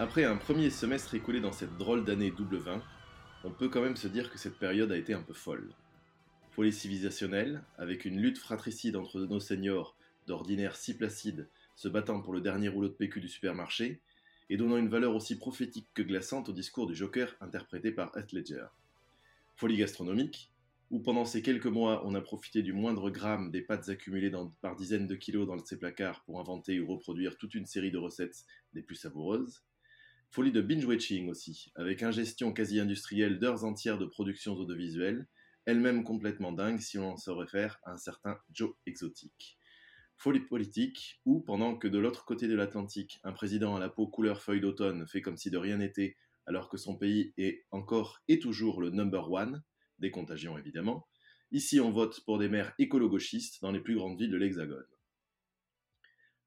[0.00, 2.84] Après un premier semestre écoulé dans cette drôle d'année double 20,
[3.42, 5.74] on peut quand même se dire que cette période a été un peu folle.
[6.52, 9.96] Folie civilisationnelle, avec une lutte fratricide entre nos seniors,
[10.28, 14.00] d'ordinaire si placide, se battant pour le dernier rouleau de PQ du supermarché,
[14.48, 18.30] et donnant une valeur aussi prophétique que glaçante au discours du Joker interprété par Heath
[18.30, 18.66] Ledger.
[19.56, 20.52] Folie gastronomique,
[20.92, 24.76] où pendant ces quelques mois on a profité du moindre gramme des pâtes accumulées par
[24.76, 28.44] dizaines de kilos dans ses placards pour inventer ou reproduire toute une série de recettes
[28.74, 29.64] des plus savoureuses.
[30.30, 35.26] Folie de binge-watching aussi, avec ingestion quasi industrielle d'heures entières de productions audiovisuelles,
[35.64, 39.58] elle-même complètement dingue si on se réfère à un certain Joe Exotique.
[40.16, 44.06] Folie politique, où, pendant que de l'autre côté de l'Atlantique, un président à la peau
[44.06, 48.20] couleur feuille d'automne fait comme si de rien n'était, alors que son pays est encore
[48.28, 49.62] et toujours le number one,
[49.98, 51.08] des contagions évidemment,
[51.52, 54.84] ici on vote pour des maires écolo-gauchistes dans les plus grandes villes de l'Hexagone.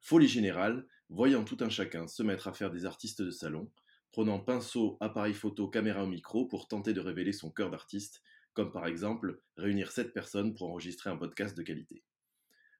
[0.02, 3.70] Folie générale, voyant tout un chacun se mettre à faire des artistes de salon,
[4.14, 8.24] prenant pinceau, appareil photo, caméra au micro pour tenter de révéler son cœur d'artiste,
[8.54, 12.02] comme par exemple réunir 7 personnes pour enregistrer un podcast de qualité.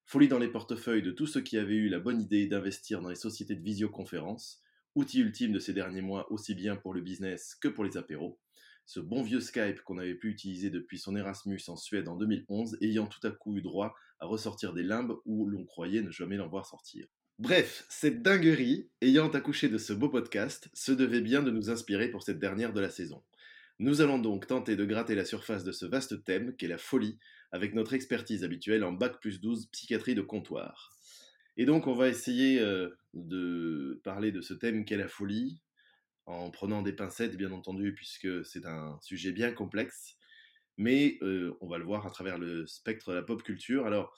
[0.06, 3.10] Folie dans les portefeuilles de tous ceux qui avaient eu la bonne idée d'investir dans
[3.10, 4.64] les sociétés de visioconférence,
[4.96, 8.40] outil ultime de ces derniers mois aussi bien pour le business que pour les apéros,
[8.86, 12.78] ce bon vieux Skype qu'on avait pu utiliser depuis son Erasmus en Suède en 2011,
[12.80, 16.38] ayant tout à coup eu droit à ressortir des limbes où l'on croyait ne jamais
[16.38, 17.08] l'en voir sortir.
[17.40, 22.10] Bref, cette dinguerie, ayant accouché de ce beau podcast, se devait bien de nous inspirer
[22.10, 23.24] pour cette dernière de la saison.
[23.80, 27.18] Nous allons donc tenter de gratter la surface de ce vaste thème qu'est la folie,
[27.52, 30.92] avec notre expertise habituelle en Bac plus 12 psychiatrie de comptoir.
[31.58, 35.62] Et donc on va essayer euh, de parler de ce thème qu'est la folie,
[36.28, 40.16] en prenant des pincettes bien entendu, puisque c'est un sujet bien complexe,
[40.78, 43.86] mais euh, on va le voir à travers le spectre de la pop culture.
[43.86, 44.16] Alors,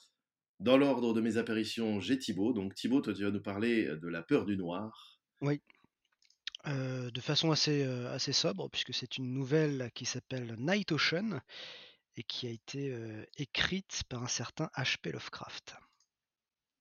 [0.60, 2.52] dans l'ordre de mes apparitions, j'ai Thibaut.
[2.52, 5.20] Donc Thibaut, toi tu vas nous parler de la peur du noir.
[5.40, 5.60] Oui.
[6.66, 11.40] Euh, de façon assez, euh, assez sobre, puisque c'est une nouvelle qui s'appelle Night Ocean
[12.16, 15.12] et qui a été euh, écrite par un certain H.P.
[15.12, 15.74] Lovecraft.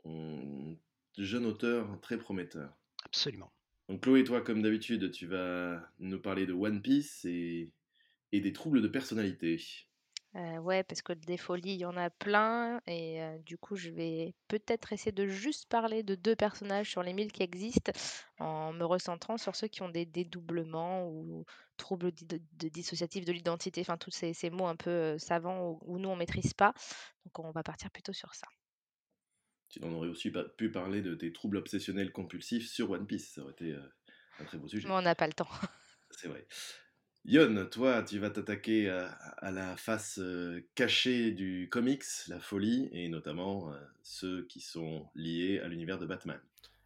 [0.06, 0.78] Hum,
[1.18, 2.74] jeune auteur très prometteur.
[3.04, 3.52] Absolument.
[3.90, 7.70] Donc Chloé, toi, comme d'habitude, tu vas nous parler de One Piece et,
[8.32, 9.62] et des troubles de personnalité.
[10.36, 12.82] Ouais, parce que des folies, il y en a plein.
[12.88, 17.14] Et du coup, je vais peut-être essayer de juste parler de deux personnages sur les
[17.14, 17.92] mille qui existent,
[18.40, 21.46] en me recentrant sur ceux qui ont des dédoublements ou
[21.78, 22.40] troubles de,
[22.70, 26.54] dissociatifs de l'identité, enfin tous ces, ces, mots un peu savants où, nous on maîtrise
[26.54, 26.74] pas.
[27.26, 28.48] Donc on va partir plutôt sur ça.
[29.70, 33.42] Tu en aurais aussi pu parler de tes troubles obsessionnels compulsifs sur One Piece, ça
[33.42, 33.76] aurait été
[34.40, 34.88] un très beau sujet.
[34.88, 35.50] Mais on n'a pas le temps.
[36.12, 36.46] C'est vrai.
[37.26, 43.08] Yon, toi, tu vas t'attaquer à, la face euh, cachée du comics, la folie, et
[43.08, 46.38] notamment euh, ceux qui sont liés à l'univers de Batman.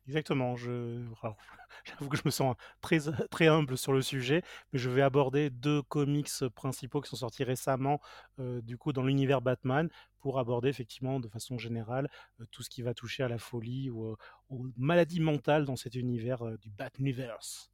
[0.08, 0.56] Exactement.
[0.56, 5.82] J'avoue que je me sens très, humble sur le sujet, mais je vais aborder deux
[5.82, 8.00] comics principaux qui sont sortis récemment,
[8.38, 12.12] euh, du coup, dans l'univers Batman, pour aborder effectivement de façon générale
[12.52, 14.16] tout ce qui va toucher à la folie ou
[14.50, 17.72] aux maladies mentales dans cet univers du Batniverse.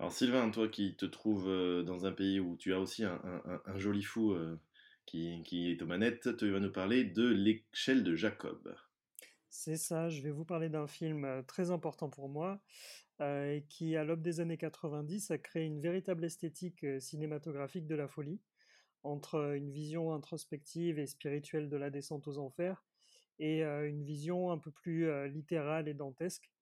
[0.00, 3.18] Alors Sylvain, toi qui te trouves euh, dans un pays où tu as aussi un,
[3.74, 4.56] joli fou euh,
[5.06, 8.76] qui, est aux manettes, tu vas nous parler de l'échelle de Jacob.
[9.50, 12.60] C'est ça, je vais vous parler d'un film euh, très important pour moi,
[13.68, 18.40] qui à l'aube des années 90 a créé une véritable esthétique cinématographique de la folie,
[19.02, 22.84] entre une vision introspective et spirituelle de la descente aux enfers,
[23.40, 26.52] et une vision un peu plus littérale et dantesque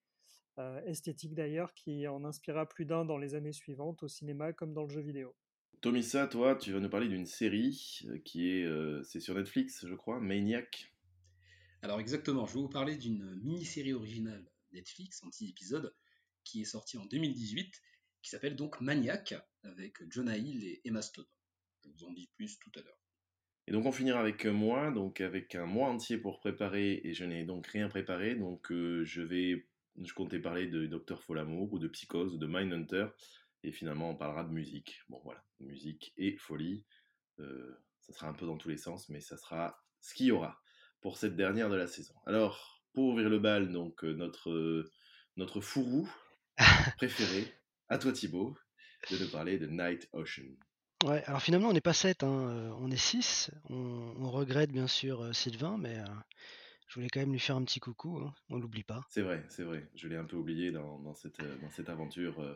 [0.87, 4.84] esthétique d'ailleurs, qui en inspira plus d'un dans les années suivantes, au cinéma comme dans
[4.84, 5.34] le jeu vidéo.
[5.83, 9.87] Tomissa, toi, tu vas nous parler d'une série euh, qui est, euh, c'est sur Netflix,
[9.87, 10.93] je crois, Maniac.
[11.83, 15.95] Alors exactement, je vais vous parler d'une mini-série originale Netflix en 10 épisodes
[16.45, 17.83] qui est sortie en 2018,
[18.22, 21.27] qui s'appelle donc Maniac, avec Jonah Hill et Emma Stone.
[21.84, 22.98] Je vous en dis plus tout à l'heure.
[23.66, 27.25] Et donc on finira avec moi, donc avec un mois entier pour préparer, et je
[27.25, 29.66] n'ai donc rien préparé, donc je vais
[30.03, 33.07] je comptais parler de Docteur Folamour ou de Psychose ou de Mindhunter.
[33.63, 35.03] Et finalement, on parlera de musique.
[35.09, 36.84] Bon, voilà, musique et folie.
[37.41, 40.31] Euh, ça sera un peu dans tous les sens, mais ça sera ce qu'il y
[40.31, 40.60] aura
[41.01, 42.15] pour cette dernière de la saison.
[42.27, 44.91] Alors, pour ouvrir le bal, donc euh, notre, euh,
[45.37, 46.09] notre fourrou
[46.97, 47.53] préféré,
[47.89, 48.57] à toi Thibaut,
[49.10, 50.57] de nous parler de Night Ocean.
[51.04, 53.51] Ouais, alors finalement, on n'est pas 7, hein, on est 6.
[53.69, 55.99] On, regrette bien sûr Sylvain, mais
[56.86, 59.04] je voulais quand même lui faire un petit coucou, hein, on l'oublie pas.
[59.10, 59.88] C'est vrai, c'est vrai.
[59.94, 62.54] Je l'ai un peu oublié dans, cette, euh, dans cette aventure, euh,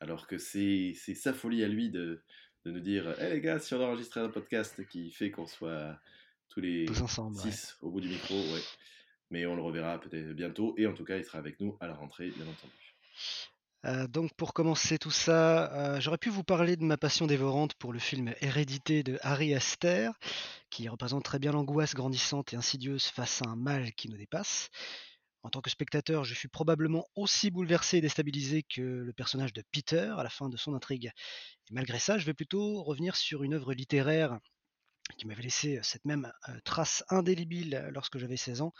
[0.00, 2.22] alors que c'est sa folie à lui de,
[2.64, 5.98] de nous dire Hé les gars, si on enregistre un podcast qui fait qu'on soit
[6.48, 8.62] tous les ensemble, six au bout du micro, ouais.
[9.30, 11.86] mais on le reverra peut-être bientôt, et en tout cas, il sera avec nous à
[11.86, 12.94] la rentrée, bien entendu.
[13.84, 17.74] Euh, donc pour commencer tout ça, euh, j'aurais pu vous parler de ma passion dévorante
[17.74, 20.10] pour le film Hérédité de Harry Aster,
[20.70, 24.68] qui représente très bien l'angoisse grandissante et insidieuse face à un mal qui nous dépasse.
[25.42, 29.64] En tant que spectateur, je fus probablement aussi bouleversé et déstabilisé que le personnage de
[29.72, 31.10] Peter à la fin de son intrigue.
[31.68, 34.38] Et malgré ça, je vais plutôt revenir sur une œuvre littéraire
[35.18, 38.72] qui m'avait laissé cette même euh, trace indélébile lorsque j'avais 16 ans,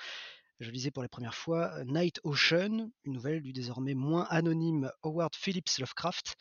[0.62, 4.90] je lisais pour la première fois euh, Night Ocean, une nouvelle du désormais moins anonyme
[5.02, 6.36] Howard Phillips Lovecraft,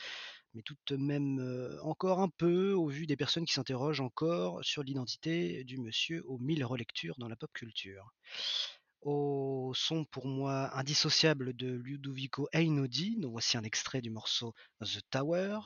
[0.53, 4.63] mais tout de même euh, encore un peu au vu des personnes qui s'interrogent encore
[4.63, 8.13] sur l'identité du monsieur aux mille relectures dans la pop culture.
[9.01, 15.01] Au son pour moi indissociable de Ludovico Einaudi, dont voici un extrait du morceau The
[15.09, 15.59] Tower.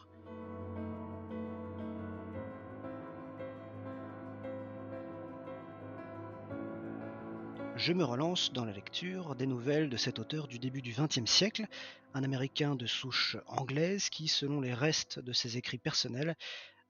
[7.78, 11.30] Je me relance dans la lecture des nouvelles de cet auteur du début du XXe
[11.30, 11.68] siècle,
[12.14, 16.36] un Américain de souche anglaise qui, selon les restes de ses écrits personnels,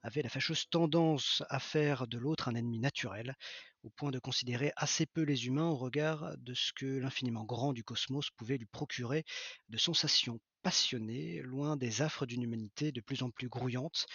[0.02, 3.34] avait la fâcheuse tendance à faire de l'autre un ennemi naturel,
[3.82, 7.72] au point de considérer assez peu les humains au regard de ce que l'infiniment grand
[7.72, 9.24] du cosmos pouvait lui procurer
[9.68, 14.06] de sensations passionnées, loin des affres d'une humanité de plus en plus grouillante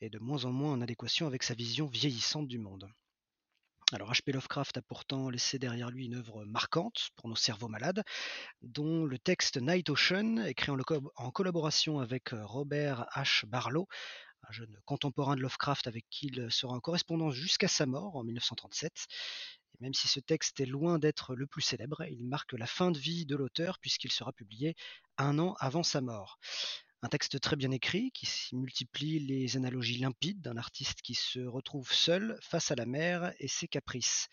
[0.00, 2.88] et de moins en moins en adéquation avec sa vision vieillissante du monde.
[3.92, 4.30] Alors H.P.
[4.32, 8.04] Lovecraft a pourtant laissé derrière lui une œuvre marquante pour nos cerveaux malades,
[8.62, 13.46] dont le texte Night Ocean, écrit en, collaboration avec euh, Robert H.
[13.46, 13.88] Barlow,
[14.48, 18.22] un jeune contemporain de Lovecraft avec qui il sera en correspondance jusqu'à sa mort en
[18.22, 18.92] 1937.
[19.74, 22.92] Et même si ce texte est loin d'être le plus célèbre, il marque la fin
[22.92, 24.76] de vie de l'auteur puisqu'il sera publié
[25.18, 26.38] un an avant sa mort.
[27.02, 31.90] Un texte très bien écrit qui multiplie les analogies limpides d'un artiste qui se retrouve
[31.90, 34.28] seul face à la mer et ses caprices.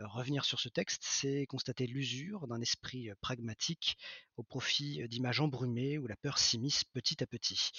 [0.00, 3.98] Euh, revenir sur ce texte, c'est constater l'usure d'un esprit euh, pragmatique
[4.38, 7.70] au profit euh, d'images embrumées où la peur s'immisce petit à petit.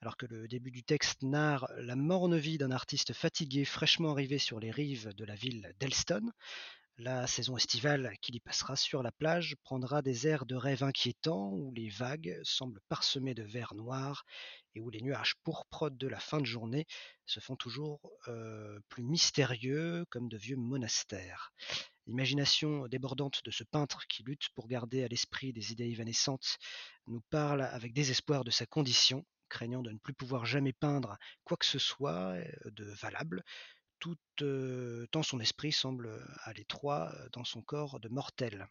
[0.00, 4.38] Alors que le début du texte narre la morne vie d'un artiste fatigué fraîchement arrivé
[4.38, 6.32] sur les rives de la ville d'Elston,
[6.98, 11.50] la saison estivale qu'il y passera sur la plage prendra des airs de rêve inquiétants
[11.52, 14.24] où les vagues semblent parsemées de verre noir
[14.74, 16.86] et où les nuages pourpres de la fin de journée
[17.26, 21.52] se font toujours euh, plus mystérieux comme de vieux monastères.
[22.06, 26.56] L'imagination débordante de ce peintre qui lutte pour garder à l'esprit des idées évanescentes
[27.08, 31.56] nous parle avec désespoir de sa condition, craignant de ne plus pouvoir jamais peindre quoi
[31.58, 33.42] que ce soit euh, de valable,
[35.10, 36.10] tant son esprit semble
[36.44, 38.68] à l'étroit dans son corps de mortel.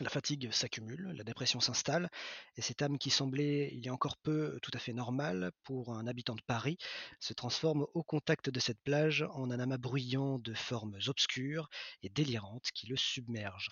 [0.00, 2.10] La fatigue s'accumule, la dépression s'installe,
[2.56, 5.96] et cette âme qui semblait il y a encore peu tout à fait normale pour
[5.96, 6.78] un habitant de Paris
[7.20, 11.70] se transforme au contact de cette plage en un amas bruyant de formes obscures
[12.02, 13.70] et délirantes qui le submergent.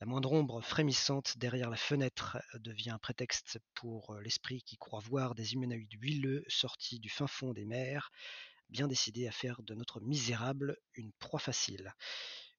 [0.00, 5.34] La moindre ombre frémissante derrière la fenêtre devient un prétexte pour l'esprit qui croit voir
[5.34, 8.10] des humanoïdes huileux sortis du fin fond des mers,
[8.70, 11.94] bien décidé à faire de notre misérable une proie facile.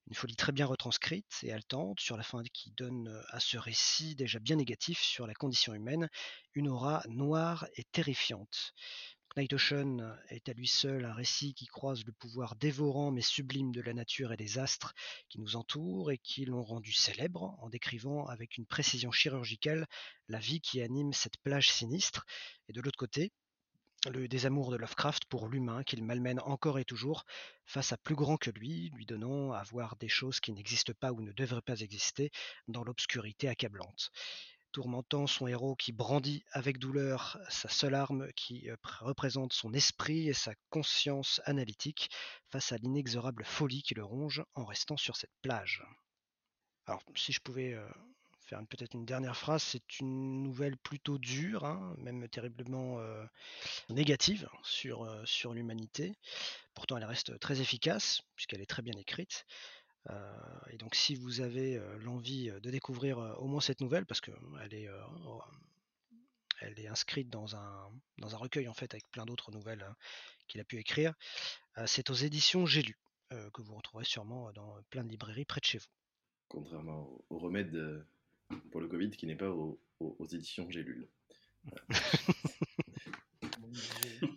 [0.08, 3.56] Une folie très bien retranscrite et haletante sur la fin qui donne euh, à ce
[3.56, 6.08] récit déjà bien négatif sur la condition humaine
[6.54, 8.74] une aura noire et terrifiante.
[9.36, 13.72] Night Ocean est à lui seul un récit qui croise le pouvoir dévorant mais sublime
[13.72, 14.92] de la nature et des astres
[15.30, 19.86] qui nous entourent et qui l'ont rendu célèbre en décrivant avec une précision chirurgicale
[20.28, 22.26] la vie qui anime cette plage sinistre.
[22.68, 23.32] Et de l'autre côté,
[24.10, 27.24] le désamour de Lovecraft pour l'humain qu'il malmène encore et toujours
[27.64, 31.12] face à plus grand que lui, lui donnant à voir des choses qui n'existent pas
[31.12, 32.30] ou ne devraient pas exister
[32.66, 34.10] dans l'obscurité accablante.
[34.72, 40.28] Tourmentant son héros qui brandit avec douleur sa seule arme qui euh, représente son esprit
[40.28, 42.10] et sa conscience analytique
[42.50, 45.84] face à l'inexorable folie qui le ronge en restant sur cette plage.
[46.86, 47.86] Alors, si je pouvais euh,
[48.68, 52.98] peut-être une dernière phrase, c'est une nouvelle plutôt dure, hein, même terriblement
[53.88, 56.14] négative sur, sur l'humanité.
[56.74, 59.46] Pourtant, elle reste très efficace, puisqu'elle est très bien écrite.
[60.70, 64.88] Et donc, si vous avez l'envie de découvrir au moins cette nouvelle, parce qu'elle est,
[66.60, 69.96] elle est inscrite dans un, dans un recueil en fait avec plein d'autres nouvelles hein,
[70.48, 71.14] qu'il a pu écrire,
[71.86, 72.98] c'est aux éditions J'ai lu,
[73.30, 75.86] que vous retrouverez sûrement dans plein de librairies près de chez vous.
[76.48, 78.04] Contrairement au remède
[78.70, 79.78] pour le Covid qui n'est pas aux,
[80.32, 81.08] éditions Gélule.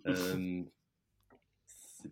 [0.06, 0.62] Euh,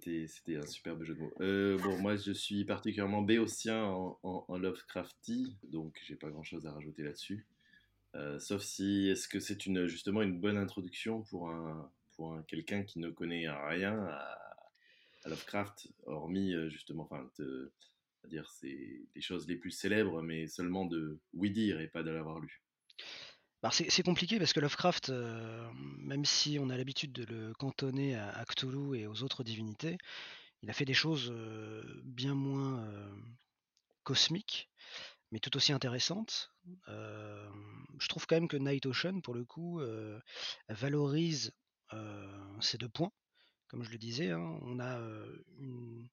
[0.03, 1.33] c'était un superbe jeu de mots.
[1.41, 6.67] Euh, bon, moi je suis particulièrement béotien en, en, Lovecrafty, donc j'ai pas grand chose
[6.67, 7.47] à rajouter là-dessus.
[8.15, 12.43] Euh, sauf si, est-ce que c'est une, justement une bonne introduction pour, un, pour un,
[12.43, 14.41] quelqu'un qui ne connaît rien à,
[15.27, 17.27] Lovecraft, hormis justement, enfin,
[18.25, 22.11] C'est-à-dire, c'est des choses les plus célèbres, mais seulement de oui dire et pas de
[22.11, 22.63] l'avoir lu.
[23.71, 28.31] C'est compliqué parce que Lovecraft, euh, même si on a l'habitude de le cantonner à,
[28.31, 29.99] à Cthulhu et aux autres divinités,
[30.63, 33.15] il a fait des choses euh, bien moins euh,
[34.05, 34.71] cosmiques,
[35.31, 36.51] mais tout aussi intéressantes.
[36.87, 39.83] Je trouve quand même que Night Ocean, pour le coup,
[40.71, 41.53] valorise
[42.61, 43.13] ces deux points.
[43.69, 44.99] Comme je le disais, hein, on a
[45.59, 46.09] une,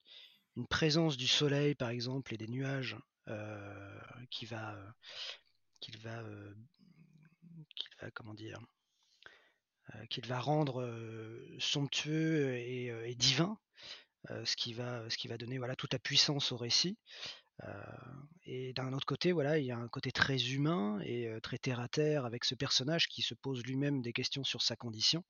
[0.55, 4.91] une présence du soleil, par exemple, et des nuages euh, qui va, euh,
[5.79, 6.53] qu'il va, euh,
[8.01, 8.59] va, comment dire,
[10.09, 10.87] qu'il va rendre
[11.59, 13.57] somptueux et, divin,
[14.45, 16.97] ce qui va, ce qui va donner voilà toute la puissance au récit.
[18.45, 21.81] Et d'un autre côté, voilà, il y a un côté très humain et très terre
[21.81, 25.25] à terre avec ce personnage qui se pose lui-même des questions sur sa condition.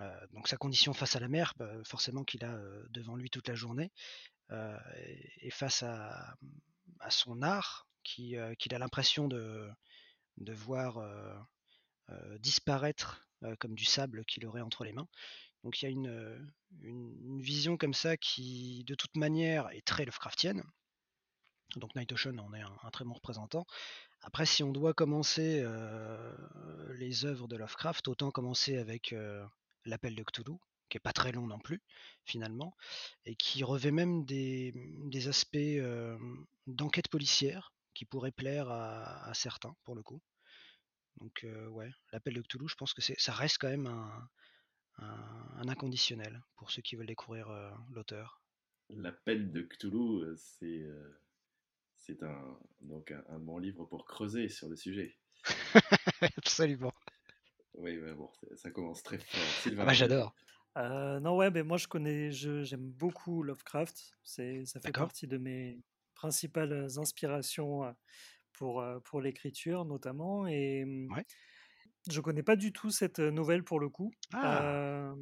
[0.00, 2.58] Euh, donc sa condition face à la mer, bah, forcément qu'il a
[2.90, 3.92] devant lui toute la journée,
[5.40, 6.36] et, face à,
[7.08, 9.68] son art, qui, qu'il a l'impression de,
[10.38, 11.02] voir
[12.38, 13.26] disparaître
[13.58, 15.08] comme du sable qu'il aurait entre les mains.
[15.64, 16.52] Donc il y a une,
[17.40, 20.62] vision comme ça qui, de toute manière, est très Lovecraftienne.
[21.76, 23.66] Donc Night Ocean en est un, très bon représentant.
[24.20, 25.64] Après, si on doit commencer
[26.90, 29.14] les œuvres de Lovecraft, autant commencer avec
[29.84, 30.56] L'appel de Cthulhu,
[30.88, 31.82] qui est pas très long non plus,
[32.24, 32.76] finalement,
[33.24, 34.72] et qui revêt même des,
[35.04, 36.18] des aspects euh,
[36.66, 40.20] d'enquête policière qui pourraient plaire à, à certains, pour le coup.
[41.18, 44.28] Donc euh, ouais, L'appel de Cthulhu, je pense que ça reste quand même un,
[44.98, 48.42] un, un inconditionnel pour ceux qui veulent découvrir euh, l'auteur.
[48.88, 50.86] L'appel de Cthulhu, c'est
[51.96, 55.18] c'est un, donc un, un bon livre pour creuser sur le sujet.
[56.38, 56.92] Absolument.
[57.74, 59.24] Oui, mais bon, ça commence très fort.
[59.62, 60.34] Sylvain, Ah bah j'adore.
[60.76, 64.12] Euh, non, ouais, mais moi je connais, je- j'aime beaucoup Lovecraft.
[64.24, 65.80] C'est, ça fait partie de mes
[66.14, 67.92] principales inspirations euh,
[68.52, 70.46] pour, euh, pour l'écriture notamment.
[70.46, 71.24] Et Ouais.
[72.10, 74.12] je connais pas du tout cette nouvelle pour le coup.
[74.32, 75.14] Ah, Euh,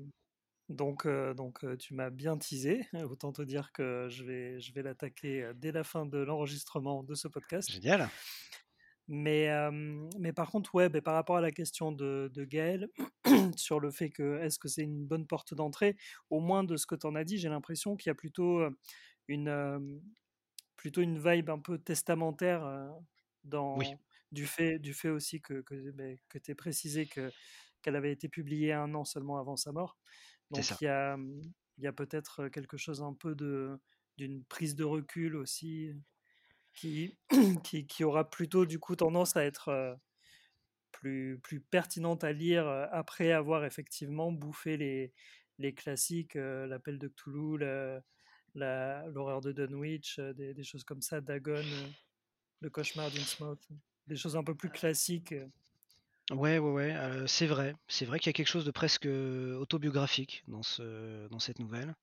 [0.68, 2.80] donc, euh, donc tu m'as bien teasé.
[3.10, 7.14] Autant te dire que je vais, je vais l'attaquer dès la fin de l'enregistrement de
[7.14, 7.70] ce podcast.
[7.70, 8.08] génial.
[9.14, 9.70] Mais, euh,
[10.18, 12.88] mais par contre, ouais, ben, par rapport à la question de, de Gaël,
[13.58, 15.98] sur le fait que est-ce que c'est une bonne porte d'entrée,
[16.30, 18.62] au moins de ce que tu en as dit, j'ai l'impression qu'il y a plutôt
[19.28, 19.78] une, euh,
[20.76, 23.04] plutôt une vibe un peu testamentaire euh, Oui,
[23.44, 23.76] dans,
[24.30, 25.92] du, fait, du fait aussi que, que,
[26.30, 27.30] que tu précisé que,
[27.82, 29.98] qu'elle avait été publiée un an seulement avant sa mort.
[30.50, 31.18] Donc il y a,
[31.76, 33.78] y a peut-être quelque chose un peu de,
[34.16, 35.92] d'une prise de recul aussi
[36.74, 37.18] qui,
[37.64, 39.94] qui, qui aura plutôt du coup tendance à être euh,
[40.90, 45.12] plus, plus pertinente à lire euh, après avoir effectivement bouffé les,
[45.58, 47.58] les classiques, euh, l'appel de Cthulhu,
[48.54, 51.64] l'horreur de Dunwich, des, des choses comme ça, Dagon,
[52.60, 53.68] le cauchemar d'Innsmouth,
[54.06, 55.34] des choses un peu plus classiques.
[56.30, 57.74] Ouais, ouais, ouais, euh, c'est vrai.
[57.88, 61.94] C'est vrai qu'il y a quelque chose de presque autobiographique dans ce, dans cette nouvelle,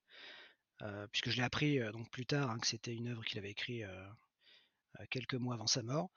[0.82, 3.38] euh, puisque je l'ai appris euh, donc plus tard hein, que c'était une œuvre qu'il
[3.38, 3.84] avait écrite
[5.06, 6.10] quelques mois avant sa mort.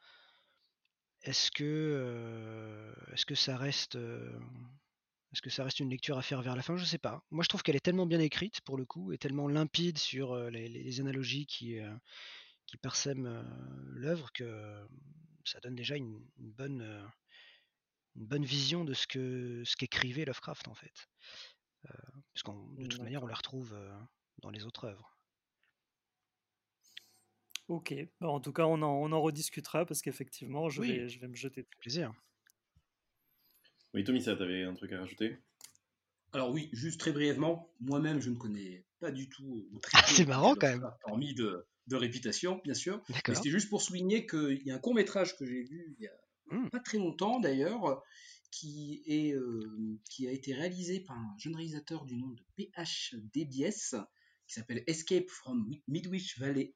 [1.23, 4.37] Est-ce que, euh, est-ce que ça reste, euh,
[5.31, 6.75] est-ce que ça reste une lecture à faire vers la fin?
[6.75, 7.23] Je sais pas.
[7.31, 10.33] Moi, je trouve qu'elle est tellement bien écrite pour le coup et tellement limpide sur
[10.33, 11.95] euh, les, analogies qui, euh,
[12.67, 13.43] qui parsèment euh,
[13.93, 14.85] l'œuvre que
[15.45, 17.07] ça donne déjà une, une bonne, euh,
[18.15, 21.07] une bonne vision de ce que ce qu'écrivait Lovecraft en fait.
[22.33, 23.77] Parce qu'on de toute manière on la retrouve
[24.37, 25.12] dans les autres œuvres.
[27.67, 31.09] Ok, Bah, en tout cas on en, on en rediscutera parce qu'effectivement je Oui, vais,
[31.09, 31.61] je vais me jeter.
[31.61, 32.13] avec plaisir.
[33.93, 35.37] Oui, Tommy, ça, t'avais un truc à rajouter?
[36.33, 40.55] Alors oui, juste très brièvement, moi-même je ne connais pas du tout Ah, c'est marrant
[40.55, 40.91] quand même.
[41.05, 43.01] Hormis de, de réputation, bien sûr.
[43.07, 43.35] Mais D'accord.
[43.35, 46.07] c'était juste pour souligner qu'il y a un court métrage que j'ai vu il y
[46.07, 46.11] a
[46.51, 46.67] Hmm.
[46.67, 48.03] pas très longtemps d'ailleurs,
[48.51, 53.15] qui, est, euh, qui a été réalisé par un jeune réalisateur du nom de PH
[53.33, 53.91] Debies,
[54.45, 56.75] qui s'appelle Escape from Midwich Valley,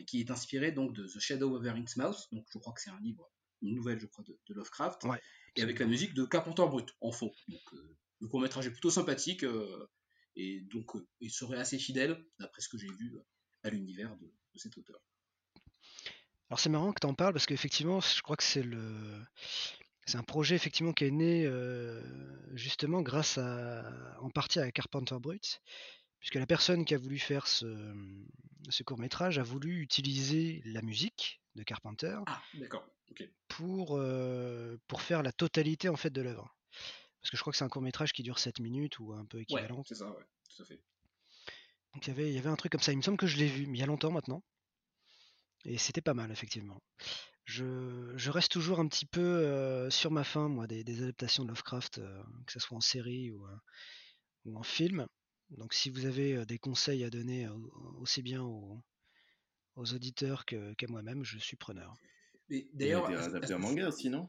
[0.00, 2.90] et qui est inspiré donc de The Shadow over Innsmouth, donc je crois que c'est
[2.90, 3.30] un livre,
[3.62, 5.20] une nouvelle je crois de, de Lovecraft, Ouais,
[5.56, 7.32] et avec la musique de Carpenter Brut en fond.
[7.48, 9.88] Donc euh, le court métrage est plutôt sympathique, euh,
[10.36, 13.16] et donc euh, il serait assez fidèle, d'après ce que j'ai vu,
[13.64, 15.00] à l'univers de, de cet auteur.
[16.50, 19.22] Alors c'est marrant que tu en parles parce qu'effectivement je crois que c'est le
[20.06, 22.02] c'est un projet effectivement qui est né euh,
[22.56, 25.60] justement grâce à en partie à Carpenter Brut
[26.20, 27.94] puisque la personne qui a voulu faire ce,
[28.68, 32.42] ce court métrage a voulu utiliser la musique de Carpenter Ah,
[33.48, 36.54] pour, euh, pour faire la totalité en fait de l'œuvre.
[37.20, 39.24] Parce que je crois que c'est un court métrage qui dure 7 minutes ou un
[39.24, 39.82] peu Ouais, équivalent.
[39.86, 40.80] c'est ça, ouais, tout à fait.
[41.94, 42.92] Donc il y avait, il y avait un truc comme ça.
[42.92, 44.42] Il me semble que je l'ai vu, mais il y a longtemps maintenant.
[45.64, 46.80] Et c'était pas mal, effectivement.
[47.44, 51.42] Je, je reste toujours un petit peu euh, sur ma faim, moi, des, des adaptations
[51.44, 53.44] de Lovecraft, euh, que ce soit en série ou,
[54.44, 55.06] ou en film.
[55.56, 57.48] Donc si vous avez des conseils à donner
[58.00, 58.78] aussi bien aux,
[59.76, 61.94] aux auditeurs que- qu'à moi-même, je suis preneur.
[62.50, 64.28] Mais Il a d'ailleurs, adapté en manga aussi, non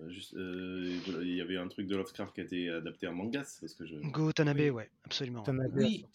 [0.00, 3.14] Euh, juste, euh, Il y avait un truc de Lovecraft qui a été adapté en
[3.14, 3.96] manga, parce que je.
[3.96, 4.70] Go Tanabe, Oui.
[4.70, 5.42] ouais, absolument.
[5.42, 6.06] Tanabe Oui,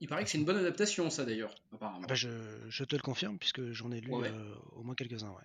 [0.00, 2.02] il paraît que c'est une bonne adaptation, ça d'ailleurs, apparemment.
[2.04, 2.28] Ah bah, je,
[2.68, 4.30] je te le confirme, puisque j'en ai lu Ouais, ouais.
[4.32, 5.42] euh, au moins quelques-uns, ouais.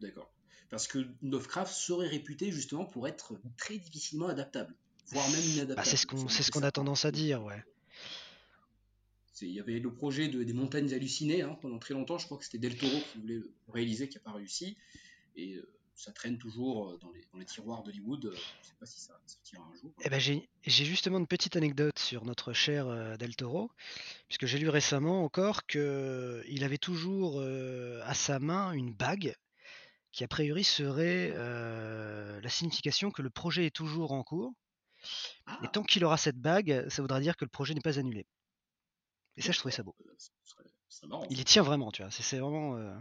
[0.00, 0.30] D'accord.
[0.68, 4.76] Parce que Lovecraft serait réputé justement pour être très difficilement adaptable,
[5.08, 5.88] voire même Bah, inadaptable.
[5.88, 7.60] c'est ce qu'on ce a tendance à dire, ouais.
[9.42, 12.18] Il y avait le projet de- des montagnes hallucinées hein, pendant très longtemps.
[12.18, 14.76] Je crois que c'était Del Toro qui voulait le réaliser, qui n'a pas réussi.
[15.36, 18.24] Et euh, ça traîne toujours euh, dans les, dans les tiroirs d'Hollywood.
[18.26, 19.92] Euh, Je ne sais pas si ça sortira un jour.
[20.04, 20.48] Eh ben, j'ai
[20.84, 23.70] justement une petite anecdote sur notre cher euh, Del Toro,
[24.28, 29.34] puisque j'ai lu récemment encore que il avait toujours euh, à sa main une bague
[30.12, 31.30] qui a priori serait
[32.42, 34.52] la signification que le projet est toujours en cours.
[35.02, 35.06] Et
[35.46, 38.26] Ah, tant qu'il aura cette bague, ça voudra dire que le projet n'est pas annulé.
[39.40, 39.96] Et ça, je trouvais ça beau.
[40.06, 41.26] Euh, marrant.
[41.30, 42.10] Il y tient vraiment, tu vois.
[42.10, 42.94] C'est c'est vraiment euh,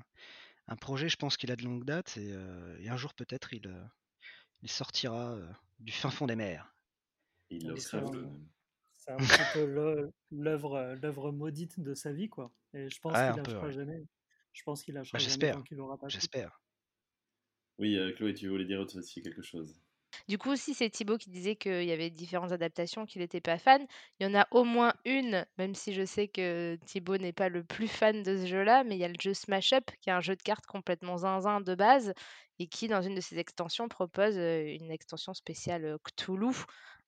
[0.68, 3.54] un projet, je pense qu'il a de longue date, et, euh, et un jour peut-être
[3.54, 3.84] il, euh,
[4.64, 6.76] il sortira euh, du fin fond des mers.
[7.52, 8.30] Il c'est un, euh,
[8.98, 12.54] c'est un petit peu le- l'œuvre l'œuvre maudite de sa vie, quoi.
[12.74, 13.72] Et je pense Ouais, qu'il lâchera ouais.
[13.72, 14.06] jamais.
[14.54, 16.30] Je pense qu'il Bah, lâchera jamais j'espère, tant qu'il aura pas tout.
[16.32, 16.60] j'espère.
[17.80, 19.82] Oui, euh, Chloé, tu voulais dire aussi quelque chose?
[20.28, 23.58] Du coup, aussi, c'est Thibaut qui disait qu'il y avait différentes adaptations, qu'il n'était pas
[23.58, 23.86] fan.
[24.20, 27.50] Il y en a au moins une, même si je sais que Thibaut n'est pas
[27.50, 30.10] le plus fan de ce jeu-là, mais il y a le jeu Smash Up, qui
[30.10, 32.14] est un jeu de cartes complètement zinzin de base,
[32.60, 36.54] et qui, dans une de ses extensions, propose euh, une extension spéciale Cthulhu,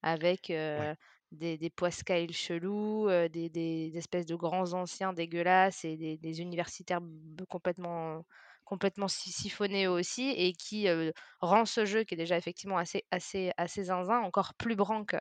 [0.03, 0.89] avec Ouais.
[1.31, 6.41] des, des poiscailles chelous, euh, des, des espèces de grands anciens dégueulasses, et des, des
[6.41, 7.01] universitaires
[7.49, 8.25] complètement
[8.71, 13.03] complètement si- siphonnés aussi, et qui euh, rend ce jeu qui est déjà effectivement assez,
[13.11, 15.15] assez, assez zinzin encore plus branque.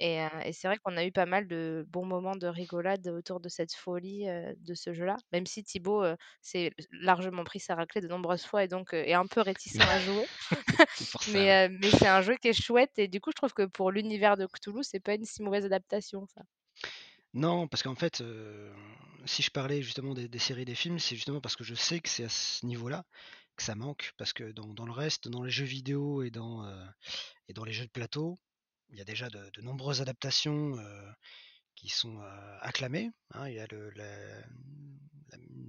[0.00, 3.06] Et, euh, et c'est vrai qu'on a eu pas mal de bons moments de rigolade
[3.08, 6.04] autour de cette folie euh, de ce jeu-là, même si Thibaut
[6.42, 10.00] s'est largement pris sa raclée de nombreuses fois et donc est un peu réticent à
[10.00, 10.24] jouer.
[11.26, 13.90] Mais mais c'est un jeu qui est chouette et du coup, je trouve que pour
[13.92, 16.42] l'univers de Cthulhu, c'est pas une si mauvaise adaptation, ça.
[17.34, 18.72] Non, parce qu'en fait, euh,
[19.24, 22.08] si je parlais justement des, séries, des films, c'est justement parce que je sais que
[22.08, 23.04] c'est à ce niveau-là
[23.56, 26.86] que ça manque, parce que dans, le reste, dans les jeux vidéo et dans, euh,
[27.48, 28.38] et dans les jeux de plateau,
[28.90, 31.10] il y a déjà de, nombreuses adaptations euh,
[31.74, 32.20] qui sont
[32.60, 33.10] acclamées.
[33.32, 33.48] hein.
[33.48, 33.66] Il y a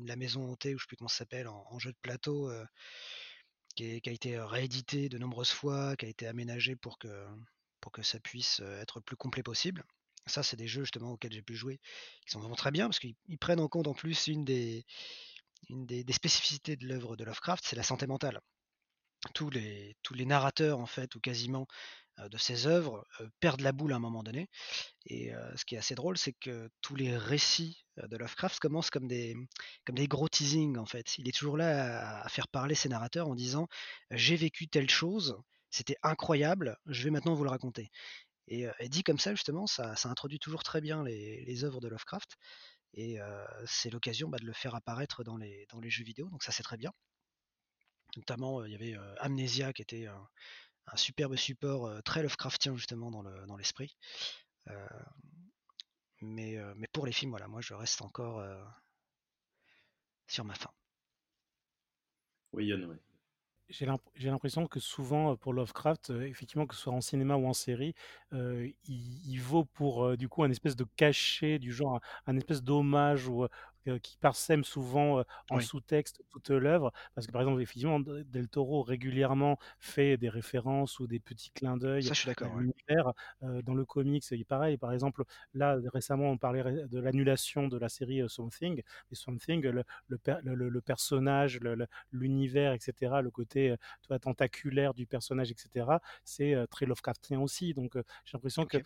[0.05, 2.51] la, maison hantée, ou je sais plus comment ça s'appelle, en, jeu de plateau,
[3.75, 7.27] qui, a été réédité de nombreuses fois, qui a été aménagé pour que,
[7.81, 9.83] pour que ça puisse être le plus complet possible.
[10.27, 11.79] Ça, c'est des jeux justement auxquels j'ai pu jouer,
[12.25, 14.85] qui sont vraiment très bien, parce qu'ils ils prennent en compte en plus une des,
[16.11, 18.41] spécificités de l'œuvre de Lovecraft, c'est la santé mentale.
[19.33, 21.67] Tous les, narrateurs, en fait, ou quasiment,
[22.17, 23.05] de ses œuvres
[23.39, 24.49] perdent la boule à un moment donné.
[25.05, 29.07] Et ce qui est assez drôle, c'est que tous les récits de Lovecraft commencent comme
[29.07, 29.35] des,
[30.07, 31.17] gros teasings, en fait.
[31.17, 33.67] Il est toujours là à faire parler ses narrateurs en disant
[34.11, 35.37] J'ai vécu telle chose,
[35.69, 37.91] c'était incroyable, je vais maintenant vous le raconter.
[38.47, 42.37] Et, dit comme ça, justement, ça, introduit toujours très bien les, œuvres de Lovecraft.
[42.93, 43.17] Et
[43.65, 46.77] c'est l'occasion bah, de le faire apparaître dans les, jeux vidéo, donc ça c'est très
[46.77, 46.91] bien.
[48.17, 50.27] Notamment, il y avait Amnesia qui était un,
[50.95, 53.97] superbe support très Lovecraftien justement dans le- dans l'esprit.
[56.21, 56.57] Mais,
[56.93, 58.45] pour les films, voilà, moi je reste encore
[60.27, 60.71] sur ma fin.
[62.53, 62.97] Oui, Yann.
[63.69, 67.01] J'ai l'imp- j'ai l'impression que souvent euh, pour Lovecraft, euh, effectivement, que ce soit en
[67.01, 67.95] cinéma ou en série,
[68.33, 73.27] euh, il, vaut pour du coup un espèce de cachet du genre, un, espèce d'hommage
[73.27, 73.45] ou
[74.01, 75.63] qui parsème souvent en Oui.
[75.63, 76.91] sous-texte toute l'œuvre.
[77.13, 81.77] Parce que par exemple, effectivement, Del Toro régulièrement fait des références ou des petits clins
[81.77, 82.55] d'œil Ça, je suis à d'accord.
[82.55, 82.61] ouais.
[82.63, 83.13] l'univers.
[83.43, 84.77] Euh, dans le comics, c'est pareil.
[84.77, 88.81] Par exemple, là récemment, on parlait de l'annulation de la série Something.
[89.11, 91.59] Et Something, le, le, per- le- le- le personnage,
[92.11, 93.75] l'univers, etc., le côté
[94.21, 97.73] tentaculaire du personnage, etc., c'est très Lovecraftien aussi.
[97.73, 98.77] Donc j'ai l'impression Ok.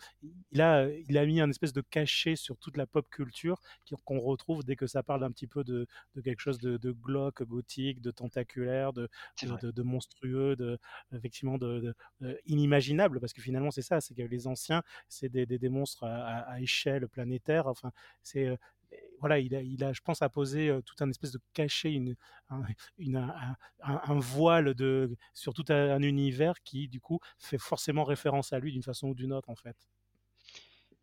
[0.50, 3.60] qu'il a, il a mis un espèce de cachet sur toute la pop culture
[4.04, 6.90] qu'on retrouve dès que ça parle un petit peu de, de quelque chose de, de
[6.92, 9.60] glauque, gothique, de tentaculaire, de, C'est de, vrai.
[9.60, 10.78] de- de monstrueux, de,
[11.12, 15.28] effectivement de, de- euh, inimaginable, parce que finalement c'est ça, c'est que les anciens, c'est
[15.28, 17.66] des, des, des monstres à, à- à échelle planétaire.
[17.66, 18.56] Enfin, c'est euh,
[19.20, 21.92] voilà, il a, il a, je pense, à poser euh, tout un espèce de cachet,
[21.92, 22.16] une,
[22.48, 22.62] un,
[22.98, 27.58] une- un, un- un voile de, sur tout un, un univers qui, du coup, fait
[27.58, 29.76] forcément référence à lui d'une façon ou d'une autre, en fait.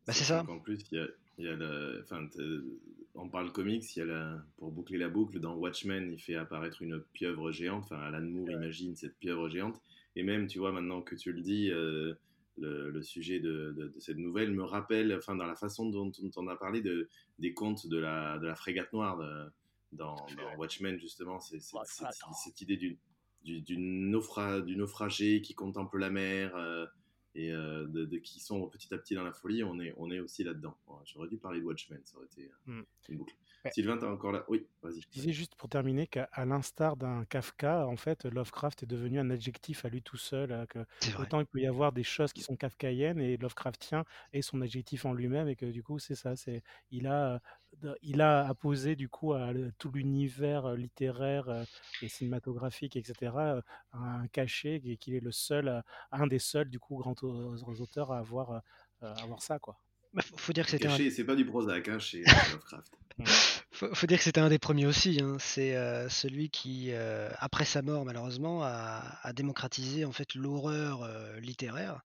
[0.05, 0.43] Bah, c'est ça.
[0.45, 1.05] qu'en plus, il y a,
[1.37, 2.27] Il y a le, enfin,
[3.15, 6.35] on parle comics, il y a la, pour boucler la boucle, dans Watchmen, il fait
[6.35, 7.83] apparaître une pieuvre géante.
[7.85, 9.81] Enfin, Alan Moore imagine cette pieuvre géante.
[10.15, 12.13] Et même, tu vois, maintenant que tu le dis, euh,
[12.57, 16.81] le, sujet de, cette nouvelle me rappelle, enfin, dans la façon dont, on a parlé
[16.81, 19.19] de, des contes de la, de la frégate noire
[19.91, 20.15] dans,
[20.57, 22.97] Watchmen, justement, c'est cette idée d'une
[23.43, 26.55] du, naufra, du naufragé qui contemple la mer.
[26.55, 26.85] Euh,
[27.37, 30.19] et euh, de, qui sont petit à petit dans la folie, on est, on est
[30.19, 30.75] aussi là-dedans.
[31.05, 32.83] J'aurais dû parler de Watchmen, ça aurait été euh, hmm.
[33.09, 33.35] une boucle.
[33.71, 35.01] Sylvain, t'es encore là Oui, vas-y.
[35.01, 39.29] Je disais juste pour terminer qu'à l'instar d'un Kafka, en fait, Lovecraft est devenu un
[39.29, 40.51] adjectif à lui tout seul.
[40.51, 40.79] Hein, que
[41.17, 45.05] autant il peut y avoir des choses qui sont kafkaïennes et Lovecraftien est son adjectif
[45.05, 46.35] en lui-même et que du coup, c'est ça.
[46.35, 47.41] C'est il a
[48.01, 51.65] il a apposé du coup à tout l'univers littéraire
[52.01, 53.61] et cinématographique, etc.,
[53.93, 57.15] un cachet et qu'il est le seul, un des seuls du coup grands
[57.79, 58.61] auteurs à avoir,
[59.01, 59.77] à avoir ça, quoi.
[60.13, 60.97] Bah, faut dire que c'était un...
[61.09, 62.91] c'est pas du Prozac hein, chez Lovecraft.
[63.71, 65.19] faut, faut, dire que c'était un des premiers aussi.
[65.21, 65.37] Hein.
[65.39, 65.73] C'est
[66.09, 66.91] celui qui,
[67.37, 71.07] après sa mort malheureusement, a, démocratisé en fait l'horreur
[71.39, 72.01] littéraire.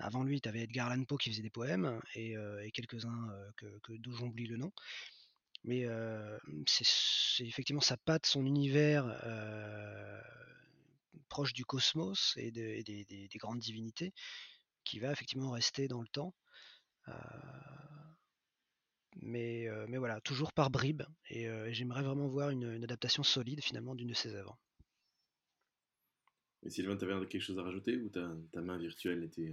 [0.00, 2.36] Avant lui, tu avais Edgar Allan Poe qui faisait des poèmes et,
[2.72, 4.72] quelques-uns que, que d'où j'oublie le nom.
[5.64, 5.86] Mais
[6.66, 9.06] c'est effectivement sa patte, son univers
[11.28, 14.12] proche du cosmos et, des, grandes divinités
[14.84, 16.34] qui va effectivement rester dans le temps.
[19.20, 21.02] Mais, mais voilà, toujours par bribes.
[21.30, 24.58] Et j'aimerais vraiment voir une, adaptation solide finalement d'une de ses œuvres.
[26.64, 29.52] Et Sylvain, tu avais quelque chose à rajouter ou ta, ta main virtuelle était...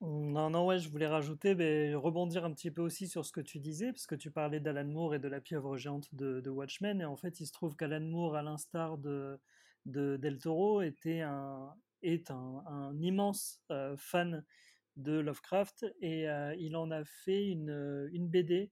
[0.00, 3.40] Non, non, ouais, je voulais rajouter, mais rebondir un petit peu aussi sur ce que
[3.40, 7.00] tu disais, parce que tu parlais d'Alan Moore et de la pieuvre géante de, Watchmen,
[7.00, 9.40] et en fait, il se trouve qu'Alan Moore, à l'instar de,
[9.86, 14.44] de, Del Toro, était un, est un, immense euh, fan
[14.98, 18.70] de Lovecraft, et euh, il en a fait une, une, BD.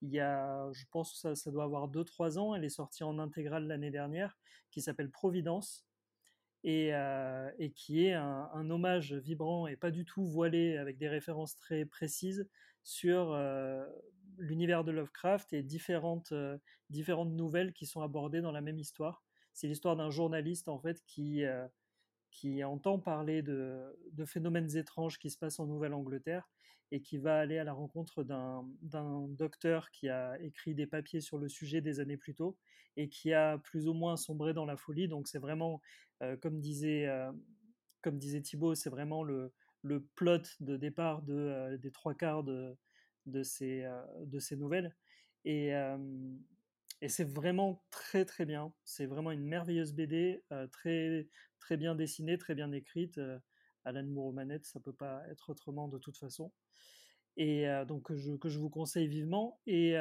[0.00, 3.04] Il y a, je pense que ça, ça doit avoir 2-3 ans, elle est sortie
[3.04, 4.38] en intégrale l'année dernière,
[4.70, 5.86] qui s'appelle Providence,
[6.66, 11.58] euh, et, qui est un, hommage vibrant et pas du tout voilé avec des références
[11.58, 12.48] très précises
[12.82, 13.84] sur euh,
[14.38, 16.56] l'univers de Lovecraft et différentes, euh,
[16.88, 19.22] différentes nouvelles qui sont abordées dans la même histoire.
[19.52, 21.44] C'est l'histoire d'un journaliste en fait qui,
[22.34, 26.50] qui entend parler de, phénomènes étranges qui se passent en Nouvelle-Angleterre
[26.90, 31.38] et qui va aller à la rencontre d'un docteur qui a écrit des papiers sur
[31.38, 32.58] le sujet des années plus tôt
[32.96, 35.08] et qui a plus ou moins sombré dans la folie.
[35.08, 35.80] Donc c'est vraiment,
[36.22, 37.32] euh, comme, disait, euh,
[38.02, 42.42] comme disait Thibault, c'est vraiment le, le plot de départ de, euh, des trois quarts
[42.42, 42.76] de,
[43.26, 43.88] de, ces,
[44.26, 44.94] de ces nouvelles.
[45.44, 45.72] Et,
[47.00, 48.72] et c'est vraiment très très bien.
[48.84, 50.42] C'est vraiment une merveilleuse BD,
[50.72, 51.28] très,
[51.64, 53.18] très bien dessinée, très bien écrite.
[53.86, 56.52] Alan Moore manette, ça peut pas être autrement de toute façon
[57.36, 59.60] et donc que je, vous conseille vivement.
[59.66, 59.96] Et,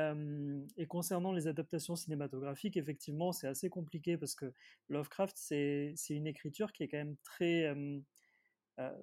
[0.87, 4.53] concernant les adaptations cinématographiques, effectivement, c'est assez compliqué parce que
[4.89, 7.73] Lovecraft, c'est une écriture qui est quand même très,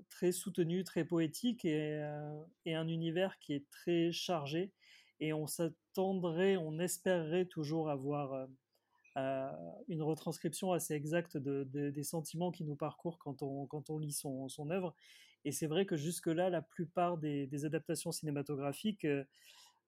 [0.08, 2.06] très soutenue, très poétique et,
[2.66, 4.72] et, un univers qui est très chargé.
[5.18, 8.46] Et on s'attendrait, on espérerait toujours avoir
[9.16, 14.12] une retranscription assez exacte de, des sentiments qui nous parcourent quand on, quand on lit
[14.12, 14.94] son, œuvre.
[15.44, 19.24] Et c'est vrai que jusque-là, la plupart des, adaptations cinématographiques euh,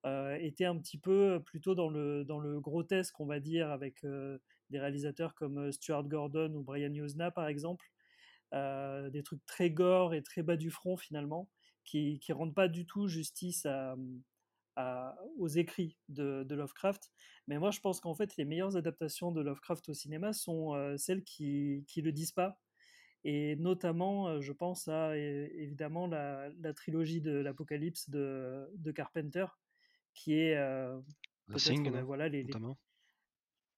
[0.06, 4.02] euh, étaient un petit peu plutôt dans le, dans le grotesque, on va dire, avec
[4.04, 4.38] euh,
[4.70, 7.90] des réalisateurs comme Stuart Gordon ou Brian Yuzna, par exemple.
[8.52, 11.48] des trucs très gore et très bas du front, finalement,
[11.85, 13.96] qui ne rendent pas du tout justice à,
[15.38, 17.11] aux écrits de, Lovecraft.
[17.46, 21.24] Mais moi, je pense qu'en fait, les meilleures adaptations de Lovecraft au cinéma sont celles
[21.24, 22.58] qui ne le disent pas.
[23.24, 29.46] Et notamment, je pense à évidemment la, trilogie de l'Apocalypse de, Carpenter,
[30.14, 30.56] qui est
[31.48, 32.44] The Thing, ben, voilà, les,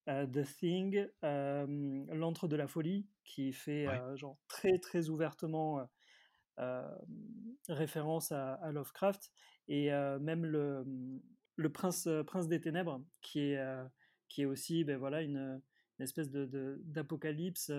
[0.07, 5.87] The Thing, L'antre de la folie, qui fait genre très très ouvertement
[7.69, 9.31] référence à, Lovecraft,
[9.69, 15.61] et même le, mmh, prince, des ténèbres, qui est, aussi ben, une,
[16.01, 17.71] espèce d'apocalypse.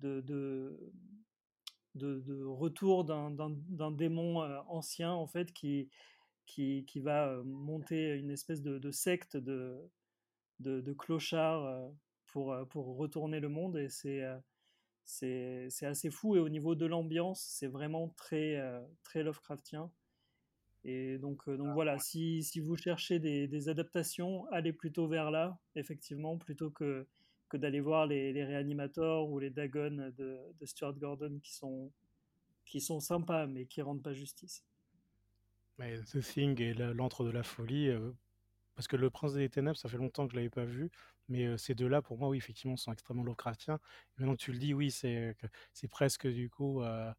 [0.00, 0.76] De,
[1.94, 5.90] retour d'un démon ancien en fait qui,
[6.96, 11.92] va monter une espèce de, secte de, clochards
[12.26, 14.24] pour, retourner le monde et c'est
[15.86, 18.58] assez fou et au niveau de l'ambiance c'est vraiment très
[19.14, 19.92] Lovecraftien
[20.84, 25.30] et donc, donc ah, voilà si, si, vous cherchez des, des, adaptations allez plutôt vers
[25.30, 27.06] là effectivement plutôt que
[27.48, 31.92] que d'aller voir les, les, réanimateurs ou les Dagon de, de, Stuart Gordon qui sont,
[32.64, 34.64] qui sont sympas mais qui rendent pas justice.
[35.78, 38.12] Mais The Thing et l'antre de la folie, euh,
[38.74, 40.90] parce que Le Prince des Ténèbres, ça fait longtemps que je l'avais pas vu,
[41.28, 43.76] mais euh, ces deux-là, pour moi, oui, effectivement, sont extrêmement Lovecraftiens.
[43.76, 45.36] Et maintenant que tu le dis, oui, c'est
[45.72, 47.12] c'est presque du coup euh,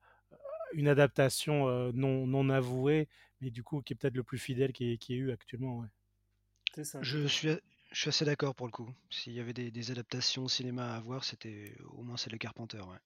[0.73, 3.07] une adaptation euh, non, non avouée,
[3.41, 5.79] mais du coup qui est peut-être le plus fidèle qui est, qui est eu actuellement.
[5.79, 5.87] Ouais.
[6.75, 6.99] C'est ça.
[7.01, 7.49] Je suis,
[7.91, 8.89] je suis assez d'accord pour le coup.
[9.09, 12.37] S'il y avait des, des adaptations au cinéma à voir, c'était au moins c'est le
[12.37, 12.79] Carpenter.
[12.81, 12.99] Ouais.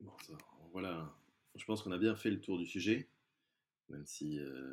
[0.00, 0.32] Bon, ça,
[0.72, 1.14] voilà.
[1.54, 3.08] Je pense qu'on a bien fait le tour du sujet,
[3.90, 4.72] même si, euh,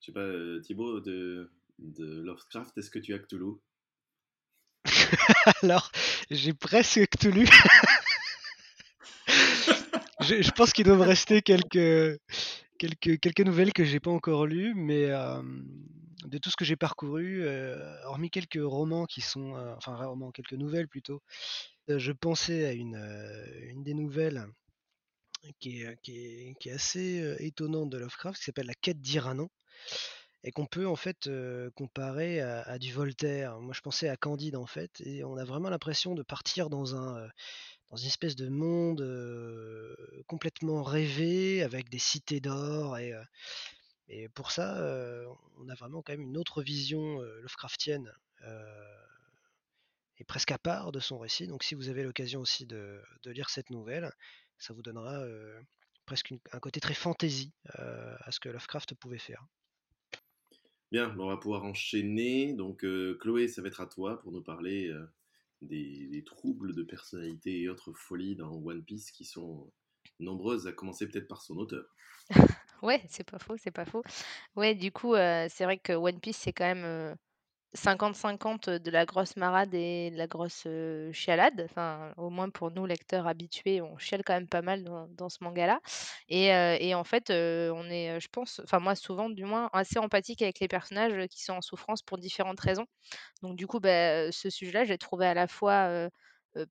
[0.00, 3.54] je sais pas, euh, Thibaut de, de Lovecraft, est-ce que tu as Cthulhu?
[5.62, 5.90] Alors,
[6.30, 7.48] j'ai presque Cthulhu.
[10.30, 12.20] je, pense qu'il doit me rester quelques,
[12.78, 15.42] quelques, quelques nouvelles que j'ai pas encore lues, mais euh,
[16.24, 20.30] de tout ce que j'ai parcouru, euh, hormis quelques romans qui sont, euh, enfin romans,
[20.30, 21.22] quelques nouvelles plutôt,
[21.88, 22.96] je pensais à une,
[23.68, 24.46] une des nouvelles
[25.58, 29.48] qui est, qui est, qui est assez étonnante de Lovecraft, qui s'appelle La quête d'Iranon,
[30.44, 33.60] et qu'on peut en fait euh, comparer à, du Voltaire.
[33.60, 36.96] Moi, je pensais à Candide en fait, et on a vraiment l'impression de partir dans
[36.96, 37.28] un euh,
[37.90, 39.96] dans une espèce de monde euh,
[40.28, 43.12] complètement rêvé avec des cités d'or et,
[44.34, 44.76] pour ça
[45.58, 48.12] on a vraiment quand même une autre vision Lovecraftienne
[50.18, 51.46] et presque à part de son récit.
[51.46, 54.12] Donc si vous avez l'occasion aussi de, lire cette nouvelle,
[54.58, 55.24] ça vous donnera
[56.10, 59.46] presque un côté très fantasy euh, à ce que Lovecraft pouvait faire.
[60.90, 62.52] Bien, on va pouvoir enchaîner.
[62.54, 65.06] Donc, euh, Chloé, ça va être à toi pour nous parler euh,
[65.62, 69.72] des, troubles de personnalité et autres folies dans One Piece qui sont
[70.18, 71.84] nombreuses, à commencer peut-être par son auteur.
[72.82, 74.02] Ouais, c'est pas faux, c'est pas faux.
[74.56, 77.14] Ouais, du coup, heu, c'est vrai que One Piece, c'est quand même,
[77.74, 80.66] 50-50 de la grosse marade et de la grosse,
[81.12, 81.62] chialade.
[81.70, 85.38] Enfin, au moins pour nous, lecteurs habitués, on chiale quand même pas mal dans ce
[85.42, 85.80] manga-là
[86.28, 90.60] et en fait, on est, je pense enfin moi souvent du moins, assez empathique avec
[90.60, 92.86] les personnages, qui sont en souffrance pour différentes raisons.
[93.42, 96.08] Donc du coup, bah, ce sujet-là, j'ai trouvé à la fois,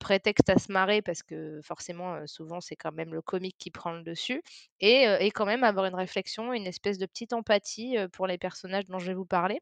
[0.00, 3.92] prétexte à se marrer parce que forcément, souvent c'est quand même le comique qui prend
[3.92, 4.42] le dessus
[4.80, 8.98] et quand même avoir une réflexion, une espèce de petite empathie, pour les personnages dont
[8.98, 9.60] je vais vous parler.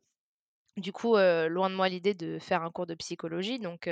[0.78, 3.88] Du coup, loin de moi l'idée de faire un cours de psychologie, donc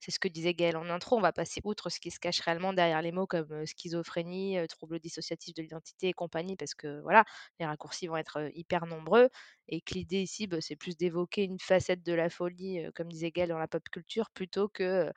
[0.00, 2.40] c'est ce que disait Gaël en intro, on va passer outre ce qui se cache
[2.40, 7.24] réellement derrière les mots comme, schizophrénie, troubles dissociatifs de l'identité et compagnie parce que voilà,
[7.60, 9.28] les raccourcis vont être, hyper nombreux
[9.68, 13.30] et que l'idée ici, bah, c'est plus d'évoquer une facette de la folie, comme disait
[13.30, 15.12] Gaël dans la pop culture plutôt que,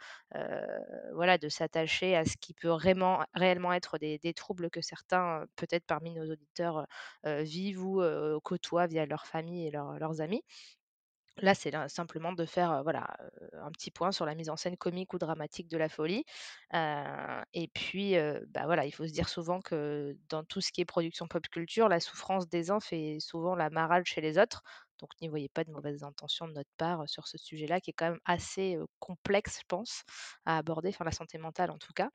[1.13, 3.25] voilà, de s'attacher à ce qui peut réellement
[3.73, 6.85] être des troubles que certains, peut-être parmi nos auditeurs,
[7.25, 8.01] vivent ou,
[8.43, 10.43] côtoient via leur famille et leurs amis.
[11.39, 13.15] Là, c'est là, simplement de faire, voilà,
[13.53, 16.25] un petit point sur la mise en scène comique ou dramatique de la folie.
[16.73, 18.15] Et puis,
[18.47, 21.47] bah, voilà, il faut se dire souvent que dans tout ce qui est production pop
[21.47, 24.63] culture, la souffrance des uns fait souvent la marade chez les autres.
[24.99, 27.93] Donc n'y voyez pas de mauvaises intentions de notre part, sur ce sujet-là qui est
[27.93, 30.01] quand même assez, complexe, je pense,
[30.45, 32.09] à aborder, enfin la santé mentale en tout cas.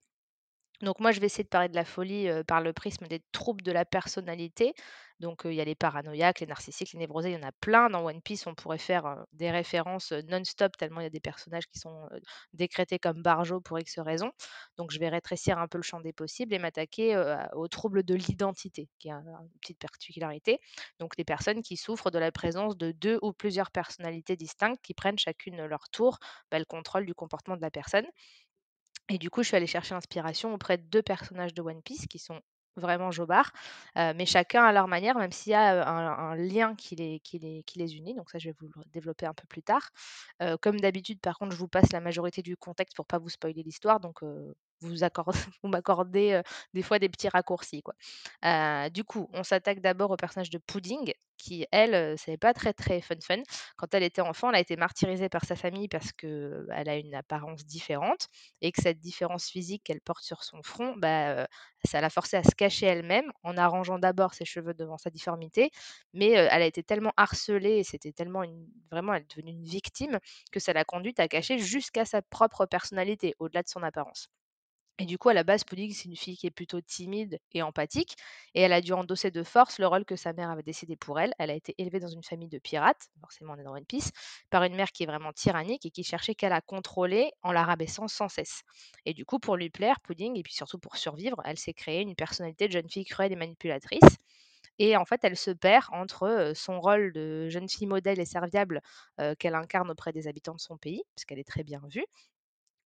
[0.83, 3.63] Donc moi, je vais essayer de parler de la folie, par le prisme des troubles
[3.63, 4.75] de la personnalité.
[5.21, 7.89] Donc, il y a les paranoïaques, les narcissiques, les névrosés, il y en a plein
[7.89, 8.47] dans One Piece.
[8.49, 12.09] On pourrait faire, des références, non-stop tellement il y a des personnages qui sont,
[12.53, 14.33] décrétés comme barjots pour X raisons.
[14.77, 17.17] Donc je vais rétrécir un peu le champ des possibles et m'attaquer,
[17.55, 20.59] aux troubles de l'identité, qui est un une petite particularité.
[20.99, 24.95] Donc les personnes qui souffrent de la présence de 2 ou plusieurs personnalités distinctes qui
[24.95, 26.19] prennent chacune, leur tour,
[26.51, 28.07] bah, le contrôle du comportement de la personne.
[29.13, 32.07] Et du coup, je suis allée chercher l'inspiration auprès de 2 personnages de One Piece
[32.07, 32.41] qui sont
[32.77, 33.53] vraiment jobards,
[33.99, 37.39] heu, mais chacun à leur manière, même s'il y a, un lien qui les qui
[37.39, 39.91] les unit, donc ça, je vais vous le développer un peu plus tard.
[40.63, 43.63] Comme d'habitude, par contre, je vous passe la majorité du contexte pour pas vous spoiler
[43.63, 44.21] l'histoire, donc
[44.83, 46.41] vous accorde vous m'accordez,
[46.75, 47.95] des fois des petits raccourcis, quoi.
[48.91, 53.01] Du coup, on s'attaque d'abord au personnage de Pudding qui, elle, c'est pas très, très
[53.01, 53.43] fun fun.
[53.77, 57.15] Quand elle était enfant, elle a été martyrisée par sa famille parce qu'elle a une
[57.15, 58.29] apparence différente
[58.61, 61.47] et que cette différence physique qu'elle porte sur son front, bah,
[61.85, 65.71] ça l'a forcée à se cacher elle-même en arrangeant d'abord ses cheveux devant sa difformité,
[66.13, 68.45] mais elle a été tellement harcelée c'était tellement
[68.91, 70.19] vraiment elle est devenue une victime
[70.53, 74.29] que ça l'a conduite à cacher jusqu'à sa propre personnalité, au-delà de son apparence.
[74.99, 77.63] Et du coup, à la base, Pudding, c'est une fille qui est plutôt timide et
[77.63, 78.15] empathique,
[78.55, 81.19] et elle a dû endosser de force le rôle que sa mère avait décidé pour
[81.19, 81.33] elle.
[81.39, 84.13] Elle a été élevée dans une famille de pirates, forcément on est dans One Piece,
[84.51, 87.65] par une mère qui est vraiment tyrannique et qui cherchait qu'à la contrôler en la
[87.65, 88.63] rabaissant sans cesse.
[89.07, 92.03] Et du coup, pour lui plaire, Pudding, et puis surtout pour survivre, elle s'est créée
[92.03, 94.17] une personnalité de jeune fille cruelle et manipulatrice.
[94.79, 98.81] Et en fait, elle se perd entre son rôle de jeune fille modèle et serviable
[99.39, 102.05] qu'elle incarne auprès des habitants de son pays, parce qu'elle est très bien vue,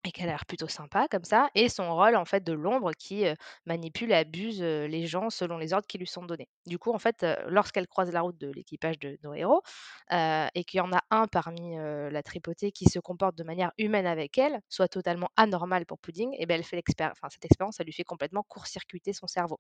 [0.07, 2.93] et qu'elle a l'air plutôt sympa comme ça et son rôle en fait de l'ombre
[2.93, 3.25] qui,
[3.67, 6.49] manipule et abuse, les gens selon les ordres qui lui sont donnés.
[6.67, 9.63] Du coup, en fait, lorsqu'elle croise la route de l'équipage de nos héros,
[10.11, 14.07] et qu'il y en a un parmi, la tripotée qui se comporte de manière humaine
[14.07, 17.87] avec elle, soit totalement anormal pour Pudding et ben, elle fait enfin cette expérience, elle
[17.87, 19.59] lui fait complètement court-circuiter son cerveau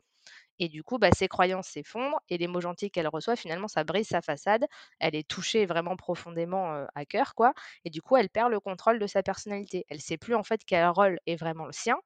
[0.58, 3.84] et du coup, bah, ses croyances s'effondrent et les mots gentils qu'elle reçoit, finalement, ça
[3.84, 4.64] brise sa façade.
[5.00, 7.52] Elle est touchée vraiment profondément, à cœur, quoi
[7.84, 9.84] et du coup, elle perd le contrôle de sa personnalité.
[9.88, 11.96] Elle sait plus, en fait, quel rôle est vraiment le sien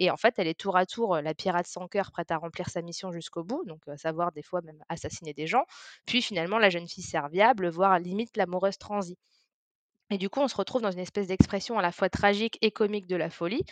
[0.00, 2.68] et en fait, elle est tour à tour, la pirate sans cœur prête à remplir
[2.70, 5.64] sa mission jusqu'au bout, donc à savoir des fois même assassiner des gens,
[6.06, 9.18] puis finalement la jeune fille serviable, voire limite l'amoureuse transie.
[10.10, 12.70] Et du coup, on se retrouve dans une espèce d'expression à la fois tragique et
[12.70, 13.62] comique de la folie.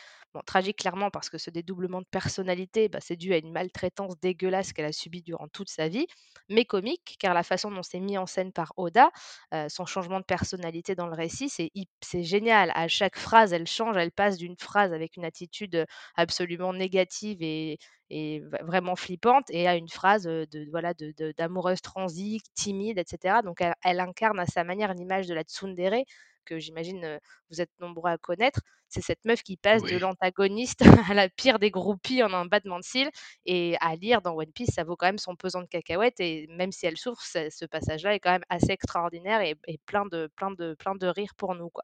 [0.45, 4.75] Tragique clairement parce que ce dédoublement de personnalité, bah, c'est dû à une maltraitance dégueulasse
[4.75, 6.07] qu'elle a subie durant toute sa vie,
[6.51, 9.11] mais comique car la façon dont c'est mis en scène par Oda,
[9.55, 11.71] euh, son changement de personnalité dans le récit, c'est
[12.03, 12.71] c'est génial.
[12.75, 17.79] À chaque phrase, elle change, elle passe d'une phrase avec une attitude absolument négative et,
[18.11, 23.43] et vraiment flippante et à une phrase de voilà de, de- d'amoureuse transie, timide, etc.
[23.43, 26.03] Donc elle, elle incarne à sa manière l'image de la tsundere
[26.45, 27.19] que j'imagine,
[27.51, 28.61] vous êtes nombreux à connaître.
[28.89, 32.79] C'est cette meuf qui passe de l'antagoniste à la pire des groupies en un battement
[32.79, 33.11] de cils
[33.45, 36.47] et à lire dans One Piece, ça vaut quand même son pesant de cacahuètes et
[36.51, 40.07] même si elle souffre, ce ce passage-là est quand même assez extraordinaire et et plein
[40.07, 41.83] de plein de plein de rire pour nous, quoi.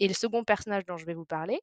[0.00, 1.60] Et le second personnage dont je vais vous parler,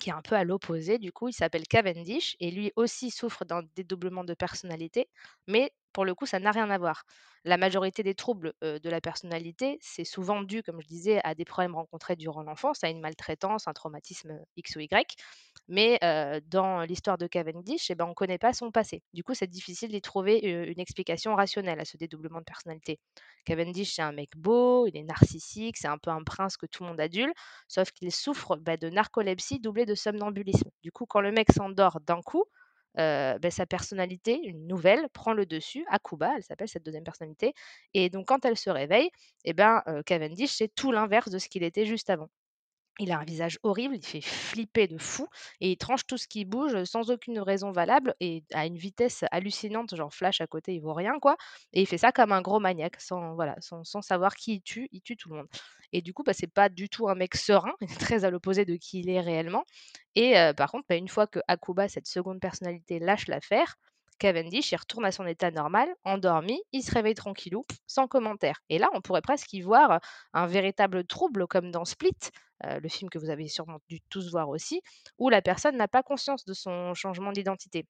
[0.00, 3.44] qui est un peu à l'opposé du coup, il s'appelle Cavendish et lui aussi souffre
[3.44, 5.08] d'un dédoublement de personnalité,
[5.48, 7.04] mais pour le coup, ça n'a rien à voir.
[7.46, 11.44] La majorité des troubles, de la personnalité, c'est souvent dû, comme je disais, à des
[11.46, 15.16] problèmes rencontrés durant l'enfance, à une maltraitance, un traumatisme, X ou Y.
[15.68, 15.98] Mais,
[16.46, 19.02] dans l'histoire de Cavendish et ben, on ne connaît pas son passé.
[19.14, 22.98] Du coup, c'est difficile d'y trouver, une explication rationnelle à ce dédoublement de personnalité.
[23.44, 26.82] Cavendish, c'est un mec beau, il est narcissique, c'est un peu un prince que tout
[26.82, 27.32] le monde adule,
[27.68, 30.70] sauf qu'il souffre, bah, de narcolepsie doublée de somnambulisme.
[30.82, 32.44] Du coup, quand le mec s'endort d'un coup,
[32.96, 35.84] sa personnalité, une nouvelle, prend le dessus.
[35.88, 37.54] Akuba, elle s'appelle cette deuxième personnalité
[37.94, 39.10] et donc quand elle se réveille
[39.44, 42.28] et ben, Cavendish, c'est tout l'inverse de ce qu'il était juste avant.
[43.00, 45.26] Il a un visage horrible, il fait flipper de fou
[45.60, 49.24] et il tranche tout ce qui bouge, sans aucune raison valable et à une vitesse
[49.32, 51.36] hallucinante, genre Flash à côté, il vaut rien quoi
[51.72, 54.62] et il fait ça comme un gros maniaque sans voilà, sans sans savoir qui il
[54.62, 55.48] tue, il tue tout le monde
[55.94, 58.76] et du coup, bah, c'est pas du tout un mec serein, très à l'opposé de
[58.76, 59.64] qui il est réellement
[60.16, 63.76] et par contre, bah, une fois que Akuba, cette seconde personnalité, lâche l'affaire,
[64.18, 68.78] Cavendish, il retourne à son état normal, endormi, il se réveille tranquillou, sans commentaire et
[68.78, 70.00] là, on pourrait presque y voir,
[70.34, 72.16] un véritable trouble comme dans Split,
[72.62, 74.82] le film que vous avez sûrement dû tous voir aussi,
[75.18, 77.86] où la personne n'a pas conscience de son changement d'identité.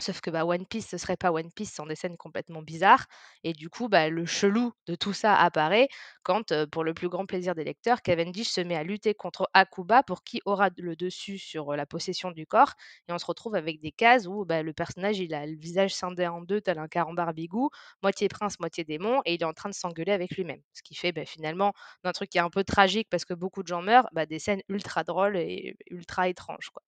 [0.00, 3.06] Sauf que, bah, One Piece, ce serait pas One Piece sans des scènes complètement bizarres
[3.44, 5.88] et du coup, bah, le chelou de tout ça apparaît
[6.24, 10.02] quand, pour le plus grand plaisir des lecteurs, Cavendish se met à lutter contre Akuba
[10.02, 12.72] pour qui aura le dessus sur, la possession du corps
[13.08, 15.94] et on se retrouve avec des cases où, bah, le personnage, il a le visage
[15.94, 17.70] scindé en 2 tel un carambar bigou,
[18.02, 20.60] moitié prince, moitié démon et il est en train de s'engueuler avec lui-même.
[20.72, 23.62] Ce qui fait, bah, finalement, d'un truc qui est un peu tragique parce que beaucoup
[23.62, 26.82] de gens meurent, bah, des scènes ultra drôles et ultra étranges, quoi.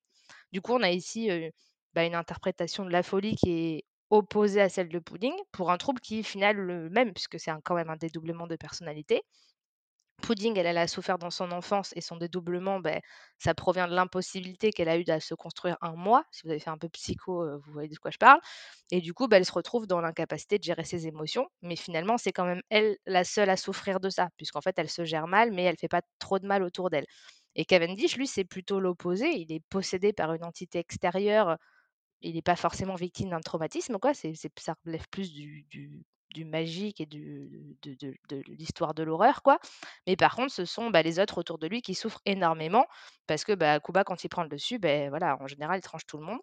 [0.53, 1.31] Du coup, on a ici,
[1.95, 5.79] bah, une interprétation de la folie qui est opposée à celle de Pudding, pour un
[5.79, 9.23] trouble qui est, final, le même, puisque c'est quand même un dédoublement de personnalité.
[10.23, 13.01] Pudding, elle, a souffert dans son enfance et son dédoublement, beh,
[13.39, 16.25] ça provient de l'impossibilité qu'elle a eue à se construire un moi.
[16.31, 18.41] Si vous avez fait un peu psycho, heu, vous voyez de quoi je parle
[18.91, 22.17] et du coup, bah, elle se retrouve dans l'incapacité de gérer ses émotions, mais finalement,
[22.17, 25.27] c'est quand même elle, la seule à souffrir de ça, puisqu'en fait, elle se gère
[25.27, 27.07] mal, mais elle fait pas trop de mal autour d'elle
[27.57, 29.29] et Cavendish, lui, c'est plutôt l'opposé.
[29.37, 31.57] Il est possédé par une entité extérieure,
[32.29, 37.07] il n'est pas forcément victime d'un traumatisme, quoi, c'est ça relève plus du magique et
[37.07, 37.49] de
[38.49, 39.59] l'histoire de l'horreur, quoi.
[40.07, 42.87] Mais par contre, ce sont, bah, les autres autour de lui qui souffrent énormément
[43.27, 46.19] parce que, Kuba, quand il prend le dessus, beh, voilà, en général, il tranche tout
[46.19, 46.41] le monde.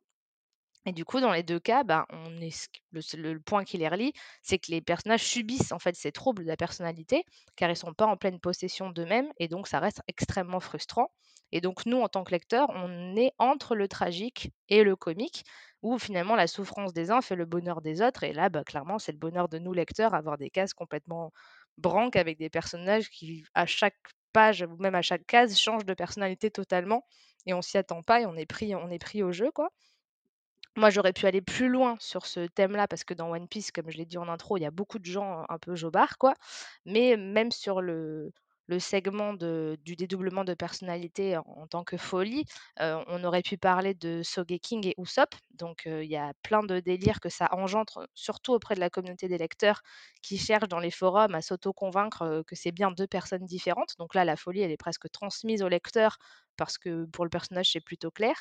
[0.88, 4.72] Et du coup, dans les 2 cas, ben, le point qui les relie, c'est que
[4.72, 7.24] les personnages subissent, en fait, ces troubles de la personnalité,
[7.56, 11.12] car ils sont pas en pleine possession d'eux-mêmes et donc ça reste extrêmement frustrant.
[11.52, 15.44] Et donc nous, en tant que lecteurs, on est entre le tragique et le comique,
[15.82, 19.00] où finalement la souffrance des uns fait le bonheur des autres et là, bah, clairement,
[19.00, 21.32] c'est le bonheur de nous lecteurs, avoir des cases complètement
[21.78, 23.98] branques avec des personnages qui, à chaque
[24.34, 27.06] page ou même à chaque case, changent de personnalité totalement
[27.46, 29.70] et on s'y attend pas et on est pris on est pris au jeu, quoi.
[30.78, 33.90] Moi, j'aurais pu aller plus loin sur ce thème-là parce que dans One Piece, comme
[33.90, 36.34] je l'ai dit en intro, il y a beaucoup de gens un peu jobards, quoi.
[36.86, 38.32] Mais même sur le
[38.68, 42.46] le segment du dédoublement de personnalité en, tant que folie,
[42.80, 45.36] on aurait pu parler de Sogeking et Usopp.
[45.52, 49.28] Donc il y a plein de délires que ça engendre, surtout auprès de la communauté
[49.28, 49.82] des lecteurs
[50.22, 53.96] qui cherchent dans les forums à s'auto-convaincre que c'est bien deux personnes différentes.
[54.00, 56.18] Donc là, la folie, elle est presque transmise au lecteur
[56.58, 58.36] parce que pour le personnage, c'est plutôt clair.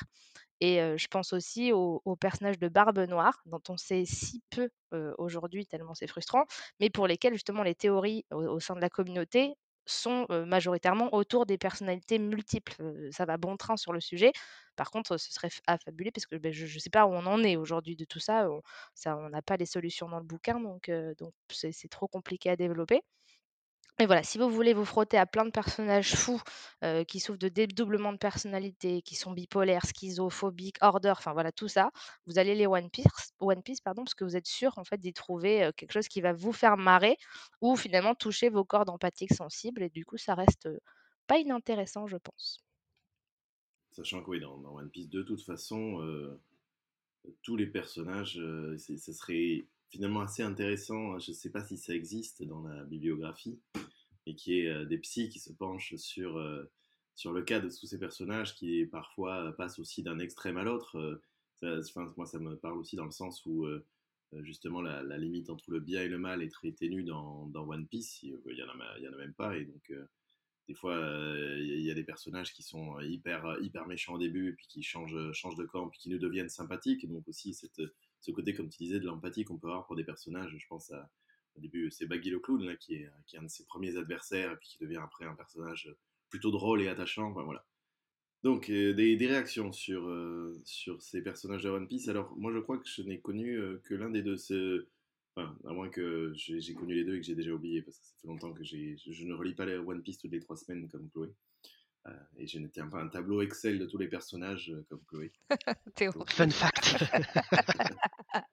[0.61, 4.69] Et je pense aussi au, personnage de Barbe Noire, dont on sait si peu
[5.17, 6.45] aujourd'hui, tellement c'est frustrant,
[6.79, 9.55] mais pour lesquels justement les théories au, sein de la communauté
[9.85, 12.73] sont majoritairement autour des personnalités multiples.
[13.11, 14.31] ça va bon train sur le sujet.
[14.75, 17.43] Par contre, ce serait affabulé parce que ben, je ne sais pas où on en
[17.43, 18.47] est aujourd'hui de tout ça.
[19.05, 23.01] On n'a pas les solutions dans le bouquin, donc donc c'est trop compliqué à développer.
[24.01, 26.41] Et voilà, si vous voulez vous frotter à plein de personnages fous
[26.83, 31.67] euh, qui souffrent de dédoublement de personnalité, qui sont bipolaires, schizophobiques, order, enfin voilà tout
[31.67, 31.91] ça,
[32.25, 35.65] vous allez les One Piece, pardon, parce que vous êtes sûr en fait d'y trouver
[35.65, 37.15] euh, quelque chose qui va vous faire marrer
[37.61, 40.79] ou finalement toucher vos cordes empathiques sensibles et du coup ça reste euh,
[41.27, 42.57] pas inintéressant je pense.
[43.91, 45.99] Sachant que oui, dans, One Piece de toute façon,
[47.43, 48.41] tous les personnages,
[48.77, 53.59] ce serait finalement assez intéressant, je ne sais pas si ça existe dans la bibliographie,
[54.25, 56.63] mais qui est euh, des psys qui se penchent sur, euh,
[57.15, 61.21] sur le cas de tous ces personnages qui parfois passent aussi d'un extrême à l'autre.
[61.63, 61.83] Euh,
[62.15, 63.67] moi, ça me parle aussi dans le sens où
[64.41, 68.23] justement la, limite entre le bien et le mal est très ténue dans, One Piece.
[68.23, 69.55] Il n'y en, a même pas.
[69.55, 69.93] Et donc,
[70.67, 70.95] des fois,
[71.59, 74.81] il y, a des personnages qui sont hyper, hyper méchants au début, et puis qui
[74.81, 77.03] changent, changent de camp, puis qui nous deviennent sympathiques.
[77.03, 77.79] Et donc aussi, cette
[78.21, 80.55] ce côté, comme tu disais, de l'empathie qu'on peut avoir pour des personnages.
[80.57, 81.09] Je pense à,
[81.55, 84.51] au début, c'est Baggy le clown, qui, est, qui est un de ses premiers adversaires,
[84.51, 85.93] et puis qui devient après un personnage
[86.29, 87.31] plutôt drôle et attachant.
[87.31, 87.65] voilà.
[88.43, 92.07] Donc, euh, des, réactions sur, euh, sur ces personnages de One Piece.
[92.07, 94.37] Alors, moi, je crois que je n'ai connu euh, que l'un des deux.
[95.35, 98.05] Enfin, à moins que j'ai connu les deux et que j'ai déjà oublié, parce que
[98.05, 100.57] ça fait longtemps que je, je ne relis pas les One Piece toutes les trois
[100.57, 101.29] semaines comme Chloé.
[102.07, 105.01] Euh, et je ne tiens pas un tableau Excel de tous les personnages euh, comme
[105.07, 105.31] Chloé.
[106.27, 107.03] Fun fact.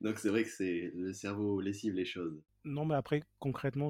[0.00, 2.40] Donc c'est vrai que c'est le cerveau lessive les choses.
[2.64, 3.88] Non, mais après, concrètement,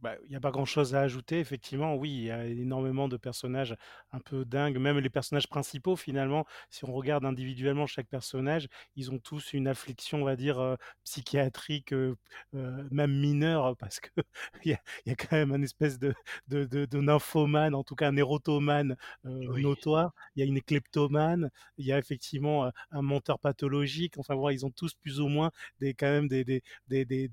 [0.00, 1.40] bah, il n'y a pas grand-chose à ajouter.
[1.40, 3.76] Effectivement, oui, il y a énormément de personnages
[4.12, 4.78] un peu dingues.
[4.78, 9.68] Même les personnages principaux, finalement, si on regarde individuellement chaque personnage, ils ont tous une
[9.68, 12.16] affliction, on va dire, euh, psychiatrique, euh,
[12.54, 14.22] euh, même mineure, parce qu'il
[14.64, 16.14] y, a, y a quand même un espèce de,
[16.48, 20.14] de, de, nymphomane, en tout cas un érotomane notoire.
[20.34, 24.16] Il y a une kleptomane, il y a effectivement un menteur pathologique.
[24.18, 25.50] Enfin, voilà, ils ont tous plus ou moins
[25.80, 27.28] des, quand même des, des, des, des,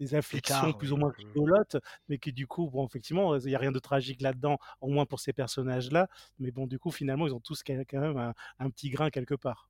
[0.00, 1.76] des afflictions plus ou moins rigolotes,
[2.08, 5.06] mais qui du coup, bon, effectivement, il n'y a rien de tragique là-dedans, au moins
[5.06, 6.08] pour ces personnages-là.
[6.38, 9.68] Mais bon, du coup, finalement, ils ont tous quand même un, petit grain quelque part.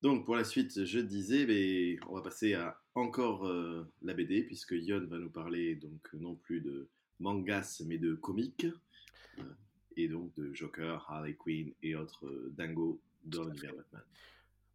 [0.00, 4.44] Donc pour la suite, je disais, mais on va passer à encore euh, la BD,
[4.44, 8.66] puisque Yon va nous parler donc non plus de mangas, mais de comics,
[9.38, 9.42] euh,
[9.96, 14.02] et donc de Joker, Harley Quinn et autres euh, dingos dans l'univers Batman.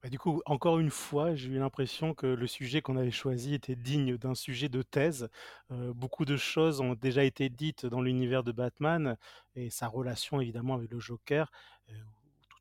[0.03, 3.53] Bah, du coup, encore une fois, j'ai eu l'impression que le sujet qu'on avait choisi
[3.53, 5.29] était digne d'un sujet de thèse.
[5.71, 9.17] Euh, beaucoup de choses ont déjà été dites dans l'univers de Batman
[9.55, 11.49] et sa relation évidemment avec le Joker.
[11.89, 11.93] Euh,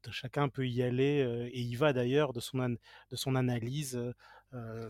[0.05, 4.01] tout chacun peut y aller euh, et y va d'ailleurs de son, de son analyse,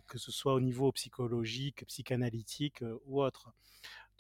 [0.09, 3.53] que ce soit au niveau psychologique, psychanalytique ou autre.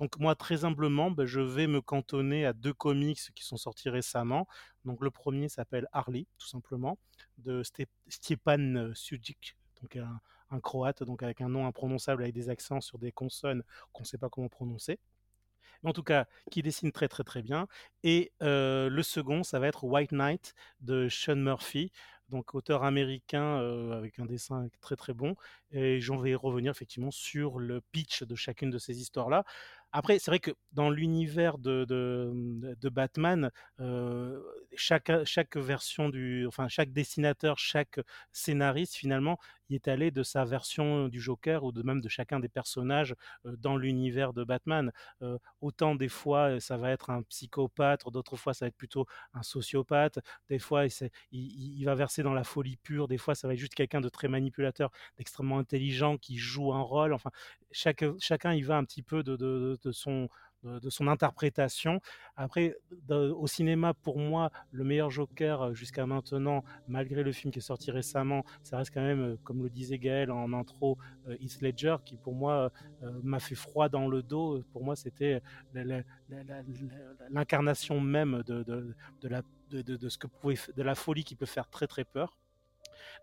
[0.02, 3.88] Donc moi, très humblement, ben, je vais me cantonner à deux comics qui sont sortis
[3.88, 4.48] récemment.
[4.84, 6.98] Donc le premier s'appelle Harley, tout simplement,
[7.38, 7.62] de
[8.08, 13.12] Stepan Sujic, donc un, croate, donc avec un nom imprononçable avec des accents sur des
[13.12, 14.98] consonnes qu'on ne sait pas comment prononcer.
[15.84, 17.68] Mais en tout cas, qui dessine très très très bien.
[18.02, 21.92] Et euh, le second, ça va être White Knight de Sean Murphy,
[22.28, 25.36] donc auteur américain euh, avec un dessin très très bon.
[25.70, 29.44] Et j'en vais revenir effectivement sur le pitch de chacune de ces histoires-là.
[29.92, 33.50] Après, c'est vrai que dans l'univers de, de, Batman,
[34.74, 38.00] chaque version du, enfin chaque dessinateur, chaque
[38.32, 39.38] scénariste finalement,
[39.72, 43.14] y est allé de sa version du Joker ou de même de chacun des personnages
[43.44, 44.92] dans l'univers de Batman.
[45.60, 49.42] Autant des fois ça va être un psychopathe, d'autres fois ça va être plutôt un
[49.42, 50.18] sociopathe.
[50.48, 53.08] Des fois il, il, va verser dans la folie pure.
[53.08, 56.82] Des fois ça va être juste quelqu'un de très manipulateur, d'extrêmement intelligent qui joue un
[56.82, 57.12] rôle.
[57.12, 57.30] Enfin,
[57.70, 60.28] chacun il va un petit peu de son
[60.64, 62.00] de, son interprétation.
[62.36, 62.76] Après,
[63.08, 67.62] au cinéma, pour moi, le meilleur Joker euh, jusqu'à maintenant, malgré le film qui est
[67.62, 70.98] sorti récemment, ça reste quand même, euh, comme le disait Gaël en intro,
[71.28, 72.70] euh, Heath Ledger, qui pour moi
[73.22, 74.62] m'a fait froid dans le dos.
[74.72, 75.42] Pour moi, c'était
[77.30, 81.86] l'incarnation même de, de, de, ce que pouvait, de la folie qui peut faire très
[81.86, 82.36] très peur.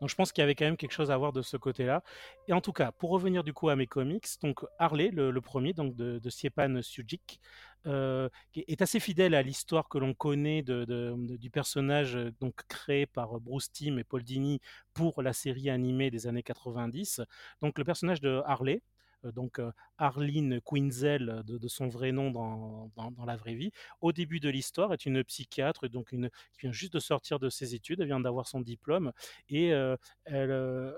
[0.02, 2.04] Donc je pense qu'il y avait quand même quelque chose à voir de ce côté-là.
[2.48, 5.74] Et en tout cas, pour revenir du coup à mes comics, donc Harley, le, premier,
[5.74, 7.40] donc de, de Siepan Sujic,
[7.84, 13.72] qui est assez fidèle à l'histoire que l'on connaît du personnage donc créé par Bruce
[13.72, 14.60] Timm et Paul Dini
[14.94, 17.22] pour la série animée des années 90.
[17.62, 18.80] Donc le personnage de Harley, euh,
[19.24, 24.40] donc euh, Arlene Quinzel de, son vrai nom dans, dans, la vraie vie, au début
[24.40, 28.00] de l'histoire est une psychiatre donc une, qui vient juste de sortir de ses études,
[28.02, 29.12] elle vient d'avoir son diplôme
[29.50, 29.96] et euh,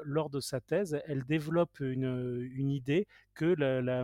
[0.04, 4.04] lors de sa thèse, elle développe une, une idée que la,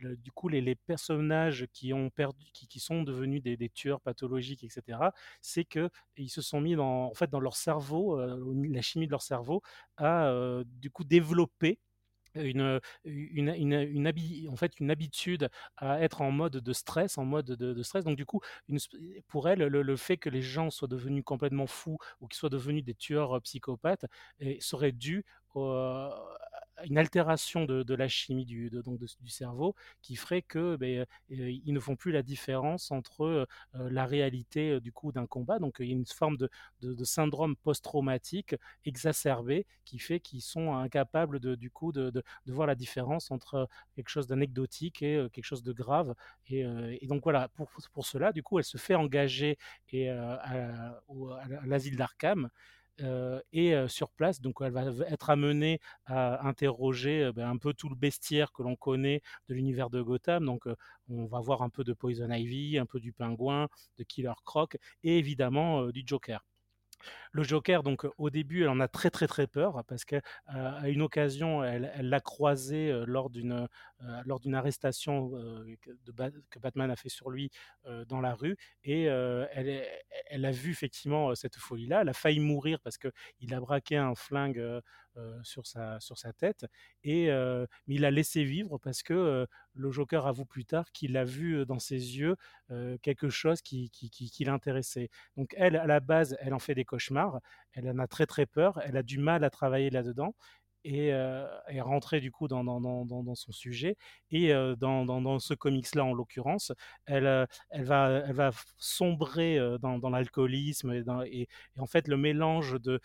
[0.00, 4.64] du coup les, personnages qui ont perdu, qui, qui sont devenus des, des, tueurs pathologiques,
[4.64, 4.98] etc.,
[5.40, 9.10] c'est que ils se sont mis dans, en fait, dans leur cerveau, la chimie de
[9.12, 9.62] leur cerveau
[9.96, 11.78] a du coup développé
[12.34, 17.46] une, une, une, en fait, une habitude à être en mode de stress, en mode
[17.46, 18.04] de, stress.
[18.04, 18.40] Donc du coup,
[19.28, 22.84] pour elle, le, fait que les gens soient devenus complètement fous ou qu'ils soient devenus
[22.84, 24.06] des tueurs psychopathes
[24.60, 25.24] serait dû
[26.84, 31.80] une altération de, la chimie du, donc du cerveau qui ferait que ben, ils ne
[31.80, 35.58] font plus la différence entre la réalité du coup d'un combat.
[35.58, 38.54] Donc il y a une forme de, syndrome post-traumatique
[38.84, 44.08] exacerbé qui fait qu'ils sont incapables de, du coup de, voir la différence entre quelque
[44.08, 46.14] chose d'anecdotique et quelque chose de grave.
[46.48, 46.64] Et,
[47.06, 49.58] donc voilà, pour, pour, cela, du coup, elle se fait engager
[49.92, 51.02] et, à
[51.64, 52.48] l'asile d'Arkham
[52.98, 57.96] et sur place, donc elle va être amenée à interroger ben, un peu tout le
[57.96, 60.44] bestiaire que l'on connaît de l'univers de Gotham.
[60.44, 60.66] Donc
[61.08, 63.68] on va voir un peu de Poison Ivy, un peu du Pingouin,
[63.98, 66.44] de Killer Croc et évidemment du Joker.
[67.32, 70.20] Le Joker, donc au début, elle en a très très très peur parce qu'à
[70.84, 73.66] une occasion, elle l'a croisé lors d'une
[74.24, 75.30] lors d'une arrestation
[76.50, 77.50] que Batman a fait sur lui
[78.06, 82.02] dans la rue et elle, a vu effectivement cette folie-là.
[82.02, 84.80] Elle a failli mourir parce qu'il a braqué un flingue
[85.42, 86.66] sur sa tête
[87.04, 87.28] et
[87.86, 91.64] mais il l'a laissé vivre parce que le Joker avoue plus tard qu'il a vu
[91.66, 92.36] dans ses yeux
[93.02, 95.08] quelque chose qui, qui, l'intéressait.
[95.36, 97.40] Donc elle, à la base, elle en fait des cauchemars,
[97.72, 100.34] elle en a très très peur, elle a du mal à travailler là-dedans
[100.84, 103.96] et est rentrée du coup dans, son sujet.
[104.30, 106.72] Et dans, ce comics-là, en l'occurrence,
[107.06, 113.00] elle, va, sombrer dans, l'alcoolisme et, en fait le mélange de,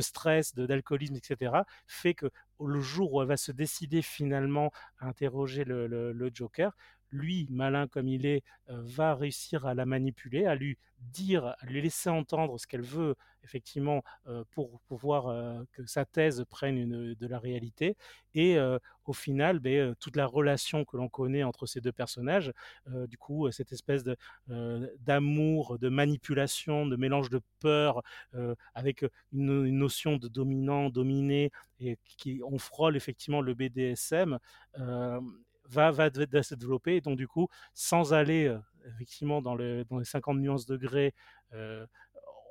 [0.00, 1.52] stress, d'alcoolisme, etc.,
[1.86, 2.30] fait que
[2.60, 6.72] le jour où elle va se décider finalement à interroger le Joker,
[7.10, 10.78] lui, malin comme il est, va réussir à la manipuler, à lui
[11.12, 14.02] dire, à lui laisser entendre ce qu'elle veut, effectivement,
[14.50, 17.96] pour pouvoir que sa thèse prenne une, de la réalité.
[18.34, 18.58] Et
[19.04, 22.52] au final, ben, toute la relation que l'on connaît entre ces deux personnages,
[22.86, 24.16] du coup, cette espèce de,
[25.00, 28.02] d'amour, de manipulation, de mélange de peur,
[28.74, 29.02] avec
[29.32, 31.50] une, une, notion de dominant, dominé,
[31.80, 34.38] et qui on frôle effectivement le BDSM
[35.68, 36.96] va, va, se développer.
[36.96, 38.54] Et donc, du coup, sans aller
[38.86, 41.14] effectivement dans, le, dans les 50 nuances degrés,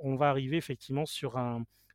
[0.02, 1.38] on va arriver effectivement sur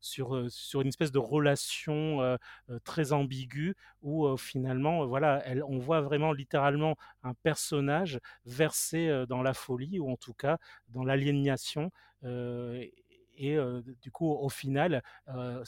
[0.03, 2.39] sur une espèce de relation
[2.85, 9.99] très ambiguë où finalement, voilà, on voit vraiment littéralement un personnage versé dans la folie
[10.01, 10.59] ou en tout cas
[10.89, 11.91] dans l'aliénation
[12.25, 13.57] et
[14.01, 15.03] du coup au final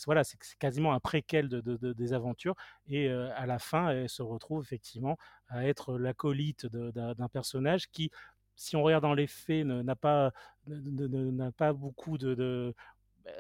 [0.07, 2.55] voilà c'est quasiment un préquel de, des aventures
[2.89, 5.17] et à la fin elle se retrouve effectivement
[5.49, 8.11] à être l'acolyte d'un personnage qui
[8.57, 10.33] si on regarde dans les faits n'a pas
[11.73, 12.75] beaucoup de,
[13.25, 13.31] bah,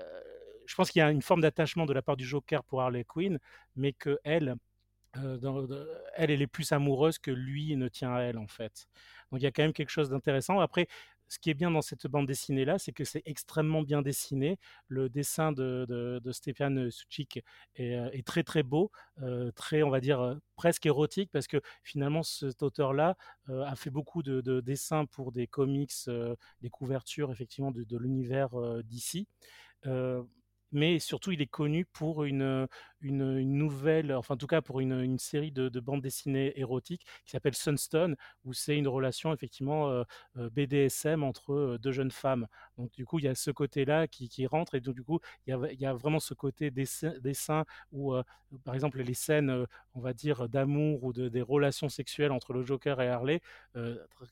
[0.66, 3.04] je pense qu'il y a une forme d'attachement de la part du Joker pour Harley
[3.04, 3.38] Quinn
[3.76, 4.56] mais que elle
[6.16, 8.88] elle, elle est plus amoureuse que lui ne tient à elle en fait.
[9.30, 10.58] Donc il y a quand même quelque chose d'intéressant.
[10.60, 10.88] Après,
[11.28, 14.58] ce qui est bien dans cette bande dessinée là, c'est que c'est extrêmement bien dessiné.
[14.88, 17.42] Le dessin de, Stéphane Suchik
[17.76, 18.90] est, euh, est, très très beau,
[19.22, 23.16] euh, très on va dire euh, presque érotique parce que finalement cet auteur là
[23.48, 25.92] a fait beaucoup de, dessins pour des comics,
[26.62, 28.50] des couvertures effectivement de, l'univers
[28.84, 29.26] d'ici
[30.74, 32.66] mais surtout il est connu pour une,
[33.00, 37.30] une, nouvelle, enfin en tout cas pour une, série de, de, bandes dessinées érotiques qui
[37.30, 40.02] s'appelle Sunstone, où c'est une relation effectivement euh,
[40.36, 42.46] euh, BDSM entre euh, deux jeunes femmes.
[42.76, 45.86] Donc du coup il y a ce côté-là qui, rentre et du coup il y
[45.86, 48.14] a, vraiment ce côté dessin, dessin où
[48.64, 52.62] par exemple les scènes, on va dire d'amour ou de, des relations sexuelles entre le
[52.62, 53.40] Joker et Harley,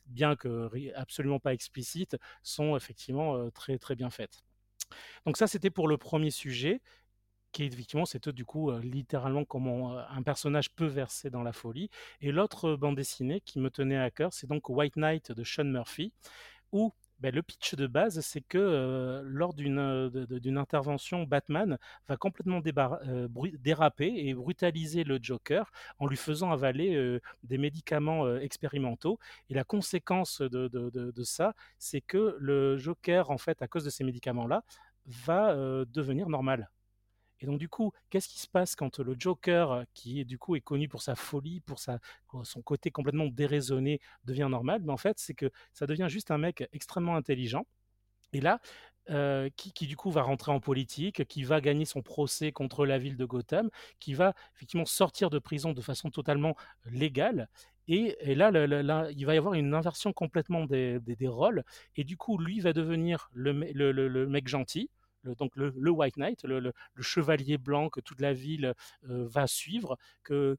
[0.06, 4.42] bien que absolument pas explicites, sont effectivement très très bien faites.
[5.26, 6.80] Donc ça, c'était pour le premier sujet,
[7.52, 11.52] qui effectivement, c'est du coup euh, littéralement comment euh, un personnage peut verser dans la
[11.52, 11.90] folie.
[12.20, 15.64] Et l'autre bande dessinée qui me tenait à cœur, c'est donc White Knight de Sean
[15.64, 16.12] Murphy,
[16.72, 20.10] où ben, le pitch de base, c'est que euh, lors d'une euh,
[20.40, 23.28] d'une intervention, Batman va complètement euh,
[23.60, 25.70] déraper et brutaliser le Joker
[26.00, 29.20] en lui faisant avaler des médicaments expérimentaux.
[29.50, 33.90] Et la conséquence de, de ça, c'est que le Joker, en fait, à cause de
[33.90, 34.64] ces médicaments-là,
[35.06, 35.54] va
[35.86, 36.68] devenir normal.
[37.42, 40.60] Et donc du coup, qu'est-ce qui se passe quand le Joker, qui du coup est
[40.60, 44.80] connu pour sa folie, pour son côté complètement déraisonné, devient normal?
[44.80, 47.66] Mais ben, en fait, c'est que ça devient juste un mec extrêmement intelligent.
[48.32, 48.60] Et là,
[49.56, 53.16] qui, du coup va rentrer en politique, qui va gagner son procès contre la ville
[53.16, 57.48] de Gotham, qui va effectivement sortir de prison de façon totalement légale.
[57.88, 58.50] Et, là,
[59.10, 61.64] il va y avoir une inversion complètement des, rôles.
[61.96, 64.88] Et du coup, lui va devenir le mec gentil
[65.22, 68.74] le, donc le, White Knight, le, chevalier blanc que toute la ville
[69.08, 70.56] euh, va suivre, que,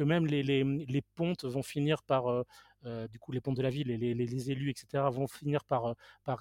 [0.00, 2.42] même les, pontes vont finir par, euh,
[2.86, 5.94] euh, du coup les pontes de la ville et les, élus, etc., vont finir par,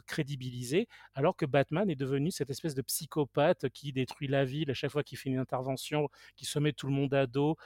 [0.05, 4.73] crédibiliser, alors que Batman est devenu cette espèce de psychopathe qui détruit la ville à
[4.73, 7.57] chaque fois qu'il fait une intervention, qui se met tout le monde à dos,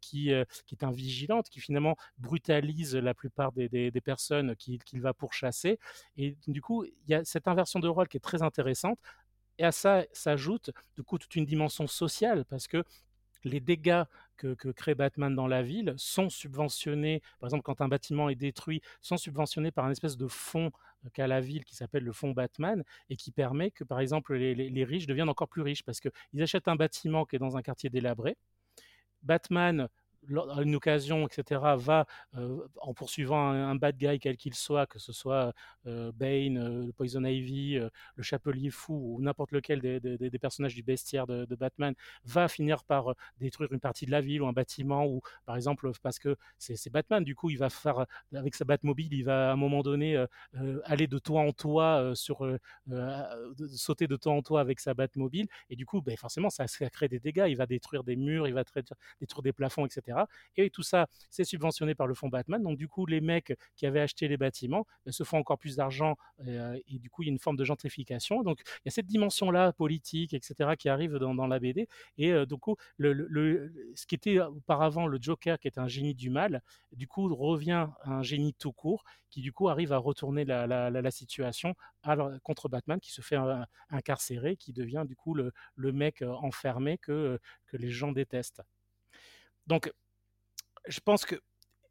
[0.00, 5.78] qui, est un vigilante, qui finalement brutalise la plupart des personnes qu'il va pourchasser.
[6.16, 8.98] Et du coup, il y a cette inversion de rôle qui est très intéressante,
[9.58, 12.84] et à ça s'ajoute du coup toute une dimension sociale parce que
[13.44, 14.04] les dégâts
[14.36, 18.82] que, crée Batman dans la ville sont subventionnés, par exemple quand un bâtiment est détruit,
[19.00, 20.70] sont subventionnés par un espèce de fonds
[21.04, 24.34] euh, qu'a la ville qui s'appelle le fonds Batman et qui permet que par exemple
[24.34, 27.56] les, les riches deviennent encore plus riches parce qu'ils achètent un bâtiment qui est dans
[27.56, 28.36] un quartier délabré.
[29.22, 29.88] Batman
[30.34, 32.06] à une occasion, etc., va,
[32.36, 35.52] euh, en poursuivant un, bad guy quel qu'il soit, que ce soit
[35.86, 37.78] euh, Bane, euh, Poison Ivy,
[38.14, 43.14] le Chapelier Fou ou n'importe lequel des, personnages du bestiaire de, Batman, va finir par
[43.38, 46.90] détruire une partie de la ville ou un bâtiment, ou par exemple, parce que c'est
[46.92, 50.22] Batman, du coup, il va faire, avec sa Batmobile, il va à un moment donné
[50.84, 52.46] aller de toit en toit, sur,
[53.68, 56.90] sauter de toit en toit avec sa Batmobile, et du coup, ben, forcément, ça, ça
[56.90, 58.64] crée des dégâts, il va détruire des murs, il va
[59.20, 60.15] détruire des plafonds, etc.
[60.56, 62.62] Et tout ça, c'est subventionné par le fonds Batman.
[62.62, 65.76] Donc du coup, les mecs qui avaient acheté les bâtiments ben, se font encore plus
[65.76, 68.42] d'argent euh, et du coup, il y a une forme de gentrification.
[68.42, 71.88] Donc il y a cette dimension-là politique, etc., qui arrive dans, la BD.
[72.18, 76.14] Et euh, du coup, le, ce qui était auparavant le Joker, qui est un génie
[76.14, 76.62] du mal,
[76.92, 81.10] du coup revient à un génie tout court, qui du coup arrive à retourner la,
[81.10, 81.74] situation
[82.42, 83.36] contre Batman, qui se fait
[83.90, 85.52] incarcérer, qui devient du coup le,
[85.92, 88.62] mec euh, enfermé que, que les gens détestent.
[89.66, 89.92] Donc,
[90.86, 91.36] je pense que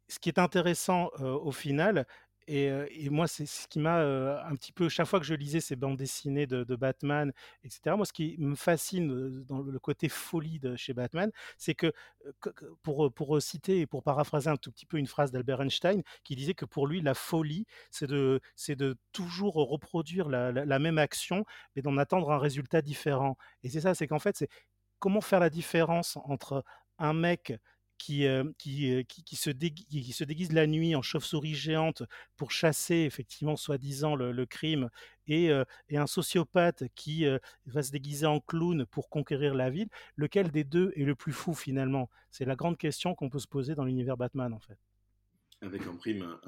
[0.08, 2.06] ce qui est intéressant au final,
[2.48, 3.98] et, moi, c'est ce qui m'a
[4.46, 7.32] un petit peu, chaque fois que je lisais ces bandes dessinées de, Batman,
[7.64, 11.92] etc., moi, ce qui me fascine dans le côté folie de chez Batman, c'est que,
[12.82, 16.36] pour, pour citer et pour paraphraser un tout petit peu une phrase d'Albert Einstein, qui
[16.36, 21.44] disait que pour lui, la folie, c'est de, de toujours reproduire la, la même action,
[21.74, 23.36] mais d'en attendre un résultat différent.
[23.64, 24.48] Et c'est ça, c'est qu'en fait, c'est
[25.00, 26.64] comment faire la différence entre
[26.98, 27.52] un mec
[27.98, 28.26] qui,
[28.58, 32.02] qui, qui, se qui, se déguise la nuit en chauve-souris géante
[32.36, 34.90] pour chasser effectivement soi-disant le, crime
[35.26, 35.50] et,
[35.88, 37.26] et, un sociopathe qui
[37.66, 41.32] va se déguiser en clown pour conquérir la ville, lequel des deux est le plus
[41.32, 42.10] fou finalement?
[42.30, 44.78] C'est la grande question qu'on peut se poser dans l'univers Batman en fait.
[45.62, 46.38] Avec en prime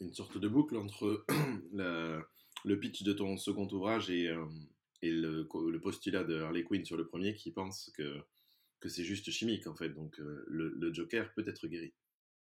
[0.00, 1.24] une sorte de boucle entre
[1.72, 4.32] le pitch de ton second ouvrage et,
[5.02, 8.24] et le, le, postulat de Harley Quinn sur le premier qui pense que
[8.82, 9.90] que c'est juste chimique en fait.
[9.90, 11.94] Donc le, Joker peut être guéri.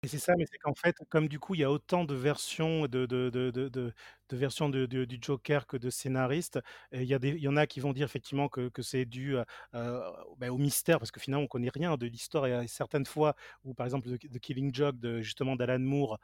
[0.06, 2.14] Et c'est ça, mais c'est qu'en fait, comme du coup, il y a autant de
[2.14, 3.94] versions de, de, de, de,
[4.34, 6.60] versions du Joker que de scénaristes,
[6.92, 9.38] il y, y en a qui vont dire effectivement que, que c'est dû
[9.72, 12.50] bah, au mystère, parce que finalement, on connaît rien de l'histoire.
[12.50, 16.20] Il y a certaines fois où, par exemple, The, Killing Joke, de, justement d'Alan Moore,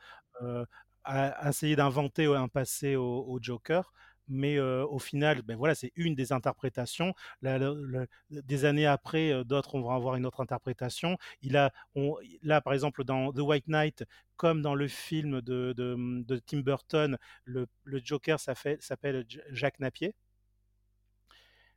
[1.06, 3.94] a essayé d'inventer un passé au Joker
[4.30, 7.14] mais au final, ben voilà, c'est une des interprétations.
[7.42, 11.18] des années après, d'autres vont avoir une autre interprétation.
[11.42, 11.72] Il a,
[12.44, 14.04] là, par exemple, dans The White Knight,
[14.38, 20.16] comme dans le film de, de, Tim Burton, le, Joker s'appelle Jacques Napier.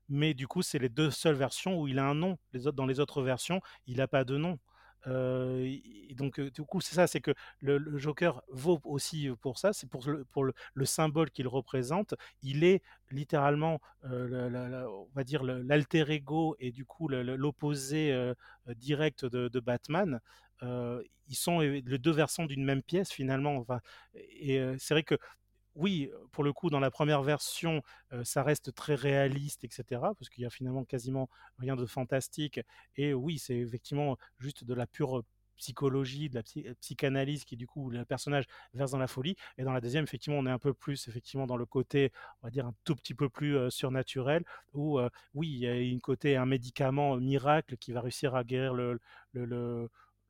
[0.09, 2.39] Mais du coup, c'est les deux seules versions où il a un nom.
[2.53, 4.59] Dans les autres versions, il n'a pas de nom
[5.07, 10.05] donc, du coup, c'est ça, c'est que le, Joker vaut aussi pour ça, c'est pour,
[10.45, 12.15] le, symbole qu'il représente.
[12.43, 18.33] Il est littéralement, on va dire, l'alter ego et du coup l'opposé
[18.77, 20.21] direct de, Batman.
[20.63, 23.67] ils sont les deux versants d'une même pièce finalement.
[24.15, 25.17] Et c'est vrai que
[25.75, 27.83] oui, pour le coup, dans la première version,
[28.25, 32.61] ça reste très réaliste, etc., parce qu'il y a finalement quasiment rien de fantastique.
[32.97, 35.25] Et oui, c'est effectivement juste de la pure
[35.57, 36.43] psychologie, de la
[36.81, 39.37] psychanalyse qui du coup le personnage verse dans la folie.
[39.59, 42.13] Et dans la deuxième, effectivement, on est un peu plus effectivement dans le côté,
[42.43, 44.45] on va dire un tout petit peu plus surnaturel,
[44.75, 45.01] où
[45.35, 49.01] oui, il y a une côté un médicament miracle qui va réussir à guérir le,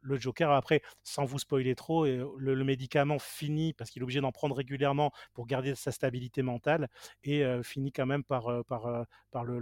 [0.04, 0.50] Joker.
[0.50, 5.12] Après, sans vous spoiler trop, le, médicament finit parce qu'il est obligé d'en prendre régulièrement
[5.34, 6.88] pour garder sa stabilité mentale
[7.24, 9.60] et finit quand même par, par, par le,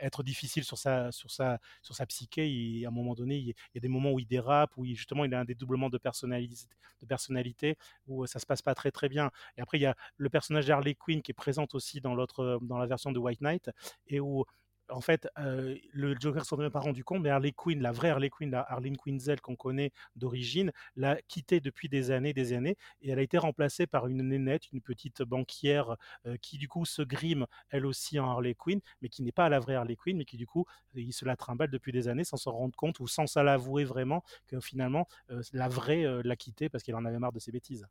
[0.00, 2.82] être difficile sur sa, sur sa, sur sa psyché.
[2.84, 5.34] À un moment donné, il, y a des moments où il dérape, où justement il
[5.34, 6.66] a un dédoublement de personnalité,
[7.00, 7.76] de personnalité,
[8.06, 9.30] où ça se passe pas très très bien.
[9.56, 12.78] Et après, il y a le personnage d'Harley Quinn qui est présente aussi dans dans
[12.78, 13.70] la version de White Knight,
[14.06, 14.44] et où
[14.90, 18.10] en fait, le Joker s'en est même pas rendu compte, mais Harley Quinn, la vraie
[18.10, 22.76] Harley Quinn, la Harleen Quinzel qu'on connaît d'origine, l'a quitté depuis des années, des années,
[23.02, 25.96] et elle a été remplacée par une nénette, une petite banquière
[26.42, 29.58] qui du coup se grime elle aussi en Harley Quinn, mais qui n'est pas la
[29.60, 30.64] vraie Harley Quinn, mais qui du coup
[30.94, 33.84] il se la trimballe depuis des années sans s'en rendre compte ou sans ça l'avouer
[33.84, 35.06] vraiment que finalement
[35.52, 37.86] la vraie l'a quitté parce qu'elle en avait marre de ses bêtises.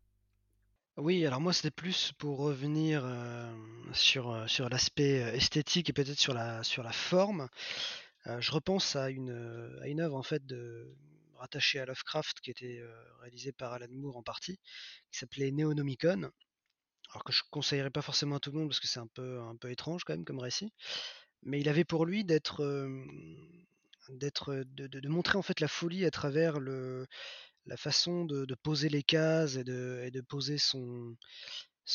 [0.98, 3.08] Oui, alors moi c'était plus pour revenir
[3.94, 7.50] sur, sur l'aspect esthétique et peut-être sur la, sur la forme.
[8.26, 10.92] je repense à une, à une œuvre en fait de,
[11.36, 12.82] rattachée à Lovecraft qui était
[13.22, 14.58] réalisée par Alan Moore en partie,
[15.12, 16.32] qui s'appelait Neonomicon.
[17.12, 19.40] Alors que je conseillerais pas forcément à tout le monde parce que c'est un peu,
[19.70, 20.74] étrange quand même comme récit.
[21.44, 22.90] Mais il avait pour lui d'être,
[24.10, 27.06] d'être, de, de montrer en fait la folie à travers le,
[27.68, 31.16] la façon de, poser les cases et de, poser son,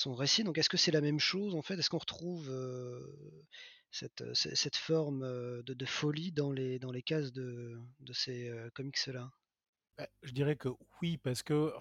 [0.07, 0.45] récit.
[0.45, 1.79] Donc est-ce que c'est la même chose en fait?
[1.79, 2.51] Est-ce qu'on retrouve
[3.91, 7.81] cette, forme de, folie dans les, cases de,
[8.13, 9.31] ces comics-là?
[9.99, 10.69] Bah, Je dirais que
[11.01, 11.73] oui, parce que,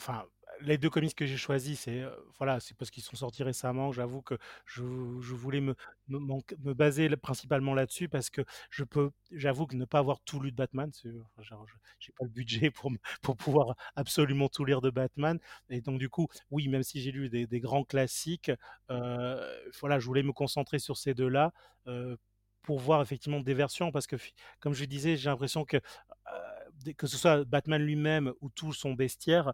[0.61, 3.91] les deux comics que j'ai choisis, c'est euh, voilà, c'est parce qu'ils sont sortis récemment.
[3.91, 4.83] J'avoue que je,
[5.21, 5.75] je voulais me,
[6.07, 10.51] me, baser principalement là-dessus parce que je peux, j'avoue que ne pas avoir tout lu
[10.51, 11.09] de Batman, je
[11.99, 12.91] j'ai pas le budget pour
[13.21, 15.39] pour pouvoir absolument tout lire de Batman.
[15.69, 18.51] Et donc du coup, oui, même si j'ai lu des, des, grands classiques,
[18.89, 21.53] euh, voilà, je voulais me concentrer sur ces deux-là.
[21.87, 22.15] Euh,
[22.63, 24.15] pour voir effectivement des versions parce que
[24.59, 25.77] comme je disais j'ai l'impression que
[26.97, 29.53] que ce soit Batman lui-même ou tout son bestiaire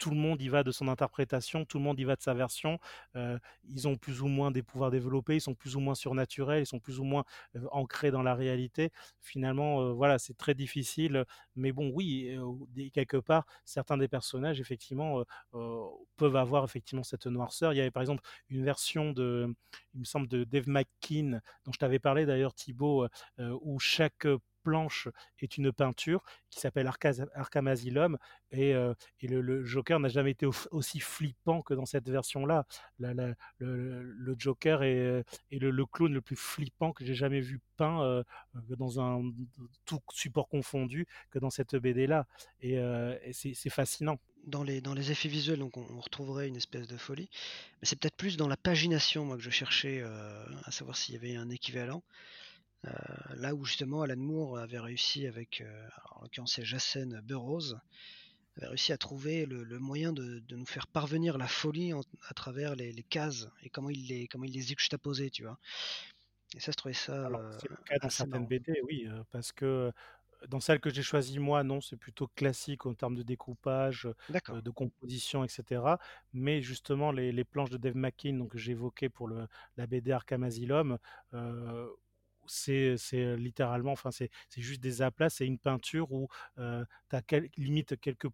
[0.00, 2.34] tout le monde y va de son interprétation, tout le monde y va de sa
[2.34, 2.80] version.
[3.16, 3.38] Euh,
[3.68, 6.66] ils ont plus ou moins des pouvoirs développés, ils sont plus ou moins surnaturels, ils
[6.66, 7.24] sont plus ou moins
[7.54, 8.90] euh, ancrés dans la réalité.
[9.20, 11.24] Finalement, euh, voilà, c'est très difficile.
[11.54, 12.34] Mais bon, oui,
[12.94, 15.22] quelque part, certains des personnages, effectivement,
[16.16, 17.74] peuvent avoir effectivement cette noirceur.
[17.74, 19.54] Il y avait par exemple une version de,
[19.94, 23.06] il me semble, de Dave McKean, dont je t'avais parlé d'ailleurs, Thibaut,
[23.38, 24.26] où chaque
[24.62, 25.08] planche
[25.40, 26.90] est une peinture qui s'appelle
[27.34, 28.18] Arkham Asylum
[28.52, 32.66] et, euh, et le, Joker n'a jamais été aussi flippant que dans cette version-là.
[32.98, 38.22] le, Joker est, le, clown le plus flippant que j'ai jamais vu peint euh,
[38.76, 39.22] dans un
[39.86, 42.26] tout support confondu que dans cette BD-là.
[42.60, 44.18] Et, euh, c'est fascinant.
[44.46, 47.28] Dans les, effets visuels, donc on, retrouverait une espèce de folie.
[47.80, 50.02] Mais c'est peut-être plus dans la pagination, moi, que je cherchais
[50.64, 52.02] à savoir s'il y avait un équivalent.
[52.86, 52.90] Euh,
[53.36, 57.74] là où justement Alan Moore avait réussi avec, euh, en l'occurrence c'est Jacen Burroughs,
[58.56, 61.92] avait réussi à trouver le, moyen de, nous faire parvenir la folie
[62.28, 65.58] à travers les, cases et comment il les comment il les juxtaposait, tu vois.
[66.56, 67.28] Et ça, je trouvais ça.
[67.60, 69.92] c'est le cas dans certaines BD, oui, parce que
[70.48, 74.70] dans celle que j'ai choisie moi, non, c'est plutôt classique en termes de découpage, de
[74.70, 75.82] composition, etc.
[76.32, 80.98] Mais justement, les, planches de Dave McKean, donc j'évoquais pour le, la BD Arkham Asylum,
[82.50, 86.62] c'est littéralement, enfin c'est juste des aplats, c'est une peinture où tu
[87.16, 87.22] as
[87.56, 88.28] limite quelques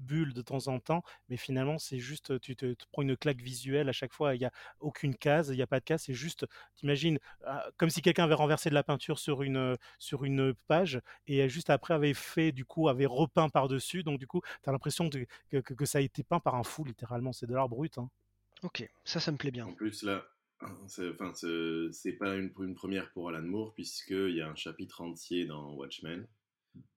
[0.00, 3.88] bulles de temps en temps, mais finalement c'est juste, tu te, prends une claque visuelle
[3.88, 4.50] à chaque fois, il n'y a
[4.80, 6.46] aucune case, il n'y a pas de case, c'est juste,
[6.76, 11.00] t'imagines, ah, comme si quelqu'un avait renversé de la peinture sur une, sur une page
[11.26, 14.72] et juste après avait fait, du coup, avait repeint par-dessus, donc du coup, tu as
[14.72, 17.98] l'impression que, que, ça a été peint par un fou, littéralement, c'est de l'art brut.
[17.98, 18.08] Hein.
[18.62, 19.66] Ok, ça, ça me plaît bien.
[19.66, 20.24] En plus, là,
[20.62, 21.32] Enfin,
[21.92, 26.26] c'est pas une, première pour Alan Moore, puisqu'il y a un chapitre entier dans Watchmen,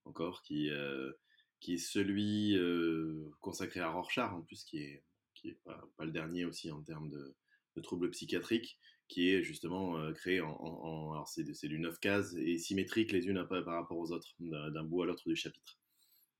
[0.03, 1.13] encore, qui, euh,
[1.61, 5.03] qui est celui euh, consacré à Rorschach, en plus, qui est,
[5.33, 7.35] qui est pas, le dernier aussi en termes de,
[7.81, 11.11] troubles psychiatriques, qui est justement euh, créé en.
[11.11, 15.03] alors, c'est du 9 cases et symétriques les unes par rapport aux autres, d'un bout
[15.03, 15.79] à l'autre du chapitre.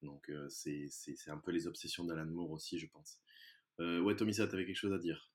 [0.01, 0.89] Donc, c'est
[1.27, 3.19] un peu les obsessions d'Alan Moore aussi, je pense.
[3.79, 5.32] ouais, Tomisa, tu avais quelque chose à dire?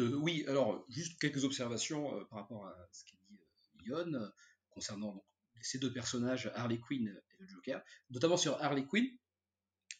[0.00, 3.40] Euh, oui, alors juste quelques observations euh, par rapport à ce qu'a dit
[3.84, 4.28] Yon euh,
[4.70, 5.24] concernant
[5.62, 9.06] ces deux personnages, Harley Quinn et le Joker, notamment sur Harley Quinn,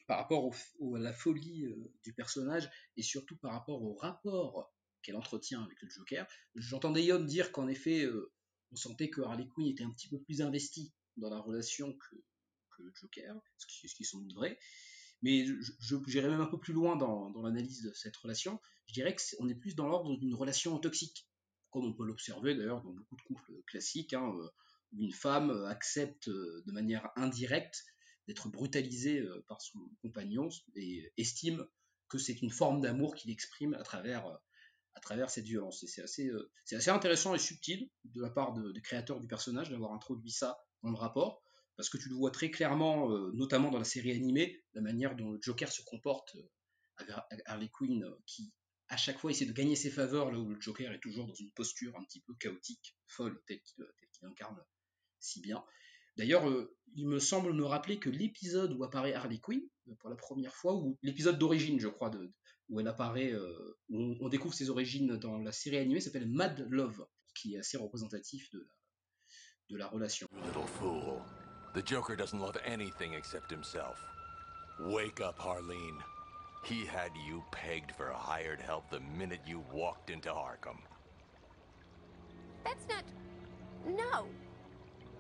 [0.07, 0.53] par rapport
[0.95, 1.67] à la folie
[2.03, 4.73] du personnage et surtout par rapport au rapport
[5.03, 6.27] qu'elle entretient avec le Joker.
[6.55, 8.09] J'entendais Yon dire qu'en effet,
[8.73, 12.17] on sentait que Harley Quinn était un petit peu plus investie dans la relation que,
[12.79, 14.59] le Joker, ce qui, ce qui sont vrai.
[15.23, 18.61] Mais je, j'irais même un peu plus loin dans, dans l'analyse de cette relation.
[18.87, 21.29] Je dirais qu'on est, est plus dans l'ordre d'une relation toxique,
[21.71, 24.33] comme on peut l'observer d'ailleurs dans beaucoup de couples classiques, hein,
[24.93, 27.85] où une femme accepte de manière indirecte
[28.27, 31.67] d'être brutalisée par son compagnon et estime
[32.11, 34.27] que c'est une forme d'amour qu'il exprime à travers,
[34.95, 35.85] à travers cette violence.
[35.87, 39.93] C'est assez, euh, assez intéressant et subtil de la part des créateurs du personnage d'avoir
[39.93, 41.43] introduit ça dans le rapport,
[41.81, 45.17] parce que tu le vois très clairement, euh, notamment dans la série animée, la manière
[45.17, 48.53] dont le Joker se comporte euh, avec Harley Quinn, qui
[48.89, 51.35] à chaque fois essaie de gagner ses faveurs, là où le Joker est toujours dans
[51.35, 54.63] une posture un petit peu chaotique, folle, telle qu'il incarne
[55.21, 55.65] si bien.
[56.17, 56.45] D'ailleurs,
[56.97, 59.63] il me semble me rappeler que l'épisode où apparaît Harley Quinn,
[60.01, 62.11] pour la première fois, ou l'épisode d'origine, je crois,
[62.69, 66.67] où elle apparaît, euh, où on, découvre ses origines dans la série animée, s'appelle Mad
[66.69, 68.69] Love, qui est assez représentatif de
[69.71, 70.27] la, relation.
[71.73, 74.05] The Joker doesn't love anything except himself.
[74.81, 75.99] Wake up, Harleen.
[76.65, 80.79] He had you pegged for hired help the minute you walked into Arkham.
[82.65, 83.05] That's not.
[83.87, 84.27] No.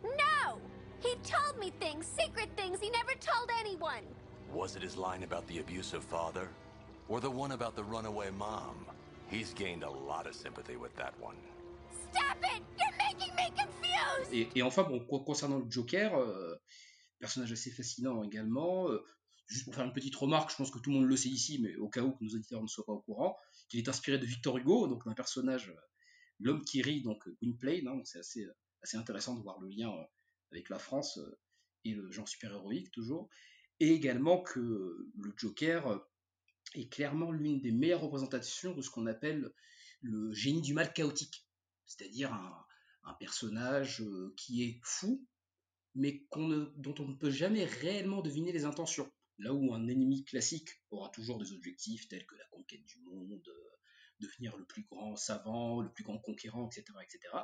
[0.02, 0.58] No!
[0.98, 4.02] He told me things, secret things he never told anyone.
[4.52, 6.48] Was it his line about the abusive father?
[7.08, 8.86] Or the one about the runaway mom?
[9.28, 11.36] He's gained a lot of sympathy with that one.
[14.32, 16.54] Et, et enfin, bon, concernant le Joker, euh,
[17.18, 18.90] personnage assez fascinant également.
[18.90, 19.02] Euh,
[19.46, 21.60] juste pour faire une petite remarque, je pense que tout le monde le sait ici,
[21.60, 23.36] mais au cas où que nos auditeurs ne soient pas au courant,
[23.68, 25.80] qu'il est inspiré de Victor Hugo, donc d'un personnage, euh,
[26.38, 27.88] l'homme qui rit, donc Gwynplaine.
[27.88, 28.46] Hein, c'est assez,
[28.82, 29.92] assez intéressant de voir le lien
[30.52, 31.18] avec la France
[31.84, 33.28] et le genre super-héroïque toujours.
[33.80, 36.00] Et également que le Joker
[36.74, 39.50] est clairement l'une des meilleures représentations de ce qu'on appelle
[40.02, 41.46] le génie du mal chaotique.
[41.90, 42.66] C'est-à-dire un,
[43.18, 44.04] personnage
[44.36, 45.26] qui est fou,
[45.96, 49.10] mais dont on ne peut jamais réellement deviner les intentions.
[49.38, 53.42] Là où un ennemi classique aura toujours des objectifs tels que la conquête du monde,
[54.20, 56.84] devenir le plus grand savant, le plus grand conquérant, etc.
[57.02, 57.34] etc.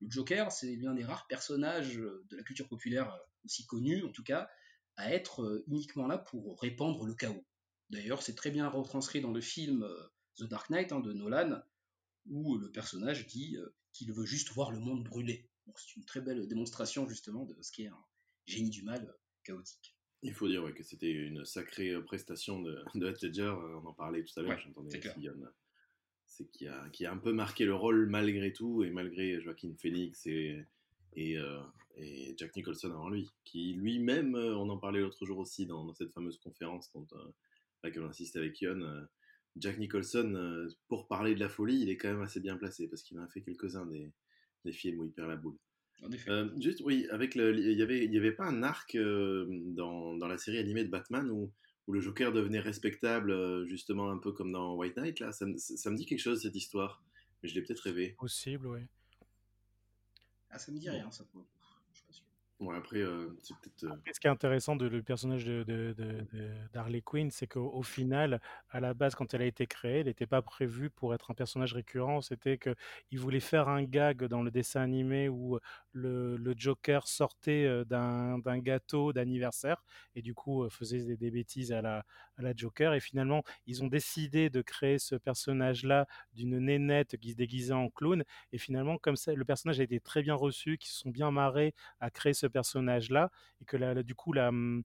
[0.00, 4.24] Le Joker, c'est l'un des rares personnages de la culture populaire aussi connu, en tout
[4.24, 4.50] cas,
[4.96, 7.46] à être uniquement là pour répandre le chaos.
[7.88, 9.88] D'ailleurs, c'est très bien retranscrit dans le film
[10.36, 11.62] The Dark Knight hein, de Nolan,
[12.28, 13.56] où le personnage dit
[13.96, 15.48] qu'il veut juste voir le monde brûler.
[15.76, 18.04] c'est une très belle démonstration justement de ce qu'est un
[18.46, 19.96] génie du mal chaotique.
[20.22, 24.38] Il faut dire que c'était une sacrée prestation de, de Ledger, on en parlait tout
[24.40, 25.00] à l'heure, j'entendais
[26.26, 29.74] c'est qui a, qui a un peu marqué le rôle malgré tout, et malgré Joaquin
[29.78, 30.64] Phoenix et,
[31.14, 31.60] et, euh,
[31.96, 35.92] et Jack Nicholson avant lui, qui lui-même, euh, on en parlait l'autre jour aussi dans,
[35.94, 37.32] cette fameuse conférence dont, euh,
[37.82, 39.06] laquelle on insiste avec Yon,
[39.56, 43.02] Jack Nicholson, pour parler de la folie, il est quand même assez bien placé, parce
[43.02, 44.12] qu'il en a fait quelques-uns des,
[44.64, 45.56] des films où il perd la boule.
[46.58, 50.28] juste, oui, avec le, il n'y avait, il y avait pas un arc dans, dans,
[50.28, 51.52] la série animée de Batman où
[51.86, 55.32] où le Joker devenait respectable, euh, justement un peu comme dans White Knight, là?
[55.32, 57.02] Ça, me dit quelque chose, cette histoire.
[57.42, 58.16] Mais je l'ai peut-être rêvé.
[58.18, 58.80] Possible, oui.
[60.50, 61.24] Ah, ça me dit rien, ça.
[62.58, 63.98] Bon, après, peut-être.
[64.12, 65.94] Ce qui est intéressant de le personnage de,
[66.72, 68.40] d'Harley Quinn, c'est qu'au final,
[68.70, 71.34] à la base, quand elle a été créée, elle n'était pas prévue pour être un
[71.34, 72.22] personnage récurrent.
[72.22, 75.58] C'était qu'il voulait faire un gag dans le dessin animé où
[75.92, 79.84] le, Joker sortait d'un, gâteau d'anniversaire
[80.14, 82.04] et du coup faisait des, bêtises à la,
[82.36, 82.94] à la Joker.
[82.94, 87.88] Et finalement, ils ont décidé de créer ce personnage-là d'une nénette qui se déguisait en
[87.90, 88.24] clown.
[88.52, 91.30] Et finalement, comme ça, le personnage a été très bien reçu, qu'ils se sont bien
[91.30, 93.30] marrés à créer ce personnage-là
[93.60, 94.82] et que du coup hum,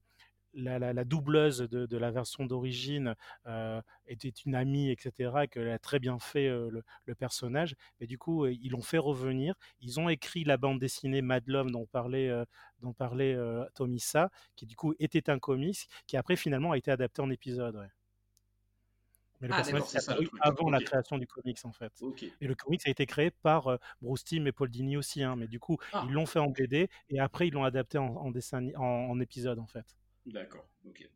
[0.54, 3.14] la, la, la, doubleuse de, de la version d'origine
[3.46, 7.74] euh, était une amie, etc., et qu'elle a très bien fait euh, le, le, personnage.
[8.00, 9.54] Et du coup, euh, ils l'ont fait revenir.
[9.80, 12.44] Ils ont écrit la bande dessinée Mad Love dont parlait, euh,
[12.80, 13.36] dont parlait
[13.74, 17.76] Tomisa, qui du coup était un comics, qui après finalement a été adapté en épisode.
[17.76, 17.86] Ouais.
[19.40, 21.92] Mais le ah, personnage avant la création du comics en fait.
[22.40, 25.48] Et le comics a été créé par Bruce Timm et Paul Dini aussi, hein, mais
[25.48, 26.04] du coup ah.
[26.06, 29.20] ils l'ont fait en BD et après ils l'ont adapté en, en dessin, en, en,
[29.20, 29.96] épisode en fait.
[30.26, 31.08] D'accord, ok.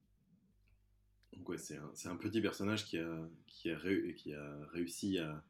[1.33, 3.79] Donc ouais, c'est un, un, petit personnage qui a, qui a,
[4.73, 5.43] réussi à,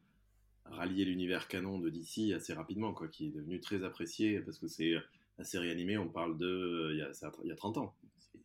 [0.64, 4.66] rallier l'univers canon de DC assez rapidement, quoi, qui est devenu très apprécié parce que
[4.66, 4.94] c'est
[5.38, 7.10] la série animée, on parle de il y a,
[7.44, 7.94] il y a 30 ans.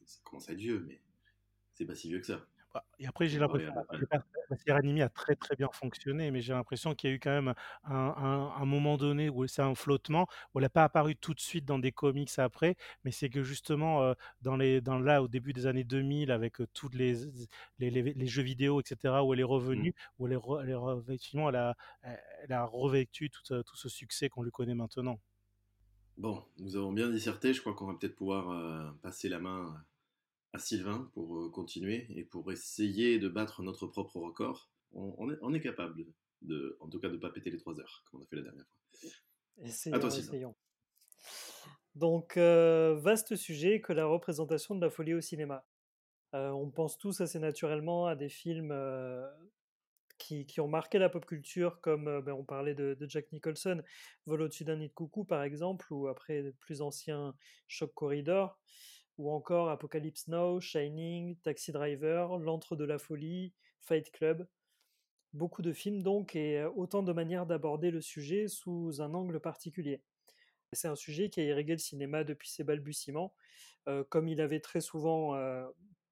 [0.05, 0.99] Ça commence à être vieux, mais
[1.73, 2.45] c'est pas si vieux que ça.
[2.73, 4.05] Bah, et après, j'ai l'impression que
[4.49, 7.19] la série animée a très très bien fonctionné, mais j'ai l'impression qu'il y a eu
[7.19, 7.53] quand même
[7.83, 11.33] un, un, un moment donné où c'est un flottement, où elle n'a pas apparu tout
[11.33, 15.21] de suite dans des comics après, mais c'est que justement, euh, dans les, dans, là,
[15.21, 17.15] au début des années 2000, avec euh, tous les,
[17.79, 19.45] les, les, jeux vidéo, etc., où elle est mmh.
[19.45, 24.29] revenue, où elle, est, elle, est, elle, a, elle a revêtu tout, tout ce succès
[24.29, 25.19] qu'on lui connaît maintenant.
[26.17, 29.73] Bon, nous avons bien disserté, je crois qu'on va peut-être pouvoir euh, passer la main
[30.53, 34.69] à Sylvain pour euh, continuer et pour essayer de battre notre propre record.
[34.93, 36.05] On, on est, on est capable
[36.41, 38.35] de, en tout cas, de ne pas péter les 3 heures, comme on a fait
[38.35, 39.09] la dernière fois.
[39.63, 40.27] Essayons, À toi, Sylvain.
[40.27, 40.55] essayons.
[41.95, 45.65] Donc, euh, vaste sujet que la représentation de la folie au cinéma.
[46.33, 49.27] Euh, on pense tous assez naturellement à des films euh,
[50.17, 53.81] qui, qui ont marqué la pop culture, comme ben, on parlait de, de Jack Nicholson,
[54.25, 57.35] Vol au-dessus d'un nid de coucou par exemple, ou après plus ancien
[57.67, 58.57] Choc Corridor,
[59.17, 64.47] ou encore Apocalypse Now, Shining, Taxi Driver, L'Antre de la folie, Fight Club.
[65.33, 69.39] Beaucoup de films donc, et euh, autant de manières d'aborder le sujet sous un angle
[69.39, 70.01] particulier.
[70.73, 73.33] C'est un sujet qui a irrigué le cinéma depuis ses balbutiements,
[73.87, 75.65] euh, comme il avait très souvent, euh,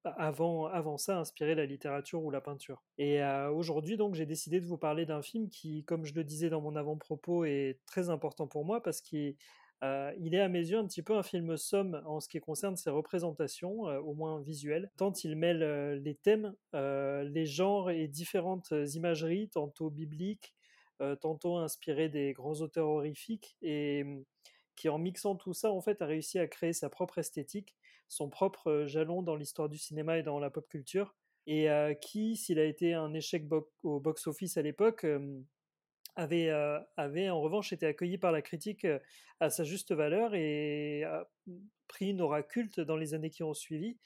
[0.04, 2.82] avant, avant ça, inspiré la littérature ou la peinture.
[2.96, 3.22] Et
[3.52, 6.62] aujourd'hui, donc, j'ai décidé de vous parler d'un film qui, comme je le disais dans
[6.62, 9.36] mon avant-propos, est très important pour moi parce qu'il
[9.82, 12.38] euh, il est à mes yeux un petit peu un film somme en ce qui
[12.38, 17.90] concerne ses représentations, euh, au moins visuelles, tant il mêle euh, les thèmes, les genres
[17.90, 20.54] et différentes imageries, tantôt bibliques,
[21.22, 24.24] tantôt inspirées des grands auteurs horrifiques, et hum,
[24.76, 27.74] qui en mixant tout ça, en fait, a réussi à créer sa propre esthétique,
[28.08, 31.14] son propre jalon dans l'histoire du cinéma et dans la pop culture,
[31.46, 31.68] et
[32.02, 33.44] qui, s'il a été un échec
[33.82, 35.40] au box-office à l'époque, euh,
[36.20, 38.98] avait, euh, avait en revanche été accueilli par la critique euh,
[39.40, 41.26] à sa juste valeur et a
[41.88, 43.96] pris une aura culte dans les années qui ont suivi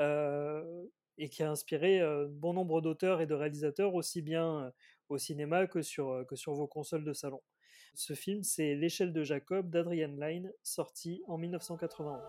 [0.00, 0.84] euh,
[1.18, 4.72] et qui a inspiré euh, bon nombre d'auteurs et de réalisateurs aussi bien
[5.10, 7.42] au cinéma que sur, que sur vos consoles de salon.
[7.94, 12.20] Ce film, c'est L'échelle de Jacob d'Adrian Lyne, sorti en 1991.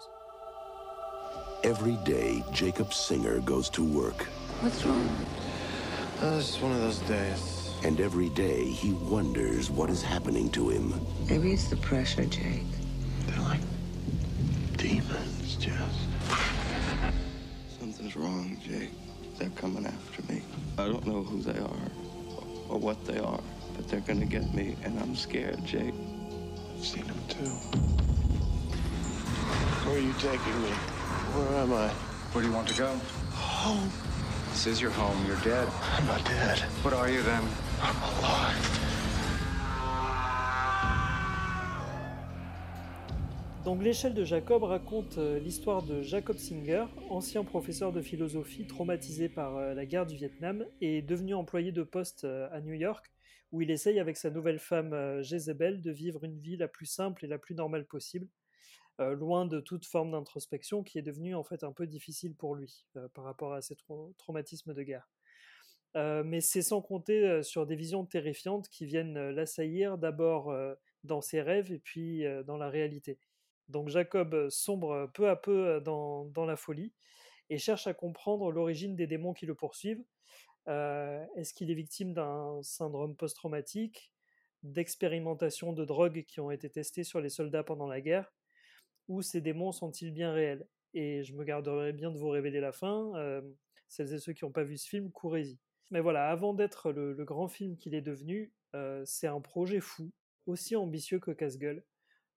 [1.63, 4.27] Every day, Jacob Singer goes to work,
[4.61, 5.07] What's wrong?
[6.21, 7.58] Uh, it's one of those days.
[7.83, 10.93] And every day he wonders what is happening to him.
[11.29, 12.63] Maybe it's the pressure, Jake.
[13.25, 13.61] They're like
[14.77, 16.05] demons, Jess.
[17.79, 18.91] Something's wrong, Jake.
[19.37, 20.41] They're coming after me.
[20.77, 21.91] I don't know who they are
[22.67, 23.41] or what they are,
[23.75, 25.93] but they're gonna get me, and I'm scared, Jake.
[26.77, 27.49] I've seen them too.
[29.85, 30.69] Where are you taking me?
[30.69, 31.87] Where am I?
[32.33, 32.87] Where do you want to go?
[33.33, 33.89] Home.
[34.51, 35.25] This is your home.
[35.25, 35.67] You're dead.
[35.97, 36.59] I'm not dead.
[36.83, 37.43] What are you then?
[43.65, 49.29] Donc l'échelle de Jacob raconte euh, l'histoire de Jacob Singer, ancien professeur de philosophie traumatisé
[49.29, 53.11] par euh, la guerre du Vietnam et devenu employé de poste euh, à New York,
[53.51, 57.25] où il essaye avec sa nouvelle femme Jezebel de vivre une vie la plus simple
[57.25, 58.27] et la plus normale possible,
[58.99, 62.85] loin de toute forme d'introspection qui est devenue en fait un peu difficile pour lui
[63.15, 65.09] par rapport à ses trau- traumatismes de guerre.
[65.95, 70.53] Mais c'est sans compter sur des visions terrifiantes qui viennent l'assaillir d'abord
[71.03, 73.17] dans ses rêves et puis dans la réalité.
[73.69, 76.91] Donc Jacob sombre peu à peu dans, la folie
[77.49, 80.03] et cherche à comprendre l'origine des démons qui le poursuivent.
[80.67, 84.11] Est-ce qu'il est victime d'un syndrome post-traumatique,
[84.63, 88.31] d'expérimentations de drogues qui ont été testées sur les soldats pendant la guerre,
[89.07, 90.67] ou ces démons sont-ils bien réels?
[90.93, 93.11] Et je me garderai bien de vous révéler la fin.
[93.87, 95.57] celles et ceux qui n'ont pas vu ce film, courez-y.
[95.91, 100.11] Mais voilà, avant d'être le, grand film qu'il est devenu, euh, c'est un projet fou,
[100.45, 101.83] aussi ambitieux que casse-gueule.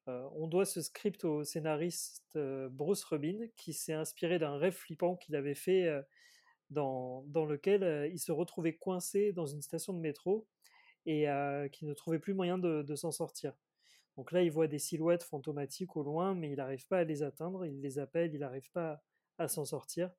[0.09, 4.75] Euh, on doit ce script au scénariste euh, Bruce Rubin, qui s'est inspiré d'un rêve
[4.75, 5.89] flippant qu'il avait fait,
[6.71, 10.47] dans, dans lequel il se retrouvait coincé dans une station de métro
[11.05, 11.27] et
[11.73, 13.53] qui ne trouvait plus moyen de, s'en sortir.
[14.17, 17.23] Donc là, il voit des silhouettes fantomatiques au loin, mais il n'arrive pas à les
[17.23, 19.03] atteindre, il les appelle, il n'arrive pas
[19.39, 20.11] à s'en sortir.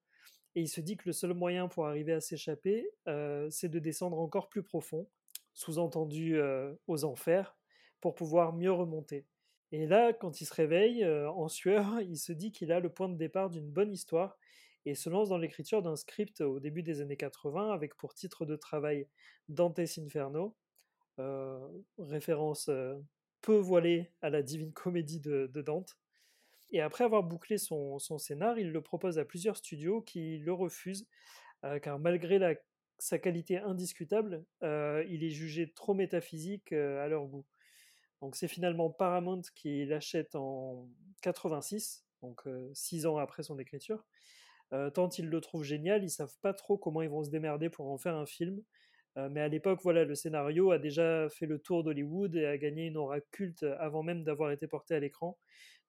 [0.56, 3.80] Et il se dit que le seul moyen pour arriver à s'échapper, euh, c'est de
[3.80, 5.08] descendre encore plus profond,
[5.54, 7.58] sous-entendu euh, aux enfers,
[8.02, 9.26] pour pouvoir mieux remonter.
[9.72, 12.90] Et là, quand il se réveille, euh, en sueur, il se dit qu'il a le
[12.90, 14.38] point de départ d'une bonne histoire
[14.86, 18.46] et se lance dans l'écriture d'un script au début des années 80 avec pour titre
[18.46, 19.08] de travail
[19.48, 20.58] Dante's Inferno,
[21.98, 22.70] référence
[23.42, 25.98] peu voilée à la divine comédie de Dante.
[26.72, 31.08] Et après avoir bouclé son, scénar, il le propose à plusieurs studios qui le refusent,
[31.64, 32.40] euh, car malgré
[32.98, 37.46] sa qualité indiscutable, euh, il est jugé trop métaphysique euh, à leur goût.
[38.22, 40.90] Donc c'est finalement Paramount qui l'achète en
[41.22, 42.42] 86, donc
[42.74, 44.06] six ans après son écriture.
[44.94, 47.92] Tant ils le trouvent génial, ils savent pas trop comment ils vont se démerder pour
[47.92, 48.64] en faire un film.
[49.18, 52.88] Mais à l'époque, voilà, le scénario a déjà fait le tour d'Hollywood et a gagné
[52.88, 55.38] une aura culte avant même d'avoir été porté à l'écran.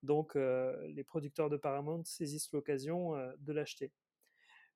[0.05, 3.90] Donc euh, les producteurs de Paramount saisissent l'occasion euh, de l'acheter.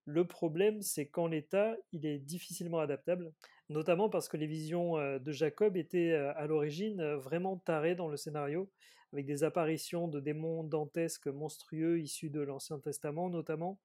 [0.06, 3.30] Le problème, c'est qu'en l'état, il est difficilement adaptable,
[3.68, 8.16] notamment parce que les visions euh, de Jacob étaient à l'origine vraiment tarées dans le
[8.16, 8.70] scénario,
[9.12, 13.78] avec des apparitions de démons dantesques monstrueux issus de l'Ancien Testament notamment.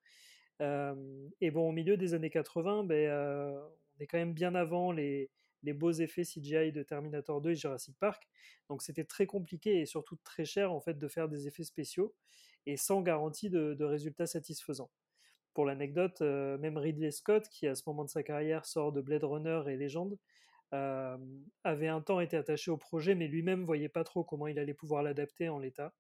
[0.62, 5.30] Et bon, au milieu des années 80, ben, on est quand même bien avant les,
[5.64, 8.28] les beaux effets CGI de Terminator 2 et Jurassic Park.
[8.70, 12.14] Donc c'était très compliqué et surtout très cher en fait de faire des effets spéciaux
[12.66, 14.92] et sans garantie de, résultats satisfaisants.
[15.54, 19.02] Pour l'anecdote, euh, même Ridley Scott, qui à ce moment de sa carrière sort de
[19.02, 20.18] Blade Runner et Légende,
[20.74, 21.18] euh,
[21.64, 24.74] avait un temps été attaché au projet, mais lui-même voyait pas trop comment il allait
[24.74, 25.94] pouvoir l'adapter en l'état.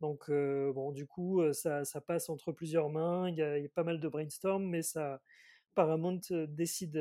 [0.00, 3.30] Donc euh, bon, du coup, ça, passe entre plusieurs mains.
[3.30, 5.22] Il y, y a pas mal de brainstorm, mais ça,
[5.76, 6.98] Paramount décide,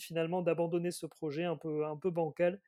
[0.00, 2.60] finalement d'abandonner ce projet un peu, bancal,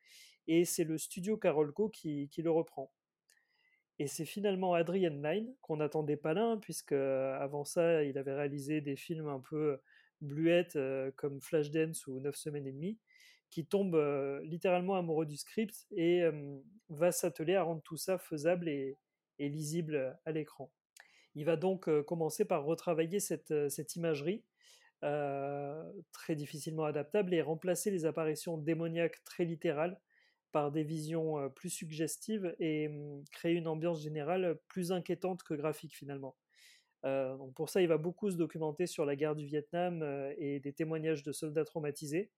[0.47, 2.93] et c'est le studio Carolco qui, qui le reprend.
[3.99, 8.35] Et c'est finalement Adrian Lyne, qu'on n'attendait pas là, hein, puisque avant ça, il avait
[8.35, 9.81] réalisé des films un peu
[10.21, 10.79] bluettes
[11.17, 12.99] comme Flashdance ou 9 semaines et demie,
[13.51, 13.97] qui tombe
[14.43, 16.25] littéralement amoureux du script et
[16.89, 18.99] va s'atteler à rendre tout ça faisable et,
[19.39, 20.71] lisible à l'écran.
[21.35, 24.43] Il va donc commencer par retravailler cette imagerie,
[25.05, 30.01] euh, très difficilement adaptable, et remplacer les apparitions démoniaques très littérales
[30.51, 35.53] par des visions euh, plus suggestives et hum, créer une ambiance générale plus inquiétante que
[35.53, 36.37] graphique finalement.
[37.05, 40.03] Euh, pour ça, il va beaucoup se documenter sur la guerre du Vietnam
[40.39, 42.31] et des témoignages de soldats traumatisés,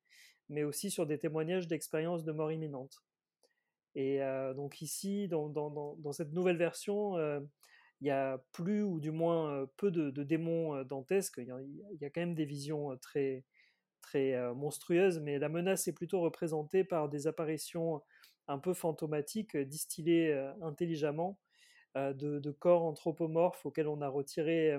[0.48, 3.04] mais aussi sur des témoignages d'expériences de mort imminente.
[3.94, 4.18] Et
[4.56, 7.16] donc ici, dans, cette nouvelle version,
[8.00, 11.38] il y a plus ou du moins peu de, démons dantesques.
[11.38, 11.48] Il
[12.00, 13.44] y, a, quand même des visions très,
[14.02, 18.02] très monstrueuses, mais la menace est plutôt représentée par des apparitions
[18.48, 20.32] un peu fantomatiques, distillées
[20.62, 21.38] intelligemment,
[21.94, 24.78] de, corps anthropomorphes auxquels on a retiré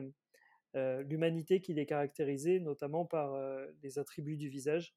[0.76, 3.36] l'humanité qui les caractérisait, notamment par
[3.82, 4.94] les attributs du visage.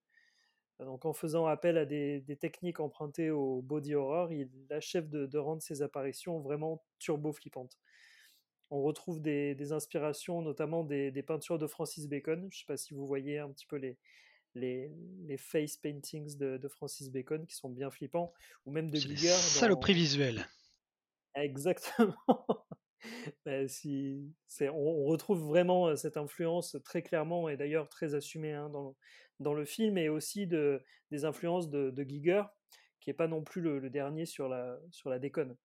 [0.85, 5.63] Donc en faisant appel à des, techniques empruntées au body horror, il achève de, rendre
[5.63, 7.79] ces apparitions vraiment turbo flippantes.
[8.71, 12.41] On retrouve des, des inspirations, notamment des, des peintures de Francis Bacon.
[12.41, 13.99] Je ne sais pas si vous voyez un petit peu les,
[14.55, 14.91] les,
[15.27, 18.33] les face paintings de, de Francis Bacon qui sont bien flippants,
[18.67, 19.29] ou même de Giger.
[19.29, 20.47] saloperies visuelles.
[21.35, 22.17] Exactement.
[23.47, 28.15] Ben, si, c'est, on, on retrouve vraiment euh, cette influence très clairement et d'ailleurs très
[28.15, 28.95] assumée hein, dans, le,
[29.39, 32.43] dans le film et aussi de, des influences de, de Giger,
[33.01, 35.57] qui n'est pas non plus le, le dernier sur la, sur la déconne.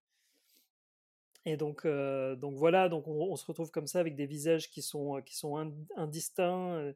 [1.46, 4.82] Et donc, euh, donc voilà, donc on, se retrouve comme ça avec des visages qui
[4.82, 6.92] sont, qui sont ind- indistincts, euh,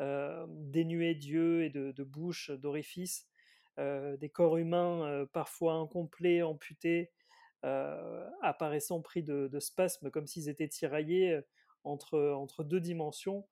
[0.00, 3.26] euh, dénués d'yeux et de, de bouche, d'orifices,
[3.78, 7.12] euh, des corps humains euh, parfois incomplets, amputés,
[7.64, 11.40] euh, apparaissant pris de, spasmes comme s'ils étaient tiraillés euh,
[11.84, 13.46] entre, entre deux dimensions,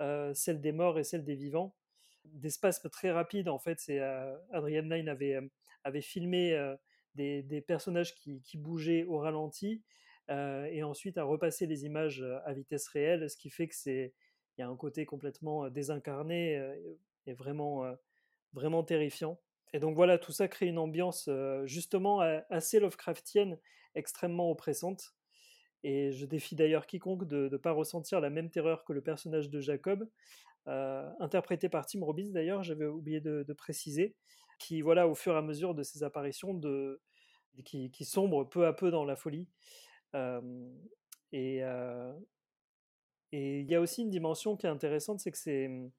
[0.00, 1.76] euh, celle des morts et celle des vivants.
[2.24, 5.48] Des spasmes très rapides, en fait, c'est euh, Adrian Lyne avait, euh,
[5.84, 6.74] avait filmé euh,
[7.14, 9.82] des, personnages qui, bougeaient au ralenti
[10.30, 13.74] euh, et ensuite a repassé les images euh, à vitesse réelle, ce qui fait que
[13.74, 14.14] c'est
[14.56, 16.60] il y a un côté complètement euh, désincarné
[17.26, 17.84] et vraiment
[18.52, 19.40] vraiment terrifiant.
[19.72, 21.30] Et donc voilà, tout ça crée une ambiance
[21.64, 23.58] justement assez Lovecraftienne,
[23.94, 25.14] extrêmement oppressante.
[25.84, 29.48] Et je défie d'ailleurs quiconque de ne pas ressentir la même terreur que le personnage
[29.48, 30.06] de Jacob,
[30.66, 34.14] interprété par Tim Robbins d'ailleurs, j'avais oublié de préciser,
[34.58, 36.60] qui voilà au fur et à mesure de ses apparitions,
[37.64, 39.48] qui, sombre peu à peu dans la folie.
[41.34, 41.62] Et
[43.32, 45.90] il y a aussi une dimension qui est intéressante, c'est que ces,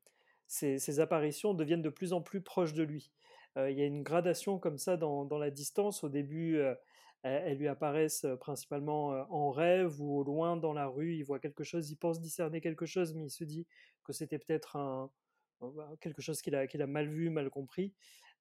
[0.48, 3.12] ces apparitions deviennent de plus en plus proches de lui.
[3.56, 6.04] Il y a une gradation comme ça dans, la distance.
[6.04, 6.74] Au début, euh,
[7.22, 11.16] elles, lui apparaissent principalement en rêve ou au loin dans la rue.
[11.16, 13.68] Il voit quelque chose, il pense discerner quelque chose, mais il se dit
[14.04, 15.10] que c'était peut-être
[15.62, 17.94] bah, quelque chose qu'il a mal vu, mal compris,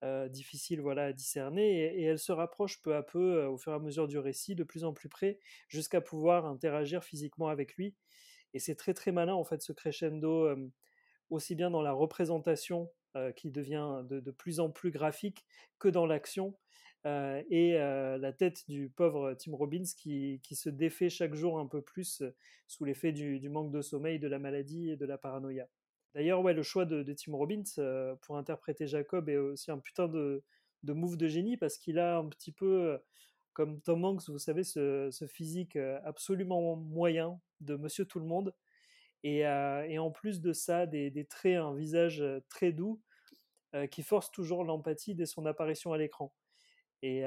[0.05, 1.97] euh, difficile voilà, à discerner.
[1.97, 4.57] Et, elle se rapproche peu à peu, euh, au fur et à mesure du récit,
[4.57, 7.95] de plus en plus près, jusqu'à pouvoir interagir physiquement avec lui.
[8.55, 10.71] Et c'est très très malin en fait ce crescendo, euh,
[11.31, 12.91] aussi bien dans la représentation
[13.37, 15.45] qui devient de, de plus en plus graphique
[15.79, 16.57] que dans l'action.
[17.05, 21.83] et la tête du pauvre Tim Robbins qui, qui se défait chaque jour un peu
[21.83, 22.23] plus
[22.69, 25.69] sous l'effet du, du manque de sommeil, de la maladie et de la paranoïa.
[26.15, 30.09] D'ailleurs, ouais, le choix de, Tim Robbins euh, pour interpréter Jacob est aussi un putain
[30.09, 30.43] de,
[30.85, 32.99] move de génie parce qu'il a un petit peu, euh,
[33.55, 38.55] comme Tom Hanks, vous savez, ce, physique euh, absolument moyen de Monsieur Tout le Monde.
[39.25, 43.01] Et, en plus de ça, des, traits, un visage très doux
[43.91, 46.35] qui force toujours l'empathie dès son apparition à l'écran.
[47.03, 47.25] Et,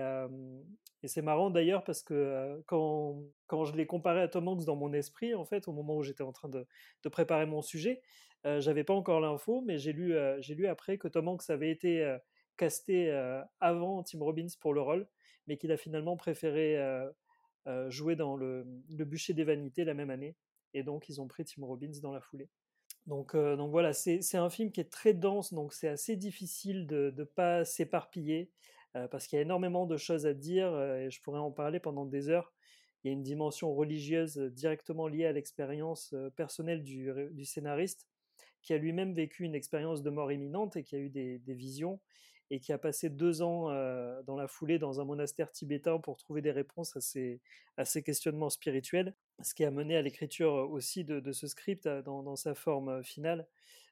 [1.07, 4.91] c'est marrant d'ailleurs parce que quand, quand je l'ai comparé à Tom Hanks dans mon
[4.91, 6.65] esprit, en fait, au moment où j'étais en train de,
[7.03, 8.01] de, préparer mon sujet,
[8.43, 12.17] j'avais pas encore l'info, mais j'ai lu, j'ai lu après que Tom Hanks avait été
[12.57, 13.11] casté
[13.59, 15.07] avant Tim Robbins pour le rôle,
[15.45, 16.79] mais qu'il a finalement préféré
[17.89, 20.35] jouer dans le, le Bûcher des Vanités la même année.
[20.73, 22.49] Et donc, ils ont pris Tim Robbins dans la foulée.
[23.07, 27.13] Donc, donc voilà, c'est un film qui est très dense, donc c'est assez difficile de
[27.15, 28.49] ne pas s'éparpiller,
[29.11, 32.05] parce qu'il y a énormément de choses à dire, et je pourrais en parler pendant
[32.05, 32.53] des heures.
[33.03, 38.07] Il y a une dimension religieuse directement liée à l'expérience personnelle du, scénariste,
[38.63, 41.99] qui a lui-même vécu une expérience de mort imminente et qui a eu des, visions,
[42.49, 43.65] et qui a passé deux ans
[44.23, 46.97] dans la foulée dans un monastère tibétain pour trouver des réponses
[47.77, 49.13] à ces questionnements spirituels,
[49.43, 53.45] ce qui a mené à l'écriture aussi de, ce script dans sa forme finale.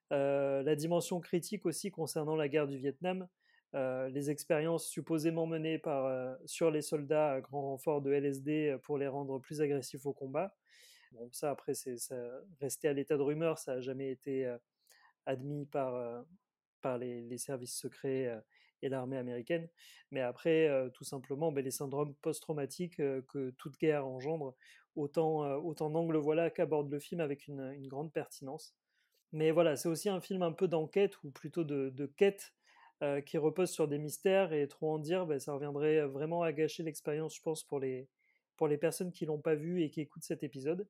[0.10, 3.28] la dimension critique aussi concernant la guerre du Vietnam,
[3.74, 9.08] les expériences supposément menées par, sur les soldats à grand renfort de LSD pour les
[9.08, 10.56] rendre plus agressifs au combat.
[11.32, 11.96] Ça après, c'est
[12.60, 14.52] resté à l'état de rumeur, ça n'a jamais été
[15.26, 16.24] admis par,
[16.82, 18.32] par les, services secrets
[18.82, 19.68] et l'armée américaine.
[20.12, 24.56] Mais après, tout simplement, ben, les syndromes post-traumatiques que toute guerre engendre,
[24.96, 28.76] autant, autant d'angles voilà qu'aborde le film avec une, grande pertinence.
[29.32, 32.54] Mais voilà, c'est aussi un film un peu d'enquête, ou plutôt de quête,
[33.26, 36.84] qui repose sur des mystères, et trop en dire, ben, ça reviendrait vraiment à gâcher
[36.84, 38.08] l'expérience, je pense, pour les,
[38.56, 40.88] pour les personnes qui l'ont pas vu et qui écoutent cet épisode.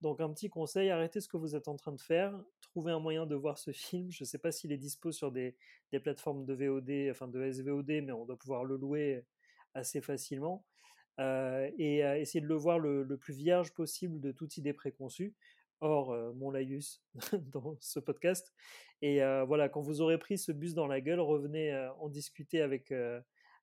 [0.00, 2.98] Donc un petit conseil, arrêtez ce que vous êtes en train de faire, trouvez un
[2.98, 4.10] moyen de voir ce film.
[4.10, 5.56] Je ne sais pas s'il est dispo sur des,
[5.92, 9.24] des, plateformes de VOD, enfin de SVOD, mais on doit pouvoir le louer
[9.72, 10.64] assez facilement.
[11.20, 14.72] Euh, et euh, essayez de le voir le, le, plus vierge possible de toute idée
[14.72, 15.32] préconçue.
[15.80, 17.02] Or, euh, mon laïus
[17.52, 18.52] dans ce podcast.
[19.02, 22.90] Et voilà, quand vous aurez pris ce bus dans la gueule, revenez en discuter avec,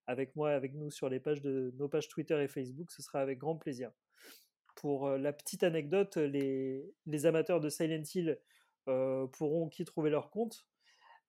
[0.05, 2.91] avec moi, avec nous sur les pages de nos pages Twitter et Facebook.
[2.91, 3.91] Ce sera avec grand plaisir
[4.75, 8.39] pour la petite anecdote, les, les amateurs de Silent Hill
[8.85, 10.67] pourront qui trouver leur compte,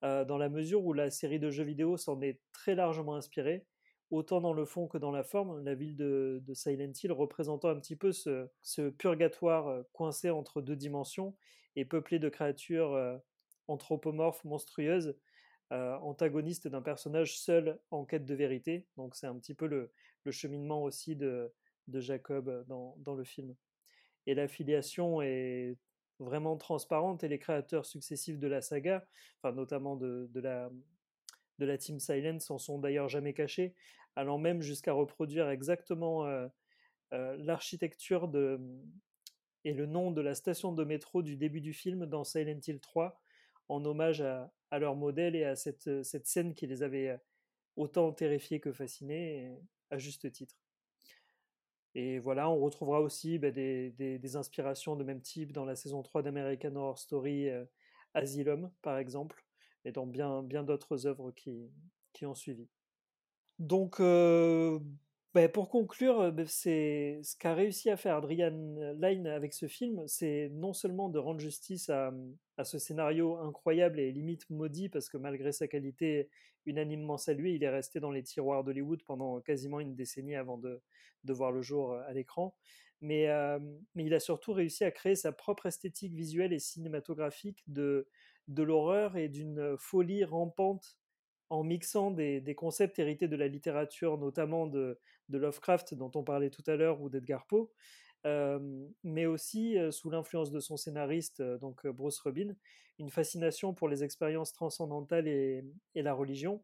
[0.03, 3.65] dans la mesure où la série de jeux vidéo s'en est très largement inspirée,
[4.13, 7.81] autant dans le fond que dans la forme, la ville de, Silent Hill représentant un
[7.81, 11.35] petit peu ce, purgatoire coincé entre deux dimensions
[11.77, 13.17] et peuplé de créatures euh,
[13.67, 15.17] anthropomorphes monstrueuses,
[15.71, 18.87] antagonistes d'un personnage seul en quête de vérité.
[18.99, 19.91] Donc c'est un petit peu le,
[20.31, 21.51] cheminement aussi de,
[21.89, 23.55] Jacob dans, le film.
[24.27, 25.79] Et l'affiliation est
[26.19, 29.07] vraiment transparente et les créateurs successifs de la saga,
[29.39, 30.71] enfin notamment de, la,
[31.59, 33.75] de la Team Silent, s'en sont d'ailleurs jamais cachés,
[34.17, 36.49] allant même jusqu'à reproduire exactement euh,
[37.13, 38.61] euh, l'architecture de
[39.65, 42.81] et le nom de la station de métro du début du film dans Silent Hill
[42.81, 43.21] 3,
[43.69, 47.17] en hommage à, leur modèle et à cette, cette, scène qui les avait
[47.77, 49.55] autant terrifiés que fascinés,
[49.91, 50.57] à juste titre.
[51.95, 56.23] Et voilà, on retrouvera aussi bah, des, inspirations de même type dans la saison 3
[56.23, 57.65] d'American Horror Story, euh,
[58.15, 59.45] Asylum par exemple,
[59.85, 62.69] et dans bien, d'autres œuvres qui ont suivi.
[63.63, 68.51] Donc, bah, pour conclure, c'est ce qu'a réussi à faire Adrian
[69.01, 72.13] Lyne avec ce film, c'est non seulement de rendre justice à,
[72.57, 76.29] à, ce scénario incroyable et limite maudit, parce que malgré sa qualité
[76.67, 80.83] unanimement saluée, il est resté dans les tiroirs d'Hollywood pendant quasiment une décennie avant de,
[81.29, 82.57] voir le jour à l'écran.
[83.01, 83.29] Mais,
[83.95, 88.07] il a surtout réussi à créer sa propre esthétique visuelle et cinématographique de
[88.49, 90.99] l'horreur et d'une folie rampante
[91.53, 94.99] en mixant des, concepts hérités de la littérature, notamment de,
[95.29, 97.71] Lovecraft dont on parlait tout à l'heure ou d'Edgar Poe,
[98.25, 98.59] euh,
[99.05, 102.55] mais aussi euh, sous l'influence de son scénariste, euh, donc Bruce Rubin,
[102.99, 105.65] une fascination pour les expériences transcendantales et,
[105.95, 106.63] la religion,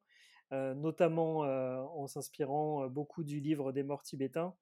[0.53, 4.55] notamment en s'inspirant beaucoup du livre des morts tibétains,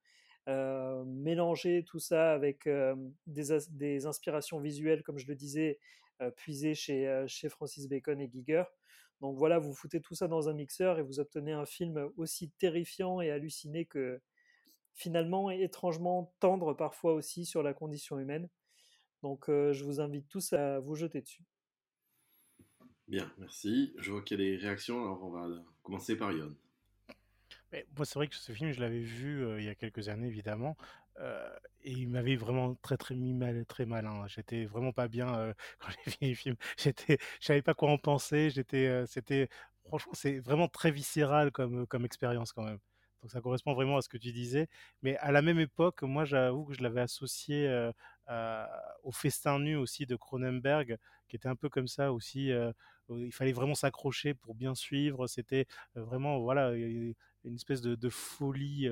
[0.47, 2.69] mélanger tout ça avec
[3.27, 5.79] des, des, inspirations visuelles, comme je le disais,
[6.37, 8.65] puisées chez, chez Francis Bacon et Giger.
[9.21, 12.51] Donc voilà, vous foutez tout ça dans un mixeur et vous obtenez un film aussi
[12.59, 14.21] terrifiant et halluciné que
[14.93, 18.49] finalement étrangement tendre parfois aussi sur la condition humaine.
[19.23, 21.45] Donc euh, je vous invite tous à vous jeter dessus.
[23.09, 23.95] Bien, merci.
[23.99, 25.49] Je vois qu'il y a des réactions, alors on va
[25.83, 26.55] commencer par Yon.
[27.97, 30.77] Moi, c'est vrai que ce film, je l'avais vu il y a quelques années, évidemment,
[31.83, 34.09] et il m'avait vraiment très très mis mal, très mal.
[34.29, 36.57] J'étais vraiment pas bien quand j'ai vu les films.
[36.79, 38.51] J'étais, je savais pas quoi en penser.
[38.51, 39.49] J'étais, c'était,
[39.87, 42.79] franchement, c'est vraiment très viscéral comme comme expérience quand même.
[43.23, 44.69] Donc ça correspond vraiment à ce que tu disais.
[45.03, 47.69] Mais à la même époque, moi, j'avoue que je l'avais associé
[48.29, 50.99] au festin nu aussi de Cronenberg,
[51.29, 52.51] qui était un peu comme ça aussi.
[53.11, 55.27] il fallait vraiment s'accrocher pour bien suivre.
[55.27, 57.15] C'était vraiment voilà une
[57.55, 58.89] espèce de, folie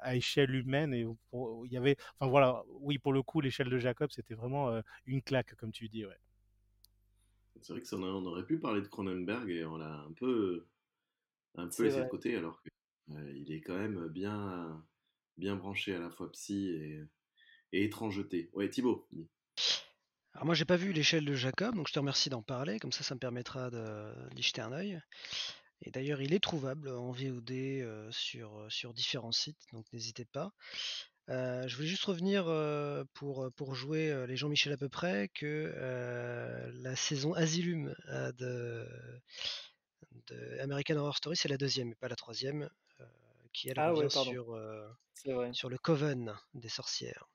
[0.00, 3.78] à échelle humaine et il y avait enfin voilà oui pour le coup l'échelle de
[3.78, 6.18] Jacob c'était vraiment une claque comme tu dis ouais
[7.62, 10.66] c'est vrai que ça, on aurait pu parler de Cronenberg et on l'a un peu
[11.54, 14.84] un peu laissé de côté alors qu'il est quand même bien
[15.38, 17.00] bien branché à la fois psy et,
[17.72, 19.08] et étrangeté ouais Thibaut
[20.34, 22.92] alors moi j'ai pas vu l'échelle de Jacob donc je te remercie d'en parler comme
[22.92, 23.70] ça ça me permettra
[24.34, 25.00] d'y jeter un œil.
[25.84, 27.52] Et d'ailleurs, il est trouvable en VOD
[28.10, 30.52] sur, sur différents sites, donc n'hésitez pas.
[31.28, 32.44] je voulais juste revenir
[33.14, 37.94] pour, pour jouer les Jean-Michel à peu près que la saison Asylum
[38.38, 38.86] de,
[40.28, 42.70] de, American Horror Story, c'est la deuxième et pas la troisième,
[43.52, 44.56] qui elle ah revient sur,
[45.52, 47.28] sur le Coven des sorcières.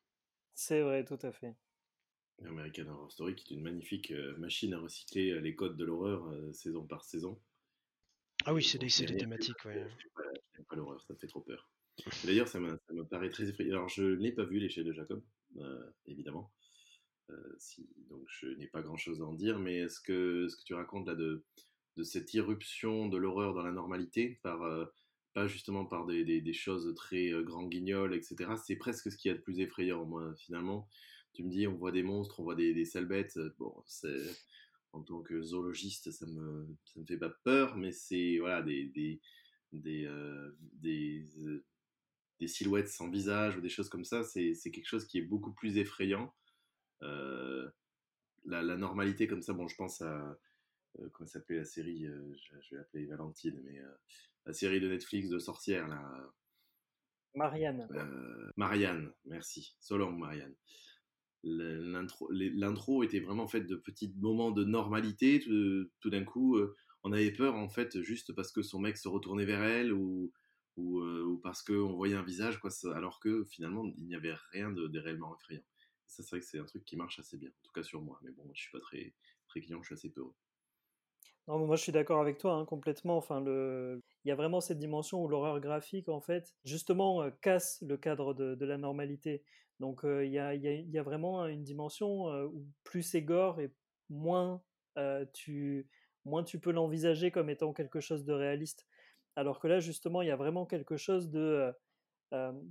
[0.59, 1.55] C'est vrai, tout à fait.
[2.43, 6.83] American Horror Story, qui est une magnifique machine à recycler les codes de l'horreur saison
[6.83, 7.39] par saison.
[8.43, 9.85] Ah oui, c'est des, des thématiques, ouais.
[10.55, 11.69] J'aime pas, l'horreur, ça me fait trop peur.
[12.23, 13.75] D'ailleurs, ça, me paraît très effrayant.
[13.75, 15.23] Alors, je n'ai pas vu l'échelle de Jacob,
[15.57, 16.51] euh, évidemment.
[17.29, 20.63] Euh, si, donc, je n'ai pas grand-chose à en dire, mais est-ce que ce que
[20.63, 21.45] tu racontes là de,
[21.97, 24.85] de cette irruption de l'horreur dans la normalité, par, euh,
[25.45, 29.41] justement par des, des, choses très grand guignols, etc., c'est presque ce qui est le
[29.41, 30.87] plus effrayant, moi, finalement.
[31.33, 34.23] Tu me dis, on voit des monstres, on voit des, des sales bêtes, bon, c'est
[34.93, 38.85] en tant que zoologiste, ça me, ça me fait pas peur, mais c'est voilà, des,
[38.85, 39.21] des,
[39.71, 40.55] des, euh,
[40.85, 41.63] euh,
[42.39, 45.53] des, silhouettes sans visage ou des choses comme ça, c'est quelque chose qui est beaucoup
[45.53, 46.33] plus effrayant.
[47.03, 47.69] Euh,
[48.45, 50.39] la, la, normalité comme ça, bon, je pense à.
[51.13, 53.79] comment s'appelait la série je, vais l'appeler Valentine, mais
[54.47, 56.01] la série de Netflix de sorcières, là.
[57.35, 57.87] Marianne.
[58.55, 59.75] Marianne, merci.
[59.79, 60.55] Solon Marianne
[61.43, 65.39] l'intro était vraiment faite de petits moments de normalité.
[65.39, 69.07] Tout, d'un coup, euh, on avait peur en fait juste parce que son mec se
[69.07, 70.33] retournait vers elle ou,
[70.75, 74.71] ou, euh, parce qu'on voyait un visage, quoi, alors que finalement il n'y avait rien
[74.71, 75.63] de, réellement effrayant.
[76.07, 78.01] ça, c'est vrai que c'est un truc qui marche assez bien, en tout cas sur
[78.01, 78.19] moi.
[78.23, 79.13] Mais bon, je suis pas très,
[79.47, 80.35] très client, je suis assez peureux.
[81.47, 83.17] Non, moi je suis d'accord avec toi hein, complètement.
[83.17, 87.81] Enfin, il y a vraiment cette dimension où l'horreur graphique, en fait, justement, euh, casse
[87.87, 89.43] le cadre de, la normalité.
[89.79, 93.71] Donc il y a, vraiment une dimension où plus c'est gore et
[94.09, 94.61] moins,
[95.33, 95.87] tu,
[96.25, 98.87] moins tu peux l'envisager comme étant quelque chose de réaliste.
[99.35, 101.71] Alors que là, justement, il y a vraiment quelque chose de...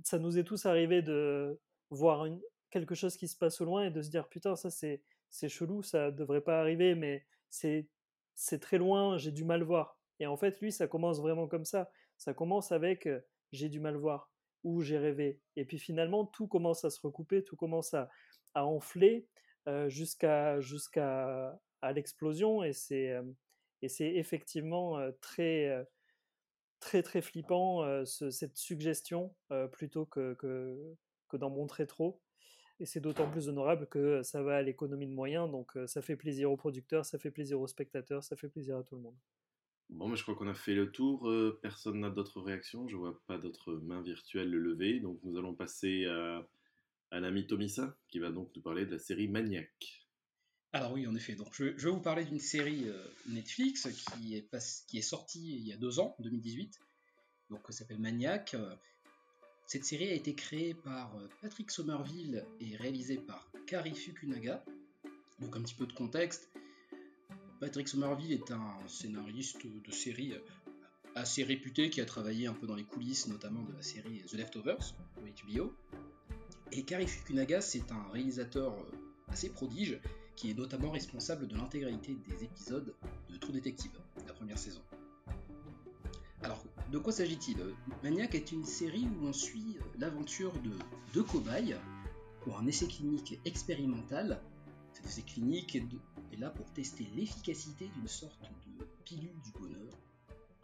[0.03, 1.57] ça nous est tous arrivé de
[1.89, 2.27] voir
[2.69, 5.01] quelque chose qui se passe au loin et de se dire, putain, ça c'est
[5.47, 7.87] chelou, ça devrait pas arriver, mais c'est,
[8.37, 9.99] c'est très loin, j'ai du mal voir.
[10.19, 11.89] Et en fait, lui, ça commence vraiment comme ça.
[12.17, 13.09] Ça commence avec
[13.51, 14.31] j'ai du mal voir
[14.63, 15.41] où j'ai rêvé.
[15.55, 18.09] Et puis finalement, tout commence à se recouper, tout commence à,
[18.55, 19.27] enfler
[19.87, 22.63] jusqu'à jusqu'à à l'explosion.
[22.63, 23.15] Et c'est
[23.81, 25.85] et c'est effectivement très
[26.79, 29.35] très très flippant cette suggestion
[29.71, 30.95] plutôt que, que,
[31.27, 32.21] que d'en montrer trop.
[32.79, 36.15] Et c'est d'autant plus honorable que ça va à l'économie de moyens, donc ça fait
[36.15, 39.15] plaisir aux producteurs, ça fait plaisir aux spectateurs, ça fait plaisir à tout le monde.
[39.89, 41.29] Bon, mais je crois qu'on a fait le tour.
[41.29, 42.87] Euh, personne n'a d'autres réactions.
[42.87, 44.99] Je vois pas d'autres mains virtuelles levées.
[44.99, 46.47] Donc nous allons passer à,
[47.11, 50.05] à l'ami Tomissa, qui va donc nous parler de la série Maniac.
[50.73, 51.35] Alors oui, en effet.
[51.35, 53.87] Donc je, vais vous parler d'une série euh, Netflix
[54.17, 54.49] qui est,
[54.87, 56.79] qui est sortie il y a deux ans, 2018.
[57.49, 58.55] Donc ça s'appelle Maniac.
[59.67, 64.63] Cette série a été créée par euh, Patrick Somerville et réalisée par Kari Fukunaga.
[65.41, 66.49] Donc un petit peu de contexte.
[67.59, 70.33] Patrick Somerville est un scénariste de série
[71.15, 74.33] assez réputé qui a travaillé un peu dans les coulisses, notamment de la série The
[74.35, 75.75] Leftovers de HBO.
[76.71, 78.73] Et Kari Fukunaga, c'est un réalisateur
[79.27, 79.99] assez prodige
[80.37, 82.95] qui est notamment responsable de l'intégralité des épisodes
[83.29, 83.91] de True Detective,
[84.25, 84.81] la première saison.
[86.41, 87.57] Alors, de quoi s'agit-il?
[88.01, 90.71] Maniac est une série où on suit l'aventure de
[91.13, 91.75] deux cobayes
[92.41, 94.41] pour un essai clinique expérimental.
[94.93, 99.93] Cet essai clinique est là pour tester l'efficacité d'une sorte de pilule du bonheur,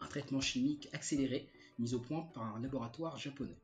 [0.00, 1.46] un traitement chimique accéléré
[1.78, 3.58] mis au point par un laboratoire japonais.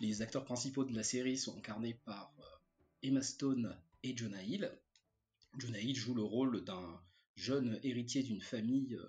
[0.00, 2.42] Les acteurs principaux de la série sont incarnés par euh,
[3.02, 4.70] Emma Stone et Jonah Hill.
[5.58, 7.00] Jonah Hill joue le rôle d'un
[7.34, 9.06] jeune héritier d'une famille euh,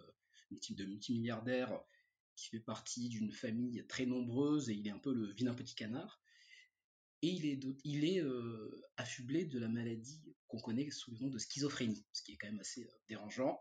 [0.72, 1.80] de multimilliardaires
[2.36, 5.76] qui fait partie d'une famille très nombreuse et il est un peu le vilain petit
[5.76, 6.22] canard
[7.24, 12.04] et il est, euh, affublé de la maladie qu'on connaît sous le nom de schizophrénie,
[12.14, 13.60] ce qui est quand même assez euh, dérangeant.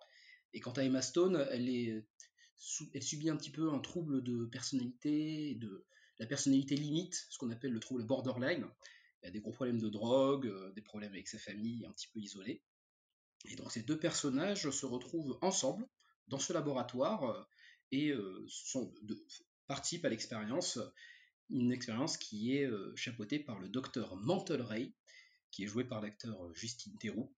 [0.55, 2.05] Et quant à Emma Stone, elle, est,
[2.95, 5.87] elle subit un petit peu un trouble de personnalité, de
[6.19, 8.67] la personnalité limite, ce qu'on appelle le trouble borderline,
[9.23, 12.09] Il a des gros problèmes de drogue, euh, des problèmes avec sa famille, un petit
[12.09, 12.63] peu isolé.
[13.47, 15.87] Et donc ces deux personnages se retrouvent ensemble
[16.29, 17.43] dans ce laboratoire euh,
[17.93, 18.13] et
[18.49, 18.95] sont,
[19.67, 20.79] participent à l'expérience,
[21.49, 24.95] une expérience qui est chapeautée par le docteur Mantle Ray,
[25.51, 27.35] qui est joué par l'acteur Justine Theroux,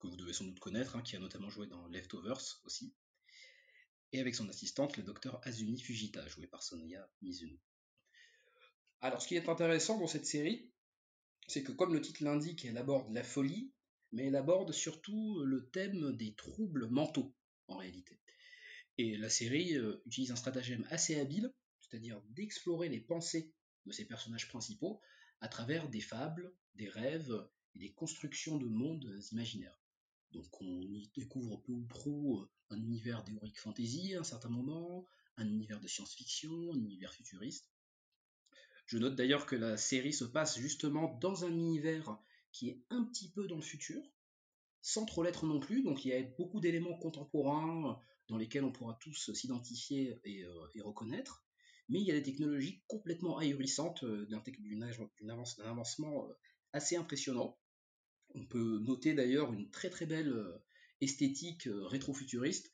[0.00, 2.94] que vous devez sans doute connaître, hein, qui a notamment joué dans Leftovers aussi,
[4.12, 7.58] et avec son assistante, le docteur Azumi Fujita, joué par Sonoya Mizuno.
[9.00, 10.72] Alors, ce qui est intéressant dans cette série,
[11.46, 13.72] c'est que comme le titre l'indique, elle aborde la folie,
[14.12, 17.34] mais elle aborde surtout le thème des troubles mentaux,
[17.66, 18.18] en réalité.
[18.98, 23.54] Et la série euh, utilise un stratagème assez habile, c'est-à-dire d'explorer les pensées
[23.86, 25.00] de ses personnages principaux
[25.40, 29.78] à travers des fables, des rêves et des constructions de mondes imaginaires.
[30.32, 34.48] Donc on y découvre peu ou prou euh, un univers d'heroic fantasy à un certain
[34.50, 35.06] moment,
[35.36, 37.70] un univers de science-fiction, un univers futuriste.
[38.86, 42.18] Je note d'ailleurs que la série se passe justement dans un univers
[42.50, 44.02] qui est un petit peu dans le futur,
[44.82, 48.72] sans trop l'être non plus, donc il y a beaucoup d'éléments contemporains dans lesquels on
[48.72, 51.44] pourra tous s'identifier et, euh, reconnaître,
[51.88, 56.28] mais il y a des technologies complètement ahurissantes, euh, d'un avancement
[56.72, 57.58] assez impressionnant,
[58.34, 60.64] on peut noter d'ailleurs une très très belle euh,
[61.00, 62.72] esthétique euh, rétro-futuriste,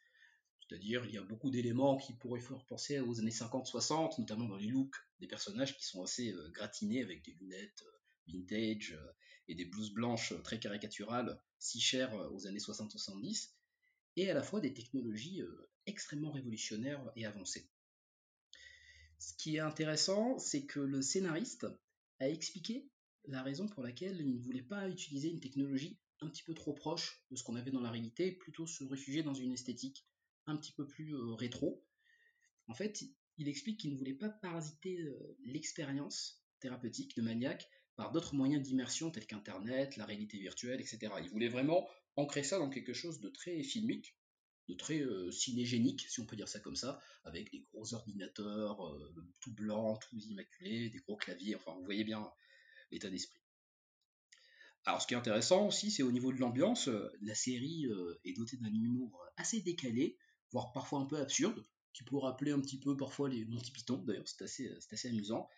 [0.61, 4.57] c'est-à-dire il y a beaucoup d'éléments qui pourraient faire penser aux années 50-60, notamment dans
[4.57, 7.85] les looks des personnages qui sont assez euh, gratinés avec des lunettes
[8.27, 8.99] vintage
[9.49, 13.51] et des blouses blanches très caricaturales, si chères aux années 60-70,
[14.17, 15.43] et à la fois des technologies
[15.87, 17.69] extrêmement révolutionnaires et avancées.
[19.19, 21.67] Ce qui est intéressant, c'est que le scénariste
[22.21, 22.89] a expliqué
[23.27, 26.73] la raison pour laquelle il ne voulait pas utiliser une technologie un petit peu trop
[26.73, 30.07] proche de ce qu'on avait dans la réalité, plutôt se réfugier dans une esthétique
[30.47, 31.85] un petit peu plus euh, rétro.
[32.67, 33.03] En fait,
[33.39, 38.63] il explique qu'il ne voulait pas parasiter euh, l'expérience thérapeutique de Maniac par d'autres moyens
[38.63, 41.13] d'immersion tels qu'Internet, la réalité virtuelle, etc.
[41.23, 44.17] Il voulait vraiment ancrer ça dans quelque chose de très filmique,
[44.69, 48.81] de très euh, cinégénique, si on peut dire ça comme ça, avec des gros ordinateurs
[49.41, 52.31] tout blancs, tout immaculés, des gros claviers, enfin vous voyez bien
[52.91, 53.41] l'état d'esprit.
[54.87, 58.21] Alors ce qui est intéressant aussi, c'est au niveau de l'ambiance, euh, la série euh,
[58.25, 60.19] est dotée d'un humour assez décalé,
[60.53, 61.65] voire parfois un peu absurde,
[61.95, 65.49] qui peut rappeler un petit peu parfois les Monty Python, d'ailleurs c'est assez, assez amusant,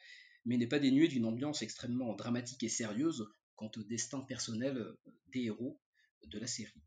[0.44, 5.00] mais n'est pas dénué d'une ambiance extrêmement dramatique et sérieuse quant au destin personnel euh,
[5.32, 5.80] des héros
[6.24, 6.82] de la série.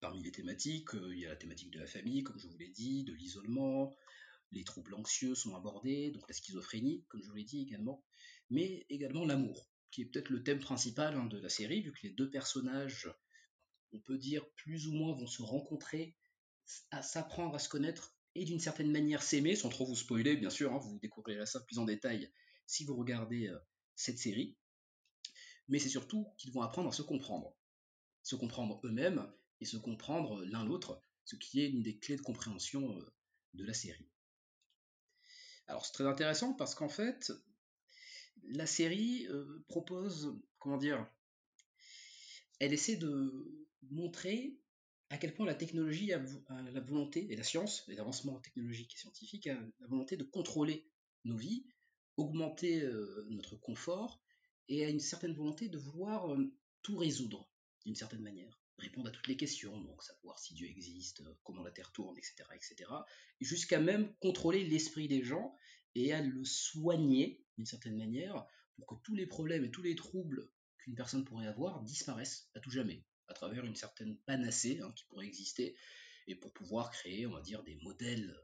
[0.00, 2.68] Parmi les thématiques, il y a la thématique de la famille, comme je vous l'ai
[2.68, 3.96] dit, de l'isolement,
[4.52, 8.04] les troubles anxieux sont abordés, donc la schizophrénie, comme je vous l'ai dit également,
[8.50, 12.00] mais également l'amour, qui est peut-être le thème principal hein, de la série, vu que
[12.02, 13.12] les deux personnages,
[13.92, 16.16] on peut dire, plus ou moins vont se rencontrer,
[16.90, 20.50] à s'apprendre à se connaître et d'une certaine manière s'aimer, sans trop vous spoiler, bien
[20.50, 22.30] sûr, hein, vous découvrirez ça plus en détail
[22.66, 23.58] si vous regardez euh,
[23.96, 24.56] cette série.
[25.68, 27.57] Mais c'est surtout qu'ils vont apprendre à se comprendre.
[28.28, 29.26] Se comprendre eux-mêmes
[29.62, 33.06] et se comprendre l'un l'autre, ce qui est une des clés de compréhension euh,
[33.54, 34.10] de la série.
[35.66, 37.32] Alors c'est très intéressant parce qu'en fait,
[38.42, 41.10] la série euh, propose, comment dire,
[42.60, 44.58] elle essaie de montrer
[45.08, 48.98] à quel point la technologie a, la volonté, et la science, les avancements technologiques et
[48.98, 50.86] scientifiques, a la volonté de contrôler
[51.24, 51.66] nos vies,
[52.18, 54.22] augmenter euh, notre confort,
[54.68, 57.47] et a une certaine volonté de vouloir euh, tout résoudre,
[57.84, 58.60] d'une certaine manière.
[58.78, 62.44] Répondre à toutes les questions, donc savoir si Dieu existe, comment la Terre tourne, etc.,
[62.54, 62.90] etc.,
[63.40, 65.56] jusqu'à même contrôler l'esprit des gens
[65.94, 68.46] et à le soigner d'une certaine manière
[68.76, 70.48] pour que tous les problèmes et tous les troubles
[70.78, 75.04] qu'une personne pourrait avoir disparaissent à tout jamais à travers une certaine panacée hein, qui
[75.04, 75.76] pourrait exister
[76.26, 78.36] et pour pouvoir créer, on va dire, des modèles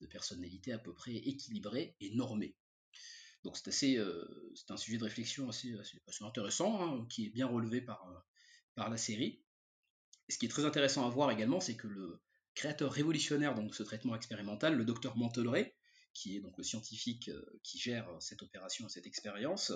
[0.00, 2.56] de personnalité à peu près équilibrés et normés.
[3.42, 5.74] Donc c'est assez, euh, c'est un sujet de réflexion assez,
[6.20, 8.18] intéressant hein, qui est bien relevé par, euh,
[8.74, 9.42] par la série.
[10.28, 12.20] Ce qui est très intéressant à voir également, c'est que le
[12.54, 15.74] créateur révolutionnaire de ce traitement expérimental, le docteur Mantelray,
[16.14, 19.72] qui est donc le scientifique euh, qui gère cette opération, cette expérience,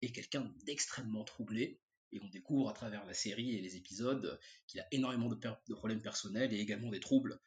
[0.00, 1.80] est quelqu'un d'extrêmement troublé.
[2.12, 6.02] Et on découvre à travers la série et les épisodes qu'il a énormément de, problèmes
[6.02, 7.40] personnels et également des troubles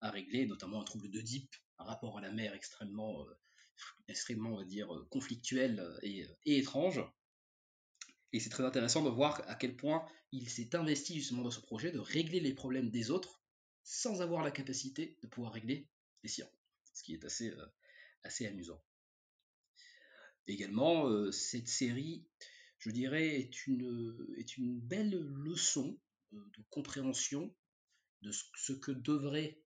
[0.00, 3.38] à régler, notamment un trouble deep, un rapport à la mer extrêmement, euh,
[4.08, 7.00] extrêmement dire, conflictuel et étrange.
[8.32, 11.60] Et c'est très intéressant de voir à quel point il s'est investi justement dans ce
[11.60, 13.42] projet de régler les problèmes des autres
[13.82, 15.88] sans avoir la capacité de pouvoir régler
[16.22, 16.48] les siens.
[16.92, 17.66] Ce qui est assez, euh,
[18.22, 18.82] assez amusant.
[20.46, 22.26] Également, euh, cette série,
[22.78, 25.98] je dirais, est une, est une belle leçon
[26.34, 27.54] euh, de compréhension
[28.20, 29.62] de ce que devraient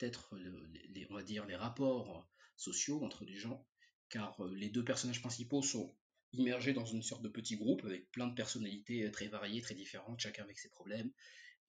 [0.00, 3.66] être les, on va dire, les rapports sociaux entre les gens,
[4.08, 5.96] car les deux personnages principaux sont
[6.32, 10.20] immergé dans une sorte de petit groupe avec plein de personnalités très variées, très différentes,
[10.20, 11.10] chacun avec ses problèmes.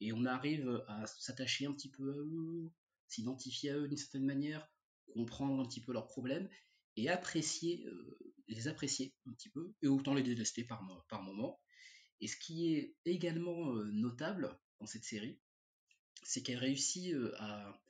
[0.02, 2.72] Et on arrive à s'attacher un petit peu à eux,
[3.07, 4.68] s'identifier à eux d'une certaine manière,
[5.14, 6.49] comprendre un petit peu leurs problèmes
[6.95, 8.18] et apprécier, euh,
[8.48, 11.60] les apprécier un petit peu, et autant les détester par, moment.
[12.22, 15.40] Et ce qui est également euh, notable dans cette série,
[16.23, 17.81] c'est qu'elle réussit euh, à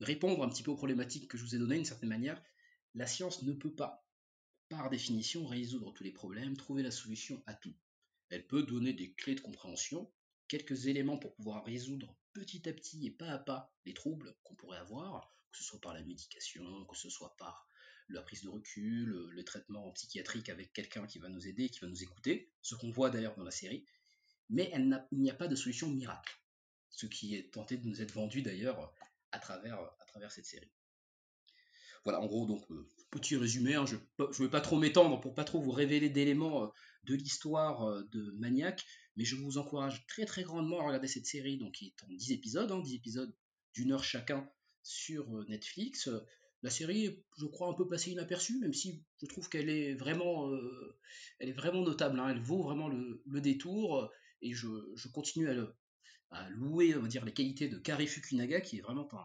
[0.00, 2.42] répondre un petit peu aux problématiques que je vous ai données d'une certaine manière.
[2.94, 4.05] La science ne peut pas,
[4.68, 7.74] par définition, résoudre tous les problèmes, trouver la solution à tout.
[8.30, 10.10] Elle peut donner des clés de compréhension,
[10.48, 14.54] quelques éléments pour pouvoir résoudre petit à petit et pas à pas les troubles qu'on
[14.54, 17.68] pourrait avoir, que ce soit par la médication, que ce soit par
[18.08, 21.88] la prise de recul, le traitement psychiatrique avec quelqu'un qui va nous aider, qui va
[21.88, 23.84] nous écouter, ce qu'on voit d'ailleurs dans la série,
[24.48, 26.40] mais il n'y a pas de solution miracle,
[26.90, 28.92] ce qui est tenté de nous être vendu d'ailleurs
[29.32, 30.70] à travers, à travers cette série.
[32.06, 35.34] Voilà, en gros, donc, euh, petit résumé, hein, je ne vais pas trop m'étendre pour
[35.34, 36.68] pas trop vous révéler d'éléments euh,
[37.02, 41.26] de l'histoire euh, de Maniac, mais je vous encourage très très grandement à regarder cette
[41.26, 43.34] série, donc qui est en 10 épisodes, hein, 10 épisodes
[43.74, 44.48] d'une heure chacun
[44.84, 46.08] sur Netflix.
[46.62, 49.94] La série, je crois, un peu passée inaperçue, même si je trouve qu'elle est est
[49.94, 52.20] vraiment notable.
[52.20, 52.28] Hein.
[52.28, 54.08] elle vaut vraiment le, détour,
[54.42, 54.68] et je,
[55.08, 55.48] continue
[56.30, 59.24] à, louer, on va dire, les qualités de Kari Fukunaga, qui est vraiment un,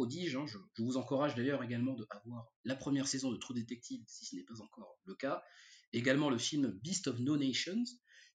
[0.00, 0.46] Hein.
[0.46, 4.36] Je, vous encourage d'ailleurs également de avoir la première saison de True Detective, si ce
[4.36, 5.42] n'est pas encore le cas.
[5.92, 7.84] Également le film Beast of No Nations,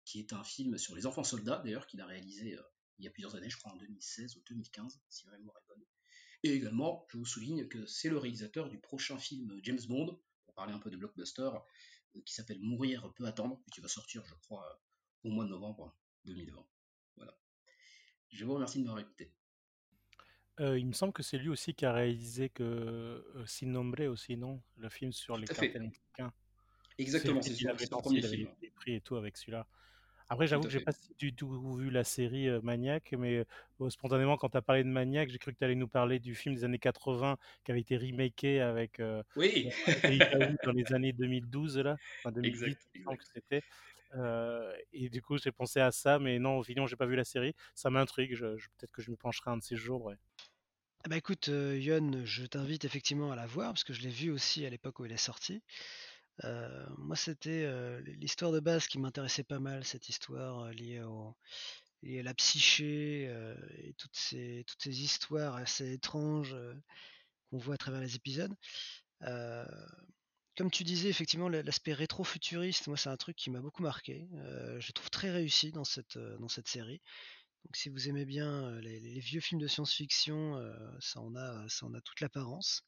[0.05, 2.61] qui est un film sur les enfants soldats, d'ailleurs, qu'il a réalisé euh,
[2.99, 5.67] il y a plusieurs années, je crois en 2016 ou 2015, si ma mémoire est
[5.67, 5.85] bonne.
[6.43, 10.53] Et également, je vous souligne que c'est le réalisateur du prochain film James Bond, pour
[10.55, 11.49] parler un peu de blockbuster,
[12.15, 15.45] euh, qui s'appelle Mourir peut attendre, et qui va sortir, je crois, euh, au mois
[15.45, 16.65] de novembre 2020.
[17.15, 17.37] Voilà.
[18.29, 19.33] Je vous remercie de m'avoir écouté.
[20.59, 24.05] Euh, il me semble que c'est lui aussi qui a réalisé que euh, Sin Nombre
[24.05, 24.61] aussi, non?
[24.77, 26.31] Le film sur les cartels mexicains.
[26.99, 28.49] Exactement, c'est son premier film.
[28.61, 29.65] Des prix et tout avec celui-là.
[30.29, 33.45] Après, j'avoue que j'ai pas du tout vu la série Maniac, mais
[33.89, 36.33] spontanément, quand tu as parlé de Maniac, j'ai cru que tu allais nous parler du
[36.33, 39.01] film des années 80 qui avait été remaké avec
[39.35, 39.69] oui.
[40.63, 43.63] dans les années 2012, là, enfin 2008, que c'était.
[44.93, 47.25] et du coup, j'ai pensé à ça, mais non, au final, j'ai pas vu la
[47.25, 47.53] série.
[47.75, 50.05] Ça m'intrigue, je, peut-être que je me pencherai un de ces jours.
[50.05, 50.15] Ouais.
[51.09, 54.65] Bah écoute, Yon, je t'invite effectivement à la voir parce que je l'ai vu aussi
[54.65, 55.61] à l'époque où il est sorti
[56.97, 57.69] moi, c'était
[58.01, 63.23] l'histoire de base qui m'intéressait pas mal, cette histoire liée, à la psyché
[63.77, 66.55] et toutes ces, histoires assez étranges
[67.49, 68.53] qu'on voit à travers les épisodes.
[70.57, 74.27] comme tu disais, effectivement, l'aspect rétro-futuriste, moi, c'est un truc qui m'a beaucoup marqué.
[74.79, 77.01] je trouve très réussi dans cette série.
[77.65, 80.61] Donc, si vous aimez bien les, les vieux films de science-fiction,
[80.99, 82.83] ça, en a, ça en a toute l'apparence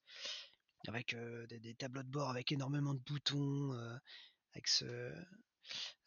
[0.87, 1.15] avec
[1.49, 3.71] des, tableaux de bord avec énormément de boutons,
[4.53, 5.11] avec ce,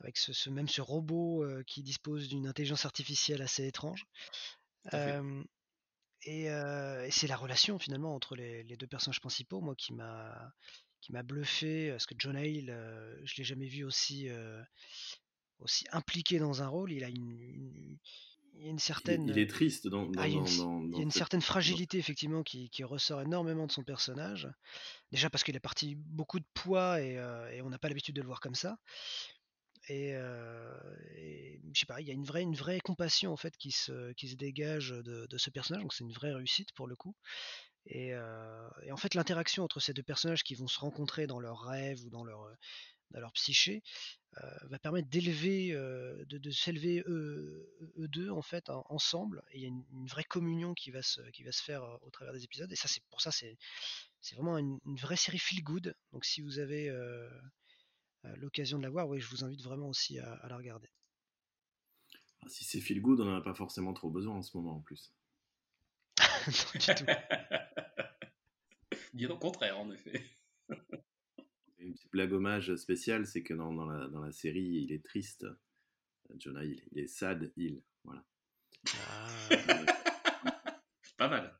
[0.00, 4.04] avec ce, même ce robot qui dispose d'une intelligence artificielle assez étrange.
[4.92, 6.48] et,
[7.10, 10.52] c'est la relation finalement entre les, deux personnages principaux, moi qui m'a
[11.00, 14.28] qui m'a bluffé, parce que John Hale, je l'ai jamais vu aussi
[15.58, 16.92] aussi impliqué dans un rôle.
[16.92, 17.98] Il a une,
[18.54, 19.28] il y a une certaine.
[19.28, 20.10] Il, est triste dans.
[20.16, 24.48] Ah, il y a une, certaine fragilité effectivement qui, ressort énormément de son personnage.
[25.12, 28.20] Déjà parce qu'il a parti beaucoup de poids et, euh, on n'a pas l'habitude de
[28.20, 28.78] le voir comme ça.
[29.88, 30.76] Et, euh,
[31.72, 34.12] je sais pas, il y a une vraie, une vraie compassion en fait qui se,
[34.14, 35.82] qui se dégage de, ce personnage.
[35.82, 37.14] Donc c'est une vraie réussite pour le coup.
[37.86, 41.38] Et, euh, et en fait l'interaction entre ces deux personnages qui vont se rencontrer dans
[41.38, 42.50] leurs rêves ou dans leur
[43.10, 43.82] dans leur psyché,
[44.64, 49.42] va permettre d'élever, de, s'élever eux, deux en fait ensemble.
[49.50, 52.10] Et il y a une, vraie communion qui va se, qui va se faire au
[52.10, 52.70] travers des épisodes.
[52.70, 53.58] Et ça, c'est pour ça, c'est,
[54.20, 55.96] c'est vraiment une, vraie série feel good.
[56.12, 56.90] Donc si vous avez
[58.36, 60.90] l'occasion de la voir, oui, je vous invite vraiment aussi à, la regarder.
[62.42, 64.76] Ah, si c'est feel good, on n'en a pas forcément trop besoin en ce moment
[64.76, 65.12] en plus.
[66.18, 67.04] non, du tout.
[69.14, 70.24] Bien au contraire, en effet
[71.78, 75.46] une petite blague hommage spéciale, c'est que dans, la, dans, la, série, il est triste.
[76.38, 77.82] Jonah Hill, il est sad Hill.
[78.04, 78.24] Voilà.
[78.94, 79.48] Ah.
[81.16, 81.58] Pas mal.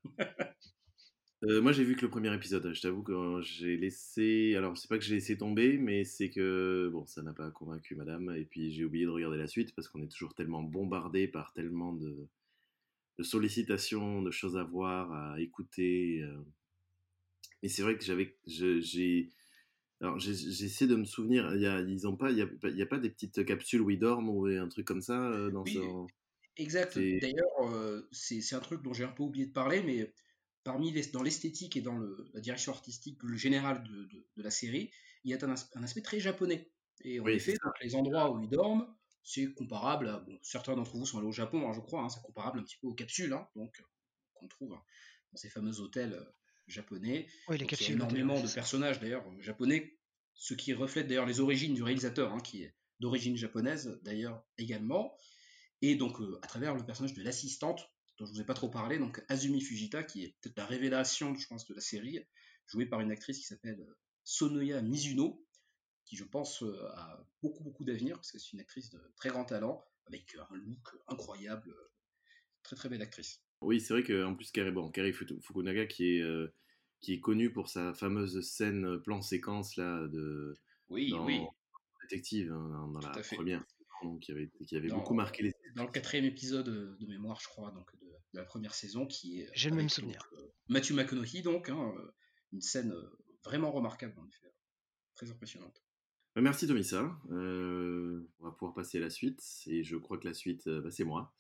[1.45, 2.73] Euh, moi, j'ai vu que le premier épisode.
[2.75, 4.55] Je t'avoue que j'ai laissé.
[4.57, 7.95] Alors, c'est pas que j'ai laissé tomber, mais c'est que bon, ça n'a pas convaincu
[7.95, 8.35] Madame.
[8.37, 11.53] Et puis, j'ai oublié de regarder la suite parce qu'on est toujours tellement bombardé par
[11.53, 12.27] tellement de,
[13.19, 16.23] de sollicitations, de choses à voir, à écouter.
[16.23, 16.43] Euh.
[17.63, 19.29] Mais c'est vrai que j'avais, j'ai,
[20.01, 22.99] alors, j'essaie de me souvenir, il y a, ils ont pas, il y a, pas
[22.99, 25.81] des petites capsules où ils dorment ou un truc comme ça euh, dans oui,
[26.57, 26.99] Exact.
[26.99, 30.13] D'ailleurs, euh, c'est un truc dont j'ai un peu oublié de parler, mais
[30.63, 34.51] parmi les, dans l'esthétique et dans le, la direction artistique générale de, de, de, la
[34.51, 34.91] série,
[35.25, 36.71] il y a un, aspect très japonais.
[37.05, 38.93] Et en Oui, effet, les endroits où ils dorment,
[39.23, 40.19] c'est comparable à.
[40.19, 42.63] Bon, certains d'entre vous sont allés au Japon, hein, je crois, hein, c'est comparable un
[42.63, 43.83] petit peu aux capsules, hein, donc
[44.35, 46.25] qu'on trouve dans ces fameux hôtels euh,
[46.69, 47.27] japonais.
[47.49, 49.99] Oui, les Donc, il y a énormément de personnages d'ailleurs euh, japonais,
[50.35, 55.17] ce qui reflète d'ailleurs les origines du réalisateur, hein, qui est d'origine japonaise d'ailleurs également.
[55.83, 57.89] Et donc euh, à travers le personnage de l'assistante,
[58.19, 61.35] dont je vous ai pas trop parlé, donc Azumi Fujita, qui est peut-être la révélation,
[61.37, 62.19] je pense, de la série,
[62.67, 65.45] jouée par une actrice qui s'appelle euh, Sonoya Mizuno,
[66.05, 66.63] qui je pense
[66.95, 70.57] a beaucoup beaucoup d'avenir, parce que c'est une actrice de très grand talent, avec un
[70.57, 71.75] look incroyable,
[72.63, 73.43] très très belle actrice.
[73.61, 74.91] Oui, c'est vrai qu'en plus, Kari, bon,
[75.43, 76.53] Fukunaga, qui est, euh,
[77.01, 80.57] qui est connu pour sa fameuse scène euh, plan-séquence là, de,
[80.89, 81.41] Oui, dans oui,
[82.03, 85.43] Détective, hein, dans, tout la première saison, donc, qui avait, qui avait Dans, beaucoup marqué
[85.43, 88.75] les dans le quatrième épisode euh, de mémoire, je crois, donc de, de la première
[88.75, 90.27] saison, qui est J'ai le même souvenir.
[90.33, 91.93] donc, euh, Matthew McConaughey, donc hein,
[92.53, 92.95] une scène
[93.45, 94.53] vraiment remarquable, en effet,
[95.15, 95.83] très impressionnante.
[96.35, 97.19] Bah, Merci Tomisa.
[97.31, 99.43] Euh, on va pouvoir passer à la suite.
[99.67, 101.35] Et je crois que la suite, bah, c'est moi.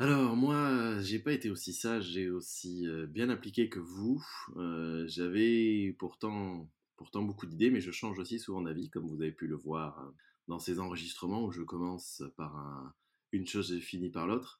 [0.00, 4.24] Alors moi, euh, j'ai pas été aussi sage, j'ai aussi euh, bien appliqué que vous.
[4.56, 9.30] Euh, J'avais pourtant, pourtant beaucoup d'idées, mais je change aussi souvent d'avis, comme vous avez
[9.32, 10.10] pu le voir
[10.48, 12.94] dans ces enregistrements où je commence par un-
[13.32, 14.58] une chose et finis par l'autre.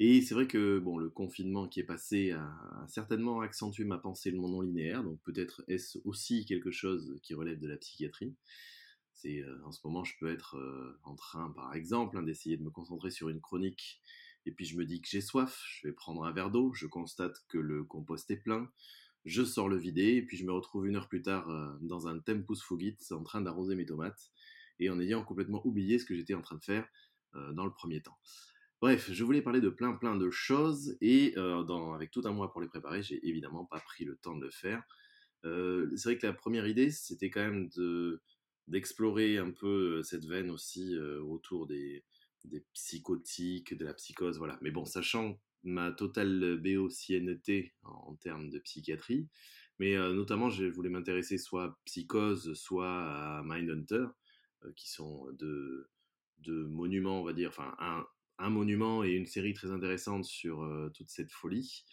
[0.00, 4.32] Et c'est vrai que bon, le confinement qui est passé a, certainement accentué ma pensée
[4.32, 8.34] de mon non linéaire, donc peut-être est-ce aussi quelque chose qui relève de la psychiatrie.
[9.14, 10.56] C'est en ce moment, je peux être
[11.04, 14.02] en train, par exemple, hein, d'essayer de me concentrer sur une chronique,
[14.46, 16.86] et puis je me dis que j'ai soif, je vais prendre un verre d'eau, je
[16.86, 18.70] constate que le compost est plein,
[19.24, 22.08] je sors le vider, et puis je me retrouve une heure plus tard euh, dans
[22.08, 24.30] un tempus fugit en train d'arroser mes tomates,
[24.80, 26.86] et en ayant complètement oublié ce que j'étais en train de faire
[27.36, 28.18] euh, dans le premier temps.
[28.80, 31.64] Bref, je voulais parler de plein plein de choses et euh,
[31.94, 34.50] avec tout un mois pour les préparer, j'ai évidemment pas pris le temps de le
[34.50, 34.82] faire.
[35.44, 38.20] C'est vrai que la première idée, c'était quand même de
[38.68, 42.04] d'explorer un peu cette veine aussi autour des,
[42.44, 44.58] des psychotiques, de la psychose, voilà.
[44.62, 49.28] Mais bon, sachant ma totale béotienneté en, en termes de psychiatrie,
[49.78, 54.06] mais euh, notamment, je voulais m'intéresser soit à psychose, soit à Mindhunter,
[54.64, 55.88] euh, qui sont deux,
[56.46, 57.74] monuments, on va dire, enfin
[58.38, 61.84] un, monument et une série très intéressante sur euh, toute cette folie.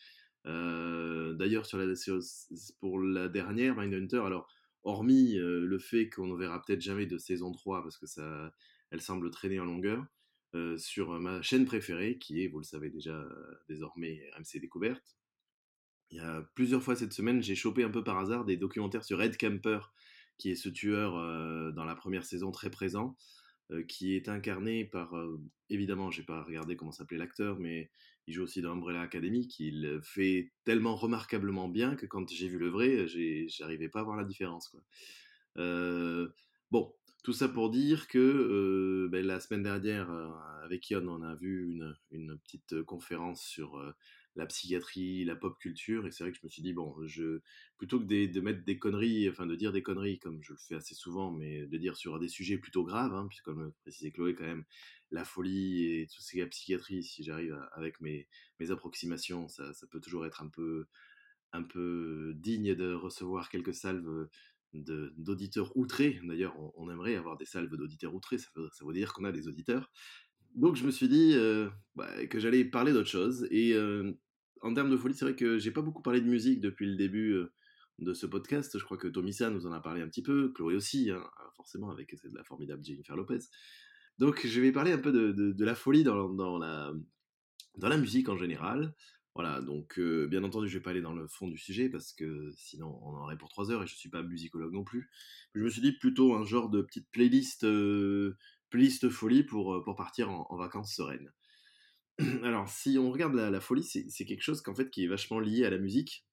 [0.45, 1.85] Euh, D'ailleurs, sur la,
[2.79, 4.47] pour la dernière, Mindhunter, alors,
[4.83, 8.53] hormis euh, le fait qu'on ne verra peut-être jamais de saison 3 parce que ça,
[8.91, 10.05] elle semble traîner en longueur,
[10.55, 15.15] euh, sur ma chaîne préférée, qui est, vous le savez déjà euh, désormais, RMC Découverte,
[16.09, 19.03] il y a plusieurs fois cette semaine, j'ai chopé un peu par hasard des documentaires
[19.03, 19.93] sur Ed Kemper,
[20.39, 23.15] qui est ce tueur euh, dans la première saison très présent,
[23.87, 25.13] qui est incarné par,
[25.69, 27.91] évidemment, j'ai pas regardé comment s'appelait l'acteur, mais
[28.25, 32.57] il joue aussi dans Umbrella Academy, qu'il fait tellement remarquablement bien que quand j'ai vu
[32.57, 33.05] le vrai,
[33.47, 34.75] j'arrivais pas à voir la différence.
[36.71, 40.29] Bon, tout ça pour dire que euh, ben, la semaine dernière, euh,
[40.63, 41.79] avec Yon, on a vu
[42.11, 43.81] une, petite conférence sur
[44.35, 47.41] la psychiatrie, la pop culture, et c'est vrai que je me suis dit, bon, je,
[47.77, 50.75] plutôt que de, mettre des conneries, enfin de dire des conneries comme je le fais
[50.75, 54.35] assez souvent, mais de dire sur des sujets plutôt graves, hein, puisque comme précisait Chloé
[54.35, 54.63] quand même,
[55.11, 58.27] la folie et tout ce qui est la psychiatrie, si j'arrive avec mes,
[58.69, 64.27] approximations, ça, peut toujours être un peu, digne de recevoir quelques salves
[64.73, 66.19] d'auditeurs outrés.
[66.23, 69.31] D'ailleurs, on, aimerait avoir des salves d'auditeurs outrés, ça veut, ça veut dire qu'on a
[69.31, 69.91] des auditeurs.
[70.55, 73.47] Donc je me suis dit euh, bah, que j'allais parler d'autre chose.
[73.51, 74.11] Et euh,
[74.61, 76.95] en termes de folie, c'est vrai que j'ai pas beaucoup parlé de musique depuis le
[76.95, 77.51] début euh,
[77.99, 78.77] de ce podcast.
[78.77, 81.23] Je crois que Tomisa nous en a parlé un petit peu, Chloé aussi, hein,
[81.55, 83.39] forcément, avec de la formidable Jennifer Lopez.
[84.17, 86.91] Donc je vais parler un peu de, de- de la folie dans, dans la,
[87.77, 88.93] dans la musique en général.
[89.35, 92.51] Voilà, donc bien entendu, je vais pas aller dans le fond du sujet parce que
[92.57, 95.09] sinon on en aurait pour trois heures et je suis pas musicologue non plus.
[95.53, 97.65] Je me suis dit plutôt un genre de petite playlist,
[98.69, 101.31] playlist folie pour, pour partir en, vacances sereines.
[102.43, 105.65] Alors, si on regarde la, folie, c'est quelque chose qu'en fait qui est vachement lié
[105.65, 106.25] à la musique.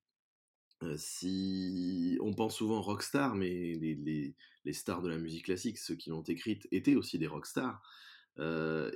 [0.96, 6.10] Si on pense souvent rockstar, mais les, les- stars de la musique classique, ceux qui
[6.10, 7.80] l'ont écrite, étaient aussi des rockstars.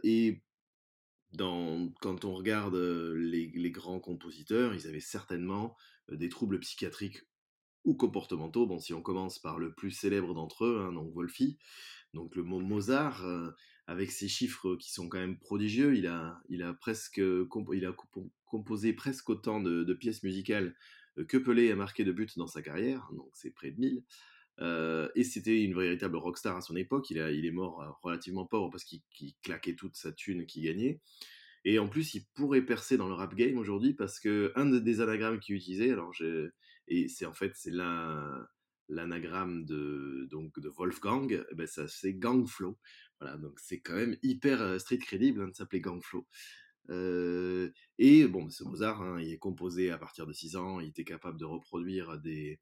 [0.02, 0.42] Et
[1.32, 5.76] dans, quand on regarde les, grands compositeurs, ils avaient certainement
[6.10, 7.22] des troubles psychiatriques
[7.84, 8.66] ou comportementaux.
[8.66, 11.58] Bon, si on commence par le plus célèbre d'entre eux, hein, donc Wolfi,
[12.14, 13.24] donc le mot Mozart,
[13.86, 19.94] avec ses chiffres qui sont quand même prodigieux, il a, presque composé presque autant de,
[19.94, 20.76] pièces musicales
[21.28, 24.04] que Pelé a marqué de buts dans sa carrière, donc c'est près de 1000.
[24.60, 27.10] Euh, et c'était une véritable rockstar à son époque.
[27.10, 29.02] Il, est mort euh, relativement pauvre parce qu'il
[29.42, 31.00] claquait toute sa thune qu'il gagnait.
[31.64, 34.78] Et en plus, il pourrait percer dans le rap game aujourd'hui parce que un de-
[34.78, 36.12] des anagrammes qu'il utilisait, alors
[36.88, 37.72] et c'est en fait c'est
[38.88, 42.78] l'anagramme de, donc, de Wolfgang, eh ben ça c'est Gangflow.
[43.20, 46.26] Voilà, donc c'est quand même hyper street crédible hein, de s'appeler Gangflow.
[46.88, 51.04] et bon, ce Mozart, hein, il est composé à partir de 6 ans, il était
[51.04, 52.58] capable de reproduire des,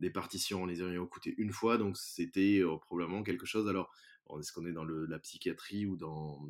[0.00, 3.68] des partitions en les ayant écoutées une fois, donc c'était probablement quelque chose.
[3.68, 3.92] Alors,
[4.38, 6.40] est-ce qu'on est dans la psychiatrie ou dans,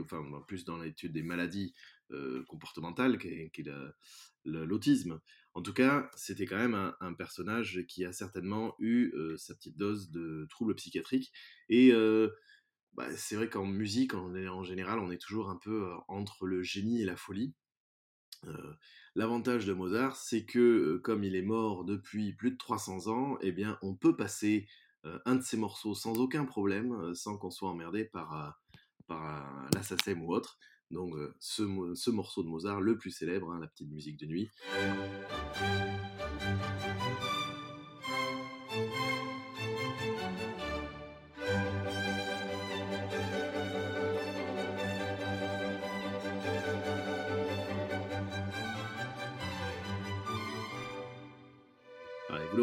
[0.00, 1.74] enfin, plus dans l'étude des maladies
[2.48, 3.64] comportementales qu'est
[4.44, 5.20] l'autisme?
[5.54, 10.10] En tout cas, c'était quand même un, personnage qui a certainement eu sa petite dose
[10.10, 11.32] de troubles psychiatriques.
[11.68, 11.92] Et
[12.94, 17.02] bah, c'est vrai qu'en musique, en, général, on est toujours un peu entre le génie
[17.02, 17.54] et la folie.
[19.16, 23.52] L'avantage de Mozart, c'est que comme il est mort depuis plus de 300 ans, eh
[23.52, 24.66] bien, on peut passer
[25.24, 28.60] un de ses morceaux sans aucun problème, sans qu'on soit emmerdé par,
[29.06, 30.58] par l'assassin ou autre.
[30.90, 31.62] Donc ce,
[31.94, 34.50] ce, morceau de Mozart, le plus célèbre, hein, la petite musique de nuit.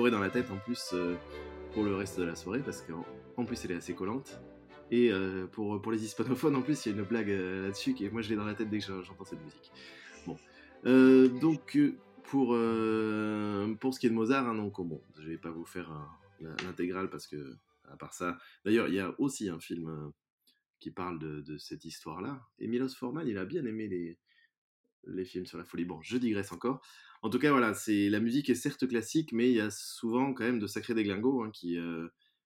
[0.10, 0.96] Dans la tête en plus
[1.74, 4.40] pour le reste de la soirée parce qu'en plus elle est assez collante.
[4.92, 7.94] Et euh, pour, pour les hispanophones, en plus, il y a une blague euh, là-dessus
[7.94, 9.72] qui, moi, je l'ai dans la tête dès que j'entends cette musique.
[10.28, 10.38] Bon.
[10.86, 11.80] Euh, donc,
[12.24, 12.50] pour,
[13.80, 15.90] pour ce qui est de Mozart, hein, donc, bon, je vais pas vous faire
[16.66, 17.56] l'intégrale parce que,
[17.90, 20.12] à part ça, d'ailleurs, il y a aussi un film
[20.82, 22.42] qui parle de, de cette histoire-là.
[22.60, 24.20] Et Milos Forman, il a bien aimé les,
[25.08, 25.86] les films sur la folie.
[25.86, 26.82] Bon, je digresse encore.
[27.22, 30.34] En tout cas, voilà, c'est la musique est certes classique, mais il y a souvent
[30.34, 31.78] quand même de sacrés déglingos hein, qui,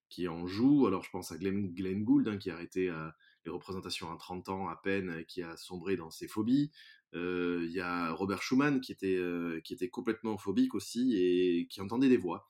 [0.10, 0.88] qui en joue.
[0.88, 3.10] Alors je pense à Glenn, Gould hein, qui a arrêté euh,
[3.46, 6.72] les représentations à 30 ans à peine, qui a sombré dans ses phobies.
[7.14, 11.68] Euh, il y a Robert Schumann qui était, euh, qui était complètement phobique aussi et
[11.70, 12.50] qui entendait des voix.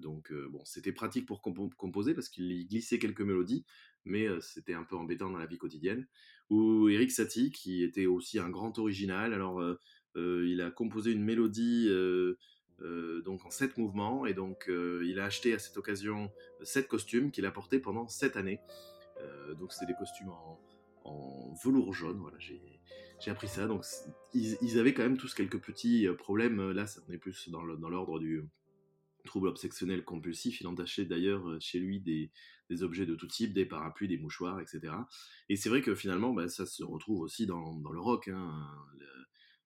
[0.00, 3.64] donc bon, c'était pratique pour composer parce qu'il glissait quelques mélodies,
[4.04, 6.06] mais c'était un peu embêtant dans la vie quotidienne.
[6.48, 9.34] Ou Eric Satie qui était aussi un grand original.
[9.34, 9.60] Alors
[10.16, 11.88] il a composé une mélodie
[12.84, 16.32] euh, donc en sept mouvements, et donc euh, il a acheté à cette occasion
[16.62, 18.60] sept costumes qu'il a portés pendant sept années.
[19.20, 20.30] Euh, donc c'était des costumes
[21.04, 23.66] en, velours jaune, voilà, j'ai appris ça.
[23.66, 23.84] Donc
[24.34, 26.70] ils, avaient quand même tous quelques petits problèmes.
[26.70, 28.44] Là, on est plus dans l'ordre du
[29.24, 30.60] trouble obsessionnel compulsif.
[30.60, 32.30] Il entachait d'ailleurs chez lui des,
[32.82, 34.94] objets de tout type, des parapluies, des mouchoirs, etc.
[35.48, 38.28] Et c'est vrai que finalement, bah, ça se retrouve aussi dans, le rock.
[38.28, 38.66] Hein,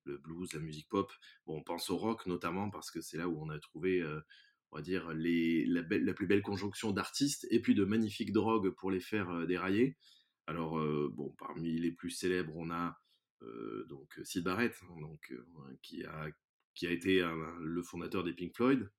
[0.07, 1.13] le blues, la musique pop.
[1.47, 4.21] On pense au rock notamment parce que c'est là où on a trouvé, euh,
[4.73, 8.91] on va dire, les, la, plus belle conjonction d'artistes et puis de magnifiques drogues pour
[8.91, 9.97] les faire euh, dérailler.
[10.47, 12.99] Alors, euh, bon, parmi les plus célèbres, on a
[13.89, 15.33] donc Sid Barrett, hein, donc,
[15.83, 16.29] qui, a,
[16.75, 17.21] qui a été
[17.61, 18.91] le fondateur des Pink Floyd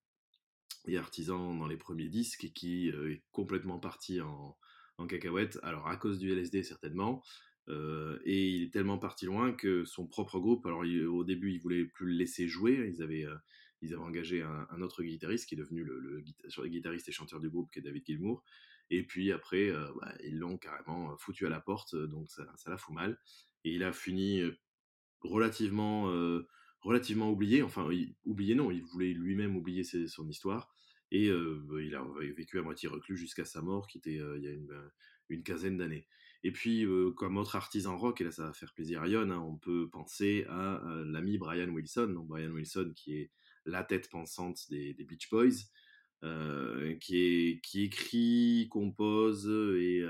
[0.88, 4.56] et artisan dans les premiers disques et qui est complètement parti en,
[4.98, 5.60] en cacahuète.
[5.64, 7.24] Alors, à cause du LSD, certainement,
[7.70, 11.60] euh, et il est tellement parti loin que son propre groupe, alors au début, ils
[11.60, 12.90] voulaient plus le laisser jouer.
[12.94, 13.36] Ils avaient, euh,
[13.82, 16.24] ils avaient engagé un, autre guitariste qui est devenu le,
[16.68, 18.44] guitariste et chanteur du groupe, qui est David Gilmour.
[18.90, 22.70] Et puis après, euh, bah, ils l'ont carrément foutu à la porte, donc ça, ça
[22.70, 23.20] la fout mal.
[23.66, 24.44] Et il a fini
[25.20, 26.10] relativement,
[26.80, 27.64] relativement oublié.
[27.64, 27.90] Enfin,
[28.24, 30.74] oublié non, il voulait lui-même oublier son histoire.
[31.12, 32.06] Et il a
[32.38, 34.54] vécu à moitié reclus jusqu'à sa mort, qui était il y a
[35.30, 36.08] une quinzaine d'années.
[36.44, 36.86] Et puis,
[37.16, 39.90] comme autre artisan rock, et là ça va faire plaisir à Yon, hein, on peut
[39.90, 43.32] penser à l'ami Brian Wilson, Brian Wilson qui est
[43.66, 45.66] la tête pensante des, Beach Boys,
[47.00, 50.04] qui, écrit, compose et,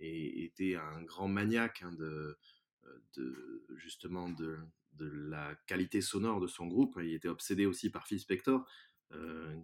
[0.00, 2.38] était un grand maniaque hein, de,
[3.76, 4.58] justement de,
[4.98, 6.98] la qualité sonore de son groupe.
[7.00, 8.68] Il était obsédé aussi par Phil Spector,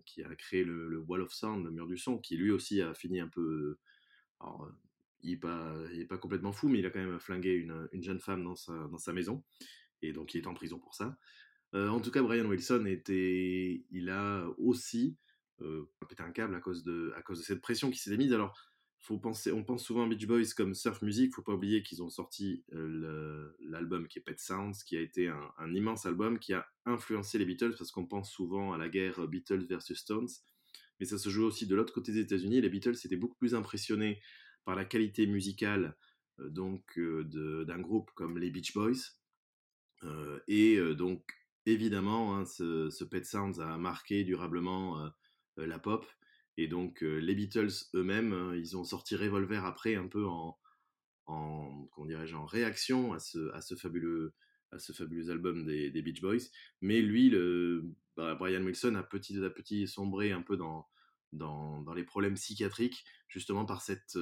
[0.04, 2.94] qui a créé le, Wall of Sound, le mur du son, qui lui aussi a
[2.94, 3.78] fini un peu...
[4.40, 4.70] Alors,
[5.26, 8.44] il n'est pas, complètement fou, mais il a quand même flingué une, une, jeune femme
[8.44, 9.42] dans sa, maison,
[10.02, 11.16] et donc il est en prison pour ça.
[11.74, 15.18] Euh, en tout cas, Brian Wilson était, il a aussi
[15.62, 17.12] euh, pété un câble à cause de,
[17.42, 18.32] cette pression qui s'est mise.
[18.32, 18.56] Alors,
[18.98, 21.34] faut penser, on pense souvent à Beach Boys comme surf music.
[21.34, 25.28] Faut pas oublier qu'ils ont sorti euh, l'album qui est Pet Sounds, qui a été
[25.28, 28.88] un, un, immense album qui a influencé les Beatles parce qu'on pense souvent à la
[28.88, 30.28] guerre Beatles versus Stones,
[30.98, 32.60] mais ça se joue aussi de l'autre côté des États-Unis.
[32.60, 34.20] Les Beatles étaient beaucoup plus impressionnés
[34.66, 35.96] par la qualité musicale
[36.38, 39.16] donc d'un groupe comme les Beach Boys.
[40.48, 41.22] Et donc
[41.64, 45.10] évidemment, hein, ce, Pet Sounds a marqué durablement
[45.56, 46.04] la pop.
[46.58, 50.58] Et donc les Beatles eux-mêmes, hein, ils ont sorti Revolver après un peu en,
[51.26, 54.34] en en réaction à ce, à ce fabuleux
[54.72, 56.50] à ce fabuleux album des, Beach Boys.
[56.80, 57.84] Mais lui, le,
[58.16, 60.86] bah, Brian Wilson a petit à petit sombré un peu dans,
[61.32, 64.18] dans, dans les problèmes psychiatriques, justement par cette,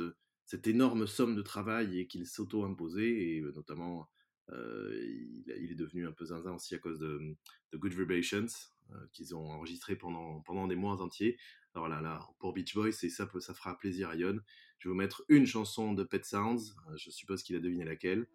[0.47, 4.09] cette énorme somme de travail et qu'il s'auto-imposait, et notamment
[4.51, 7.35] il, est devenu un peu zinzin aussi à cause de,
[7.73, 8.47] de Good Vibrations,
[9.13, 11.39] qu'ils ont enregistré pendant, pendant des mois entiers.
[11.75, 14.39] Alors là, là, pour Beach Boys, et ça, ça fera plaisir à Yon.
[14.79, 17.85] Je vais vous mettre une chanson de Pet Sounds, euh, je suppose qu'il a deviné
[17.85, 18.29] laquelle.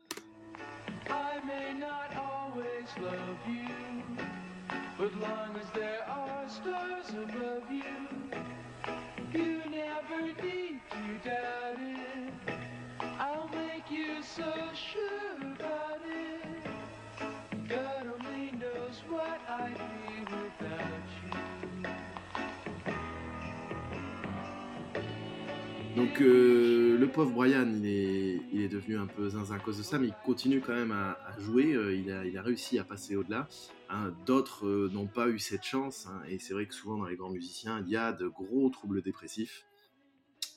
[25.95, 29.77] Donc euh, le pauvre Brian, il est, il est devenu un peu zinzin à cause
[29.77, 31.73] de ça, mais il continue quand même à, jouer.
[31.73, 33.47] euh, il, a, il a réussi à passer au-delà.
[33.89, 34.13] hein.
[34.25, 37.17] D'autres euh, n'ont pas eu cette chance, hein, et c'est vrai que souvent dans les
[37.17, 39.65] grands musiciens, il y a de gros troubles dépressifs.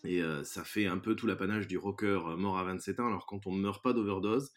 [0.04, 3.06] Et euh, ça fait un peu tout l'apanage du rocker euh, mort à 27 ans.
[3.06, 4.52] Alors quand on ne meurt pas d'overdose,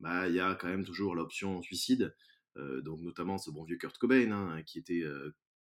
[0.00, 2.14] bah il y a quand même toujours l'option suicide.
[2.56, 5.04] Euh, donc notamment ce bon vieux Kurt Cobain, hein, qui était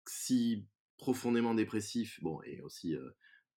[0.08, 0.68] si
[0.98, 2.96] profondément dépressif, bon et aussi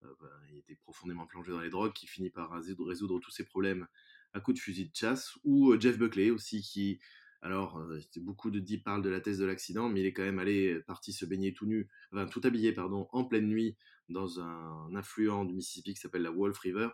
[0.03, 3.45] ben, il était profondément plongé dans les drogues, qui finit par résoudre, résoudre tous ses
[3.45, 3.87] problèmes
[4.35, 7.01] à coups de fusil de chasse, ou Jeff Buckley aussi, qui,
[7.45, 10.23] alors, euh, beaucoup de dit parlent de la thèse de l'accident, mais il est quand
[10.23, 13.77] même allé, parti se baigner tout nu, enfin tout habillé, pardon, en pleine nuit,
[14.09, 16.89] dans un affluent du Mississippi qui s'appelle la Wolf River.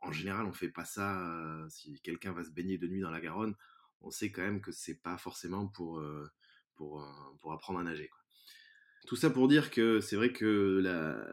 [0.00, 3.10] En général, on fait pas ça euh, si quelqu'un va se baigner de nuit dans
[3.10, 3.54] la Garonne.
[4.00, 6.26] On sait quand même que c'est pas forcément pour, euh,
[6.80, 8.10] euh, apprendre à nager.
[9.06, 10.80] Tout ça pour dire que c'est vrai que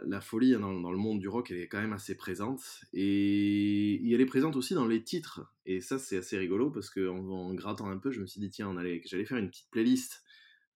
[0.05, 2.81] la, folie dans, le monde du rock, est quand même assez présente.
[2.93, 5.53] Et elle est présente aussi dans les titres.
[5.65, 8.49] Et ça, c'est assez rigolo parce qu'en en grattant un peu, je me suis dit,
[8.49, 10.23] tiens, on allait, j'allais faire une petite playlist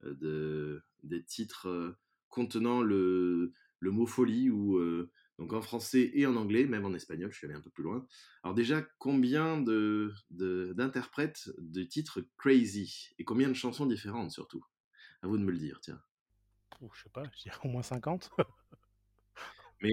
[0.03, 1.97] euh, de, des titres euh,
[2.29, 5.09] contenant le, le mot folie, ou euh,
[5.39, 7.83] donc en français et en anglais, même en espagnol, je suis allé un peu plus
[7.83, 8.05] loin.
[8.43, 14.63] Alors déjà, combien de- d'interprètes de titres crazy Et combien de chansons différentes surtout?
[15.23, 16.01] À vous de me le dire, tiens.
[16.93, 18.31] Je sais pas, je dirais au moins 50.
[19.81, 19.91] Mais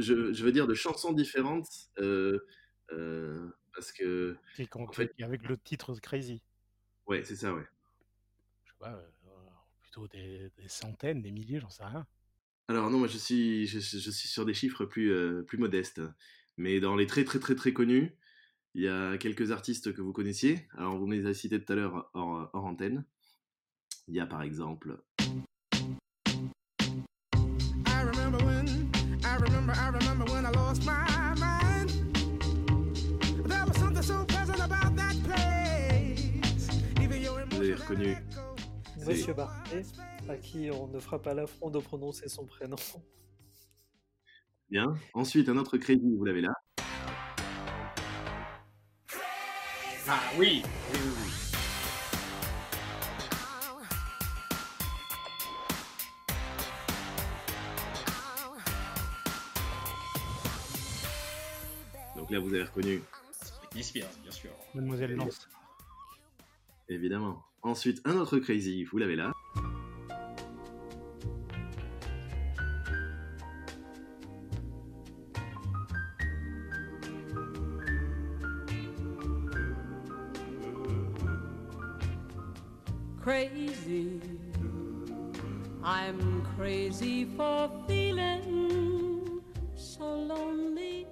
[0.00, 1.68] je, veux dire de chansons différentes,
[1.98, 2.38] euh,
[2.92, 6.42] euh, parce que, Qui en fait, avec le titre Crazy.
[7.06, 7.64] ouais, c'est ça, ouais.
[8.64, 9.08] Je sais pas, euh,
[9.80, 12.06] plutôt des, des centaines, des milliers, j'en sais rien.
[12.68, 16.00] Alors non, moi je suis, je, suis sur des chiffres plus, plus modestes.
[16.56, 18.16] Mais dans les très très très très connus,
[18.74, 20.68] il y a quelques artistes que vous connaissiez.
[20.76, 23.04] Alors vous me les avez cités tout à l'heure hors, hors antenne.
[24.06, 25.02] Il y a par exemple
[39.06, 39.82] Monsieur Barclay,
[40.28, 42.76] à qui on ne fera pas l'affront de prononcer son prénom.
[44.70, 44.94] Bien.
[45.14, 46.52] Ensuite, un autre crédit, vous l'avez là.
[50.08, 51.30] Ah oui, oui, oui, oui.
[62.16, 63.02] Donc là, vous avez reconnu,
[63.62, 64.50] Britney Spears, bien sûr.
[64.74, 65.48] Mademoiselle Lance.
[66.88, 67.49] évidemment.
[67.62, 69.32] Ensuite, un autre crazy, vous l'avez là.
[83.20, 84.20] Crazy.
[85.84, 89.42] I'm crazy for feeling
[89.76, 91.06] so lonely.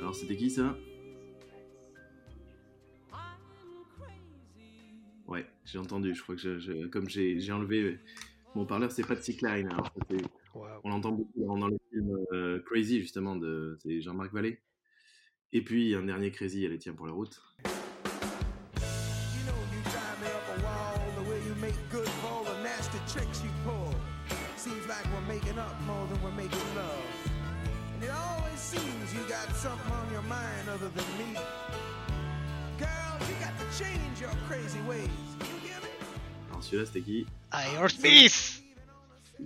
[0.00, 0.74] Alors c'était qui ça?
[5.70, 6.14] J'ai entendu.
[6.14, 7.98] Je crois que je, je- comme j'ai enlevé
[8.54, 9.68] mon parleur, c'est pas de Line.
[9.68, 10.22] Alors c'est-
[10.82, 14.60] on l'entend beaucoup dans, dans le film euh, Crazy justement de Jean-Marc Vallée.
[15.52, 17.40] Et puis un dernier Crazy, allez tiens pour la route.
[17.64, 17.70] You
[19.46, 22.62] know you drive me up a wall the way you make good for all the
[22.62, 23.94] nasty tricks you pull.
[24.56, 27.04] Seems like we're making up more than we're making love.
[27.94, 31.34] And it always seems you got something on your mind other than me.
[32.78, 35.29] Girl, you got to change your crazy ways.
[36.60, 38.62] Alors celui-là c'était qui Aerosmith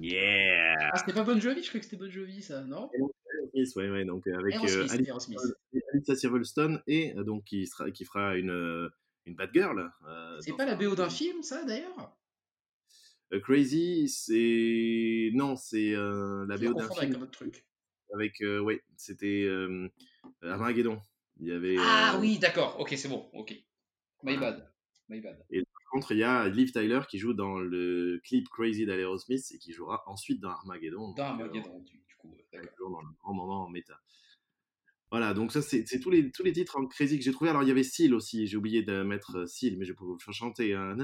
[0.01, 2.91] Yeah Ah, c'était pas Bon Jovi Je croyais que c'était Bon Jovi, ça, non
[3.55, 5.85] Aerosmith, ouais, ouais, donc euh, avec euh, Aerosmith, Alice-.
[5.93, 8.89] Alicia Silverstone et euh, donc qui, sera, qui fera une, euh,
[9.27, 9.93] une bad girl.
[10.09, 12.17] euh, C'est pas la BO d'un film, ça, d'ailleurs
[13.33, 17.65] Euh, Crazy, c'est non, c'est euh, la BO d'un confonds avec film un autre truc.
[18.13, 19.89] avec euh, ouais, c'était euh,
[20.43, 21.01] Armageddon.
[21.39, 23.55] Il y avait Ah euh, oui, d'accord, ok, c'est bon, ok.
[24.25, 24.69] My bad.
[25.09, 25.39] My bad.
[25.51, 25.63] Et
[25.95, 29.73] contre, il y a Liv Tyler qui joue dans le clip Crazy d'Aerosmith et qui
[29.73, 31.13] jouera ensuite dans Armageddon.
[31.15, 32.37] Dans euh, Armageddon, du, du coup.
[32.77, 34.01] toujours dans le grand moment en méta.
[35.11, 37.49] Voilà, donc ça, c'est tous les, tous les titres en crazy que j'ai trouvé.
[37.51, 40.05] Alors, il y avait Seal aussi, j'ai oublié de mettre euh, Seal, mais je peux
[40.05, 40.75] vous le faire chanter.
[40.75, 40.97] hein.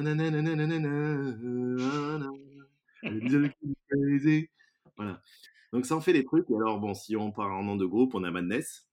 [4.96, 5.22] Voilà.
[5.72, 6.50] Donc, ça en fait des trucs.
[6.50, 8.86] Et alors, bon, si on part en nom de groupe, on a Madness.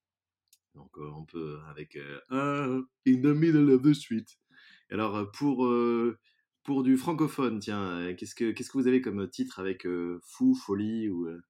[0.76, 2.68] Donc, euh, on peut avec euh, Ah,
[3.08, 4.26] In the Middle of the Street.
[4.90, 6.18] Alors, euh, pour, euh,
[6.64, 10.20] pour du francophone, tiens, euh, qu'est-ce que, qu'est-ce que vous avez comme titre avec euh,
[10.24, 11.28] Fou, Folie ou.
[11.28, 11.42] euh,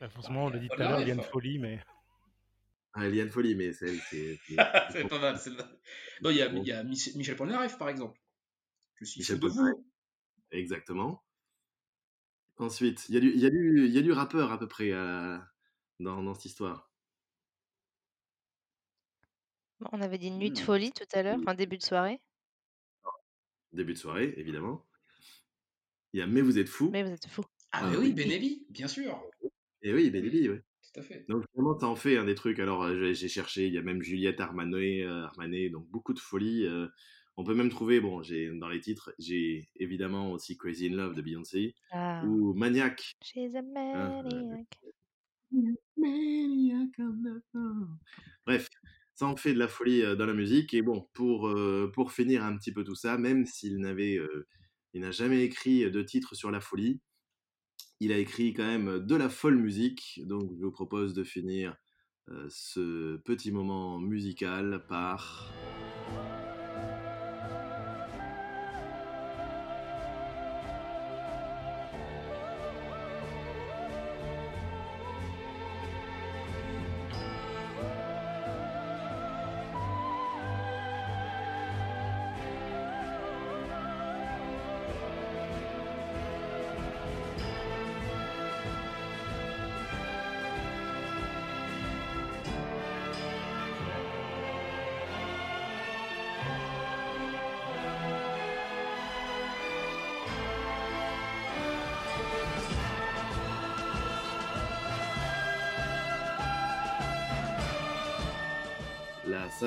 [0.00, 1.80] Bah, forcément, on l'a dit tout à l'heure, il y a une folie, mais
[2.94, 3.94] Ah, Liane Folie, mais c'est.
[4.10, 4.56] c'est- c'est-
[4.92, 5.66] c'est pas mal, celle-là.
[6.20, 8.20] Non, il y a, il y a Mich- Michel Polnareff, par exemple.
[8.96, 9.76] Je suis Michel Polnareff.
[10.50, 11.22] Exactement.
[12.58, 14.58] Ensuite, il y, a du- il y, a du- il y a du rappeur à
[14.58, 15.38] peu près euh,
[16.00, 16.90] dans, dans cette histoire.
[19.90, 20.64] On avait dit nuit de Hmm.
[20.64, 22.20] folie tout à l'heure, en début de soirée.
[23.72, 24.84] Début de soirée, évidemment.
[26.12, 26.90] Il y a Mais vous êtes fou.
[26.92, 27.42] Mais vous êtes fou.
[27.72, 28.12] Ah, Ah mais oui.
[28.12, 29.22] Benelli, bien sûr.
[29.82, 30.58] Et oui, Benelli, oui.
[30.92, 31.24] Tout à fait.
[31.28, 32.58] Donc vraiment, ça en fait un des trucs.
[32.58, 36.12] Alors euh, j'ai j'ai cherché, il y a même Juliette Armanet, euh, Armanet donc beaucoup
[36.12, 36.66] de folie.
[36.66, 36.86] euh,
[37.38, 41.14] on peut même trouver, bon, j'ai dans les titres, j'ai évidemment aussi Crazy in Love
[41.14, 42.22] de Beyoncé Ah.
[42.26, 43.14] ou Maniac.
[43.22, 44.66] She's a Hein, maniac.
[45.96, 47.98] Maniac on the phone.
[48.46, 48.68] Bref,
[49.14, 50.74] ça en fait de la folie euh, dans la musique.
[50.74, 54.46] Et bon, pour, euh, pour finir un petit peu tout ça, même s'il n'avait, euh,
[54.94, 57.00] il n'a jamais écrit de titre sur la folie,
[58.00, 60.20] il a écrit quand même de la folle musique.
[60.24, 61.76] Donc je vous propose de finir
[62.48, 65.52] ce petit moment musical par...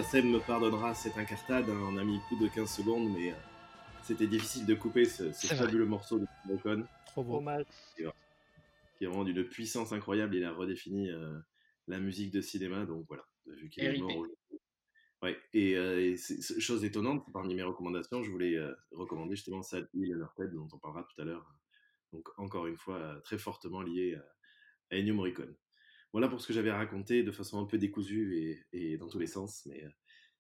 [0.06, 3.36] SACEM me pardonnera cette incartade, hein, on a mis plus de 15 secondes, mais euh,
[4.04, 5.66] c'était difficile de couper ce, ce C'est vrai.
[5.66, 6.86] fabuleux morceau de Morricone.
[7.08, 7.42] trop beau.
[7.96, 8.08] Qui est
[8.98, 10.36] qui est vraiment d'une puissance incroyable.
[10.36, 11.38] Il a redéfini euh,
[11.88, 14.36] la musique de cinéma, donc voilà, vu qu'il est mort aujourd'hui.
[15.24, 16.18] Ouais, et, euh, et
[16.60, 20.54] chose étonnante, parmi mes recommandations, je voulais euh, recommander justement Sad Hill et leur tête,
[20.54, 21.52] dont on parlera tout à l'heure.
[22.14, 25.56] Donc encore une fois, euh, très fortement lié à, à Ennio Morricone.
[26.16, 29.20] Voilà pour ce que j'avais à raconter de façon un peu décousue et, dans tous
[29.20, 29.90] les sens, mais euh,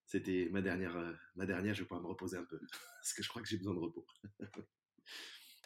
[0.06, 2.58] c'était ma dernière, euh, ma dernière, je vais pouvoir me reposer un peu,
[3.02, 4.06] parce que je crois que j'ai besoin de repos.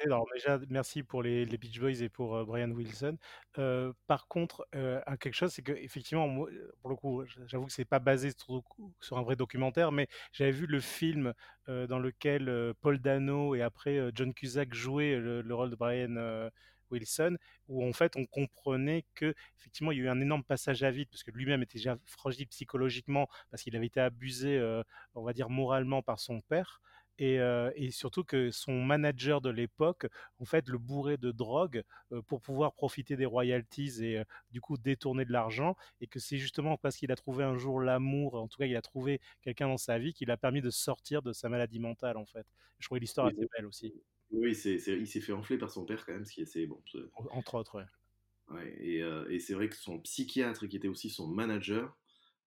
[0.04, 3.20] Alors déjà, merci pour les, Beach Boys et pour euh, Brian Wilson.
[3.54, 6.28] Par contre, euh, quelque chose, c'est que effectivement,
[6.82, 8.32] pour le coup, j'avoue que c'est pas basé
[9.00, 11.36] sur, un vrai documentaire, mais j'avais vu le film
[11.68, 16.50] dans lequel Paul Dano et après John Cusack jouaient le, le rôle de Brian
[16.92, 17.38] Wilson,
[17.68, 20.92] où en fait on comprenait que effectivement il y a eu un énorme passage à
[20.92, 24.84] vide parce que lui-même était déjà fragile psychologiquement parce qu'il avait été abusé, euh,
[25.16, 26.82] on va dire moralement par son père.
[27.22, 30.08] Et, euh, et surtout que son manager de l'époque,
[30.40, 31.84] en fait, le bourrait de drogue
[32.14, 36.20] euh, pour pouvoir profiter des royalties et euh, du coup détourner de l'argent, et que
[36.20, 39.20] c'est justement parce qu'il a trouvé un jour l'amour, en tout cas il a trouvé
[39.42, 42.48] quelqu'un dans sa vie qui l'a permis de sortir de sa maladie mentale en fait.
[42.80, 43.94] Je trouvais l'histoire assez belle aussi,
[44.32, 46.68] Oui, c'est, il s'est fait enfler par son père quand même, ce qui est assez
[46.68, 46.82] bon.
[47.32, 47.78] entre autres.
[47.80, 47.86] ouais.
[48.50, 51.98] Ouais, et, euh, et c'est vrai que son psychiatre, qui était aussi son manager,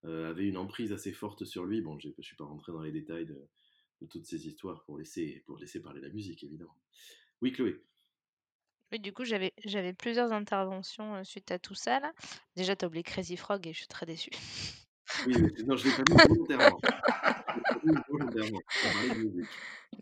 [0.05, 1.81] euh, avait une emprise assez forte sur lui.
[1.81, 3.49] Bon, j'ai- je ne suis pas rentré dans les détails de,
[4.01, 6.77] de toutes ces histoires pour laisser, pour laisser parler la musique, évidemment.
[7.41, 7.81] Oui, Chloé.
[8.93, 12.13] Oui, du coup, j'avais j'avais plusieurs interventions euh, suite à tout ça là.
[12.57, 14.31] Déjà, t'as oublié Crazy Frog et je suis très déçue.
[15.27, 16.81] Oui, oui, non, je l'ai pas mis volontairement.
[16.83, 18.61] Je l'ai pas mis volontairement.
[18.85, 19.51] On de musique.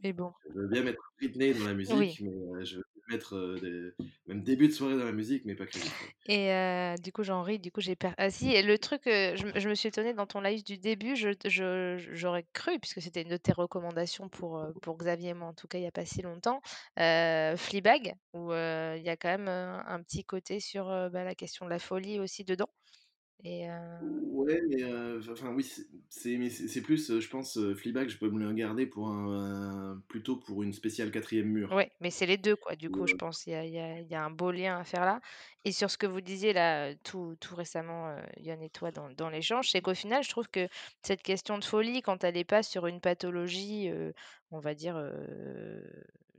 [0.03, 0.32] Mais bon.
[0.49, 2.16] Je veux bien mettre Britney dans la musique, Oui.
[2.20, 5.55] mais euh, je veux mettre euh, des- même début de soirée dans la musique, mais
[5.55, 5.82] pas Frog.
[6.27, 8.11] Et euh, du coup, j'en ris, du coup, j'ai per...
[8.19, 10.62] Ah si, et le truc, euh, je, me- je me suis étonnée dans ton live
[10.65, 14.97] du début, je, je- j'aurais cru, puisque c'était une de tes recommandations pour, euh, pour
[14.97, 16.62] Xavier et moi, en tout cas, il n'y a pas si longtemps,
[16.99, 21.09] euh, Fleabag, où euh, il y a quand même euh, un petit côté sur euh,
[21.11, 22.69] bah, la question de la folie aussi dedans.
[23.44, 23.98] Et euh,
[24.32, 25.66] Ouais, mais euh, enfin oui,
[26.08, 30.02] c'est plus, euh, je pense, euh, Fleabag, je peux me le garder pour un, un-
[30.08, 31.70] plutôt pour une spéciale quatrième mur.
[31.74, 33.46] Ouais, mais c'est les 2 quoi, du coup, je pense.
[33.46, 35.20] Il y a y a y a un beau lien à faire là
[35.65, 39.28] et sur ce que vous disiez là, tout tout récemment, Yann et toi dans dans
[39.31, 40.69] l'échange, c'est qu'au final, je trouve que
[41.03, 43.91] cette question de folie, quand elle est pas sur une pathologie,
[44.51, 44.97] on va dire,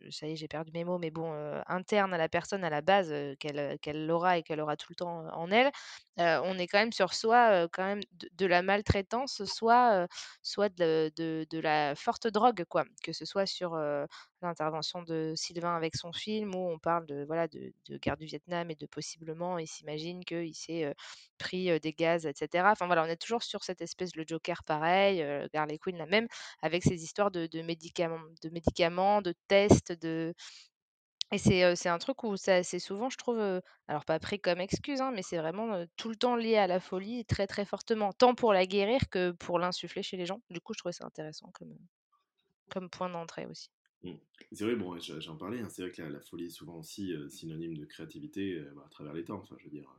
[0.09, 1.31] ça y est, j'ai perdu mes mots, mais bon,
[1.67, 4.87] interne à la personne à la base, qu'elle, heu, qu'elle aura et qu'elle aura tout
[4.89, 5.71] le temps, en elle,
[6.17, 10.07] on est quand même sur soit, quand même de de la maltraitance, soit,
[10.41, 12.85] soit de de de la forte drogue quoi.
[13.03, 13.75] Que ce soit sur,
[14.41, 18.69] l'intervention de Sylvain avec son film où on parle de voilà de, guerre du Vietnam
[18.71, 20.93] et de possiblement il s'imagine qu'il s'est
[21.37, 25.21] pris des gaz etc enfin voilà on est toujours sur cette espèce le Joker pareil
[25.21, 26.27] euh, Harley Quinn la même
[26.61, 30.33] avec ces histoires de, médicaments de médicaments de tests de
[31.33, 35.01] et c'est un truc où ça c'est souvent je trouve alors pas pris comme excuse
[35.01, 38.35] hein, mais c'est vraiment tout le temps lié à la folie très très fortement tant
[38.35, 41.49] pour la guérir que pour l'insuffler chez les gens du coup je trouvais ça intéressant
[41.53, 41.77] comme
[42.71, 43.69] comme point d'entrée aussi.
[44.51, 47.29] C'est vrai, bon, j'en parlais, hein, c'est vrai que la, folie est souvent aussi euh,
[47.29, 49.37] synonyme de créativité euh, bah, à travers les temps.
[49.37, 49.89] Enfin, je veux dire,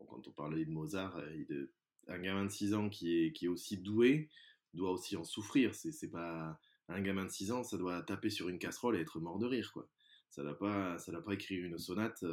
[0.00, 1.16] euh, quand on parlait de Mozart,
[1.48, 1.70] de,
[2.08, 4.28] un gamin de 6 ans qui est, aussi doué
[4.74, 5.74] doit aussi en souffrir.
[5.74, 6.58] C'est pas
[6.88, 9.46] un gamin de 6 ans, ça doit taper sur une casserole et être mort de
[9.46, 9.88] rire, quoi.
[10.30, 12.24] Ça doit pas, ça doit pas écrire une sonate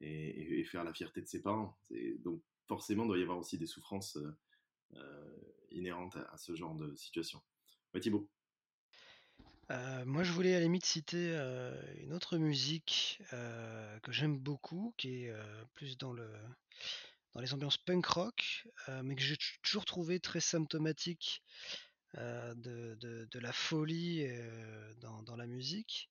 [0.00, 1.78] et, faire la fierté de ses parents.
[2.20, 4.18] Donc, forcément, il doit y avoir aussi des souffrances
[5.70, 7.40] inhérentes à, à ce genre de situation.
[7.92, 8.30] Ouais, Thibaut.
[9.70, 14.36] Euh, moi, je voulais à la limite citer euh, une autre musique euh, que j'aime
[14.36, 15.32] beaucoup, qui est
[15.74, 16.28] plus dans le
[17.34, 18.66] dans les ambiances punk rock,
[19.04, 21.44] mais que j'ai toujours trouvé très symptomatique
[22.14, 24.26] de, de- la folie
[24.98, 26.10] dans, la musique.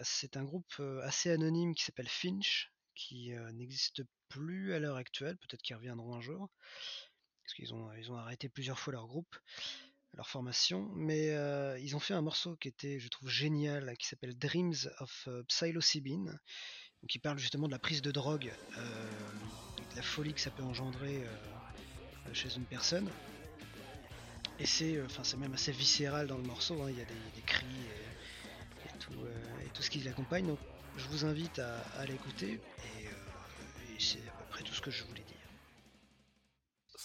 [0.00, 5.36] C'est un groupe assez anonyme qui s'appelle Finch, qui n'existe plus à l'heure actuelle.
[5.36, 6.48] Peut-être qu'ils reviendront un jour,
[7.44, 9.36] parce qu'ils ont ils ont arrêté plusieurs fois leur groupe
[10.14, 14.06] leur formation, mais euh, ils ont fait un morceau qui était, je trouve, génial, qui
[14.06, 16.38] s'appelle Dreams of euh, Psilocybin,
[17.08, 18.82] qui parle justement de la prise de drogue, euh,
[19.90, 21.24] de la folie que ça peut engendrer
[22.32, 23.10] chez une personne.
[24.58, 26.82] Et c'est, enfin, c'est même assez viscéral dans le morceau.
[26.82, 27.64] hein, Il y a des, cris
[28.84, 28.98] et,
[29.72, 30.46] tout, ce qui l'accompagne.
[30.46, 30.58] Donc,
[30.98, 32.60] je vous invite à, l'écouter.
[33.00, 35.29] Et, et c'est à peu près tout ce que je voulais dire.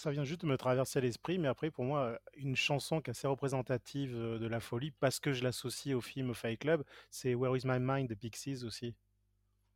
[0.06, 3.10] Ça vient juste de me traverser l'esprit, mais après, pour moi, une chanson qui est
[3.10, 7.34] assez représentative euh, de la folie, parce que je l'associe au film Fight Club, c'est
[7.34, 8.94] Where Is My Mind des Pixies aussi.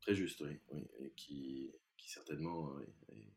[0.02, 0.56] Très juste, oui.
[1.00, 2.78] et qui, certainement.
[3.12, 3.32] et-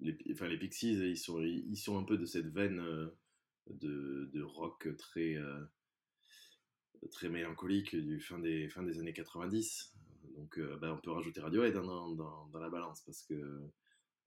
[0.00, 3.14] les, enfin, les Pixies, ils sont, ils sont un peu de cette veine euh,
[3.68, 5.66] de, rock très, euh,
[7.10, 9.92] très mélancolique du fin des, fin des années 90.
[10.38, 13.68] Donc, euh, bah, on peut rajouter Radiohead hein, dans, dans la balance parce que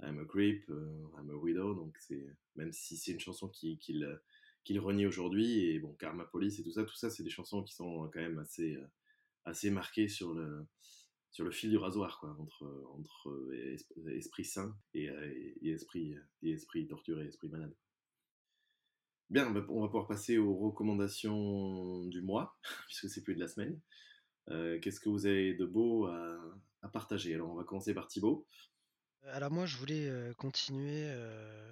[0.01, 2.25] I'm a Creep, euh, I'm a Widow, donc c'est
[2.55, 6.71] même si c'est une chanson qui, qu'il renie aujourd'hui et bon Karma Police et tout
[6.71, 11.51] ça, tout ça c'est des chansons qui sont quand même assez euh, marquées sur le
[11.51, 13.77] fil du rasoir quoi entre entre es-
[14.17, 17.75] esprit sain et, euh, et esprit et esprit torturé, esprit malade.
[19.29, 22.57] Bien, bah, on va pouvoir passer aux recommandations du mois
[22.87, 23.79] puisque c'est plus de la semaine.
[24.49, 26.37] Euh, Qu'est-ce que vous avez de beau à,
[26.81, 27.33] à partager?
[27.35, 28.47] Alors on va commencer par Thibaut.
[29.33, 31.71] Alors moi, je voulais euh, continuer euh,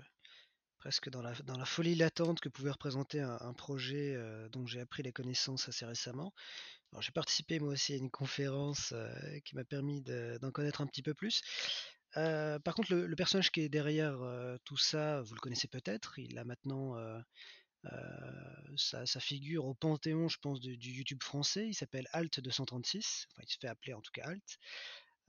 [0.78, 1.34] presque dans la,
[1.66, 6.34] folie latente que pouvait représenter un, projet euh, dont j'ai appris les connaissances assez récemment.
[7.00, 10.88] J'ai participé moi aussi à une conférence euh, qui m'a permis de- d'en connaître un
[10.88, 11.42] petit peu plus.
[12.18, 16.20] Euh, par contre, le, personnage qui est derrière euh, tout ça, vous le connaissez peut-être.
[16.20, 17.20] Il a maintenant euh,
[17.86, 21.68] euh, sa, sa figure au panthéon, je pense, du, du YouTube français.
[21.68, 23.26] Il s'appelle Alt236.
[23.32, 24.60] Enfin, il se fait appeler en tout cas Alt.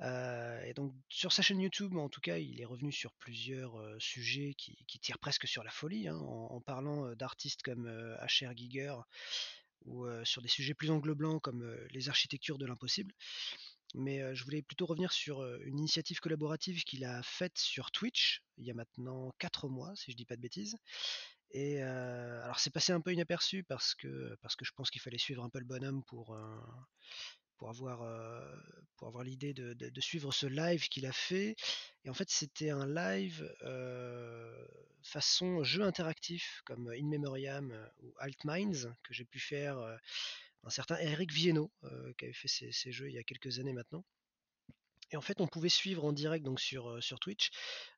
[0.00, 3.74] Euh, et donc sur sa chaîne YouTube, en tout cas, il est revenu sur plusieurs
[3.98, 7.88] sujets qui, tirent presque sur la folie, hein, en, parlant d'artistes comme
[8.20, 8.56] H.R.
[8.56, 8.94] Giger
[9.84, 13.14] ou sur des sujets plus englobants comme les architectures de l'impossible.
[13.94, 18.66] Mais je voulais plutôt revenir sur une initiative collaborative qu'il a faite sur Twitch il
[18.66, 20.76] y a maintenant 4 mois, si je dis pas de bêtises.
[21.52, 25.18] Et alors c'est passé un peu inaperçu parce que parce que je pense qu'il fallait
[25.18, 26.36] suivre un peu le bonhomme pour
[27.58, 28.02] pour avoir
[29.06, 31.56] avoir l'idée de, de- suivre ce live qu'il a fait.
[32.04, 34.66] Et en fait c'était un live euh,
[35.02, 37.72] façon jeu interactif comme In Memoriam
[38.02, 39.96] ou Altminds que j'ai pu faire euh,
[40.64, 41.70] un certain Eric Viennot
[42.18, 44.04] qui avait fait ces, ces jeux il y a quelques années maintenant.
[45.12, 47.50] Et en fait, on pouvait suivre en direct donc sur, sur Twitch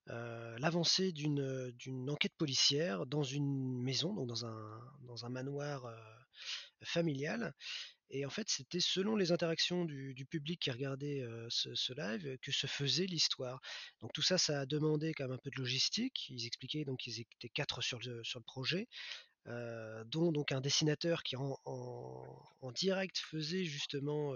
[0.07, 5.87] l'avancée d'une d'une enquête policière dans une maison, donc dans un, dans un manoir
[6.85, 7.55] familial.
[8.11, 12.67] Et en fait, c'était selon les interactions du, public qui regardait ce, live que se
[12.67, 13.61] faisait l'histoire.
[14.01, 16.27] Donc tout ça, ça a demandé quand même un peu de logistique.
[16.31, 18.89] Ils expliquaient donc qu'ils étaient quatre sur le, sur le projet,
[19.47, 24.35] dont donc un dessinateur qui en, en- direct faisait justement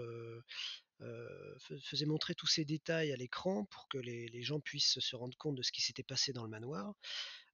[0.99, 5.15] fais- faisait montrer tous ces détails à l'écran pour que les, les gens puissent se
[5.15, 6.93] rendre compte de ce qui s'était passé dans le manoir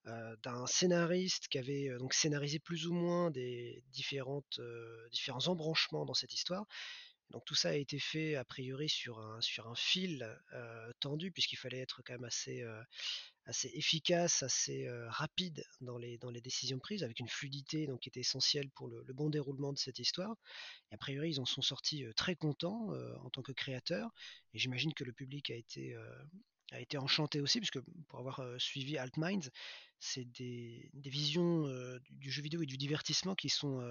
[0.08, 5.48] euh, d'un scénariste qui avait euh, donc scénarisé plus ou moins des différentes, euh, différents
[5.48, 6.66] embranchements dans cette histoire.
[7.32, 10.28] Donc tout ça a été fait a priori sur un, sur un fil
[11.00, 12.64] tendu puisqu'il fallait être quand même assez,
[13.46, 18.10] assez efficace, assez rapide dans les, dans les décisions prises avec une fluidité donc, qui
[18.10, 20.38] était essentielle pour le, bon déroulement de cette histoire.
[20.90, 22.90] A priori ils en sont sortis très contents
[23.24, 24.10] en tant que créateurs
[24.56, 25.96] et j'imagine que le public a été,
[26.72, 29.50] a été enchanté aussi puisque pour avoir suivi Altminds,
[30.00, 31.68] c'est des, visions
[32.10, 33.82] du, jeu vidéo et du divertissement qui sont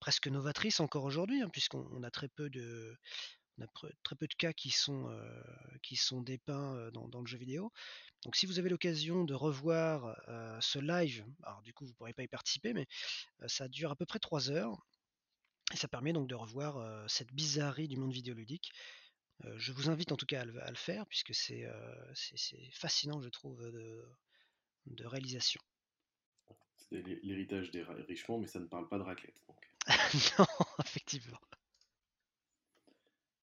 [0.00, 2.96] presque novatrices encore aujourd'hui, hein, puisqu'on on a très peu de
[4.02, 5.08] très peu de cas qui sont
[5.82, 7.72] qui sont dépeints dans, le jeu vidéo.
[8.24, 10.16] Donc si vous avez l'occasion de revoir
[10.60, 12.86] ce live, alors du coup vous ne pourrez pas y participer, mais
[13.46, 14.76] ça dure à peu près 3 heures.
[15.72, 18.72] Et ça permet donc de revoir cette bizarrerie du monde vidéoludique.
[19.56, 21.66] Je vous invite en tout cas à le, à le faire, puisque c'est
[22.72, 24.04] fascinant, je trouve, de,
[24.86, 25.60] de réalisation.
[26.76, 29.40] C'est l'hé- l'héritage des Richemont, mais ça ne parle pas de raclette.
[29.48, 29.68] donc.
[30.38, 30.46] non,
[30.80, 31.38] effectivement.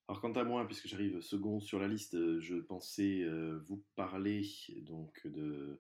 [0.08, 4.46] Alors quant à moi, puisque j'arrive second sur la liste, je pensais euh, vous parler
[4.82, 5.80] donc de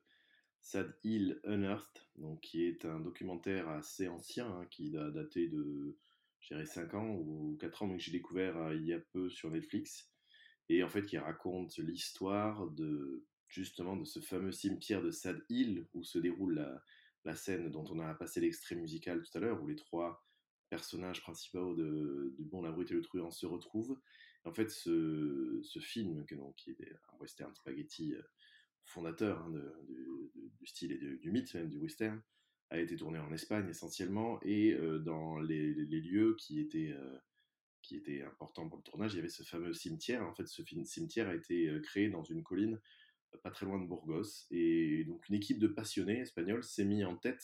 [0.61, 5.97] Sad Hill Unearthed, donc qui est un documentaire assez ancien, hein, qui a daté de,
[6.49, 9.29] dirais, 5 ans ou 4 ans, mais que j'ai découvert euh, il y a peu
[9.29, 10.11] sur Netflix,
[10.69, 15.87] et en fait qui raconte l'histoire de justement de ce fameux cimetière de Sad Hill
[15.93, 16.55] où se déroule
[17.23, 20.25] la, scène dont on a passé l'extrait musical tout à l'heure, où les trois
[20.69, 23.97] personnages principaux de, du Bon, la Brute et le Truand se retrouvent.
[24.43, 28.21] Et en fait, ce, film, qui est un western spaghetti euh,
[28.85, 29.53] fondateur hein,
[29.87, 32.21] du, style et du mythe même du western,
[32.73, 37.17] a été tourné en Espagne essentiellement, et euh, dans les, lieux qui étaient, euh,
[37.83, 40.23] qui étaient importants pour le tournage, il y avait ce fameux cimetière.
[40.23, 42.79] En fait, ce film- cimetière a été euh, créé dans une colline
[43.41, 47.15] pas très loin de Burgos, et donc une équipe de passionnés espagnols s'est mis en
[47.15, 47.43] tête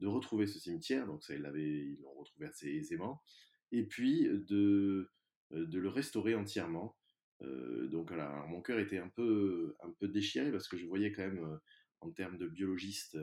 [0.00, 3.22] de retrouver ce cimetière, donc ça, ils l'ont retrouvé assez aisément,
[3.70, 5.08] et puis de,
[5.52, 6.96] de le restaurer entièrement.
[7.40, 11.12] Donc voilà, alors, mon cœur était un peu, un peu déchiré parce que je voyais
[11.12, 11.60] quand même,
[12.00, 13.16] en termes de biologiste,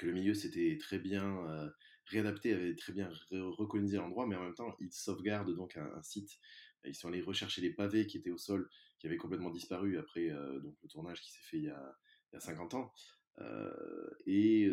[0.00, 1.68] que le milieu s'était très bien euh,
[2.06, 6.02] réadapté, avait très bien re- recolonisé l'endroit, mais en même temps, ils sauvegardent donc un,
[6.02, 6.38] site.
[6.84, 10.30] Ils sont allés rechercher les pavés qui étaient au sol, qui avaient complètement disparu après
[10.30, 11.98] euh, donc, le tournage qui s'est fait il y a,
[12.32, 12.94] il y a 50 ans.
[13.40, 14.70] Euh, et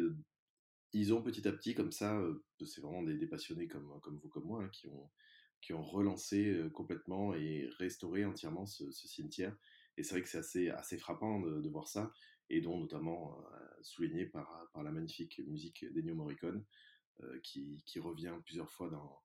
[0.94, 2.18] ils ont petit à petit, comme ça,
[2.66, 5.10] c'est vraiment des, passionnés comme, comme vous, comme moi, hein, qui, ont,
[5.60, 9.54] qui ont relancé complètement et restauré entièrement ce, cimetière.
[9.98, 12.14] Et c'est vrai que c'est assez, assez frappant de voir ça,
[12.49, 16.64] et dont notamment euh, souligné par, par la magnifique musique d'Ennio Morricone,
[17.24, 19.22] euh, qui, qui revient plusieurs fois dans,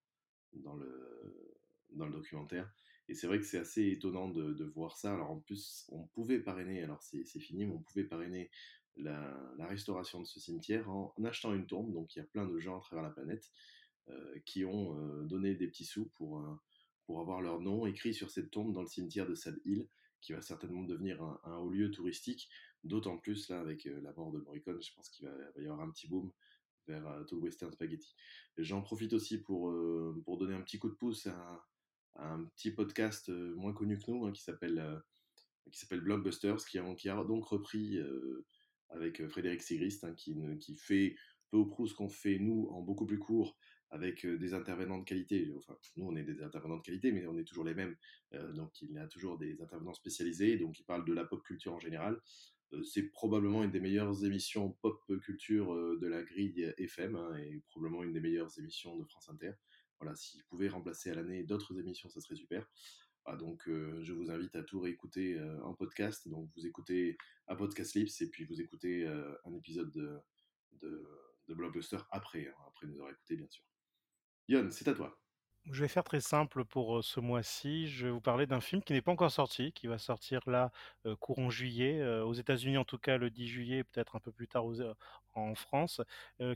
[0.54, 1.58] dans, le,
[1.90, 2.72] dans le documentaire.
[3.08, 5.12] Et c'est vrai que c'est assez étonnant de, de voir ça.
[5.12, 8.50] Alors en plus, on pouvait parrainer, alors c'est fini, mais on pouvait parrainer
[8.96, 11.92] la, restauration de ce cimetière en, achetant une tombe.
[11.92, 13.50] Donc il y a plein de gens à travers la planète
[14.08, 16.42] euh, qui ont donné des petits sous pour,
[17.04, 19.86] pour avoir leur nom écrit sur cette tombe dans le cimetière de Sad Hill,
[20.22, 22.48] qui va certainement devenir un haut lieu touristique.
[22.84, 25.80] D'autant plus là avec euh, la mort de Morricone, je pense qu'il va, y avoir
[25.80, 26.32] un petit boom
[26.88, 28.14] vers tout le western spaghetti.
[28.58, 29.72] J'en profite aussi pour,
[30.24, 31.64] pour donner un petit coup de pouce à,
[32.16, 35.00] un petit podcast moins connu que nous hein, qui s'appelle
[35.70, 38.00] qui s'appelle Blockbusters, qui a, donc repris
[38.88, 41.14] avec Frédéric Sigrist, hein, qui, qui fait
[41.52, 43.56] peu ou prou ce qu'on fait nous en beaucoup plus court,
[43.90, 45.52] avec des intervenants de qualité.
[45.56, 47.94] Enfin, nous, on est des intervenants de qualité, mais on est toujours les mêmes.
[48.54, 51.78] Donc, il a toujours des intervenants spécialisés, donc ils parlent de la pop culture en
[51.78, 52.18] général.
[52.72, 57.36] Euh, c'est probablement une des meilleures émissions pop culture euh, de la grille FM, hein,
[57.36, 59.52] et probablement une des meilleures émissions de France Inter.
[60.00, 62.68] Voilà, s'ils pouvaient remplacer à l'année d'autres émissions, ça serait super.
[63.24, 66.28] Ah, donc, euh, je vous invite à tout réécouter en podcast.
[66.28, 67.16] Donc, vous écoutez
[67.46, 70.18] à Podcast Lips et puis vous écoutez un épisode de,
[70.80, 73.64] de, Blockbuster après, hein, après nous avoir écouté, bien sûr.
[74.48, 75.21] Yon, c'est à toi.
[75.70, 77.86] Je vais faire très simple pour ce mois-ci.
[77.88, 80.72] Je vais vous parler d'un film qui n'est pas encore sorti, qui va sortir là
[81.20, 84.64] courant juillet, aux États-Unis en tout cas le 10 juillet, peut-être un peu plus tard
[85.34, 86.00] en France,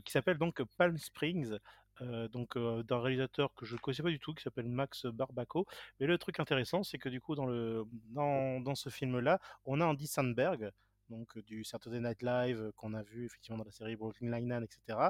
[0.03, 1.57] qui s'appelle donc Palm Springs.
[2.01, 5.65] donc d'un réalisateur que je ne connaissais pas du tout, qui s'appelle Max Barbaco.
[5.99, 9.79] Mais le truc intéressant, c'est que du coup dans le dans, dans ce film-là, on
[9.79, 10.71] a Andy Sandberg,
[11.09, 15.09] donc du Saturday Night Live qu'on a vu effectivement dans la série Brooklyn Nine-Nine, etc.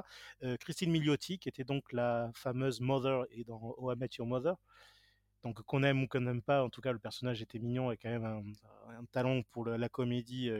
[0.60, 4.56] Christine Milioti, qui était donc la fameuse Mother et dans Oh I Met Your Mother.
[5.44, 7.96] Donc qu'on aime ou qu'on n'aime pas, en tout cas le personnage était mignon et
[7.96, 10.50] quand même un, talent pour la comédie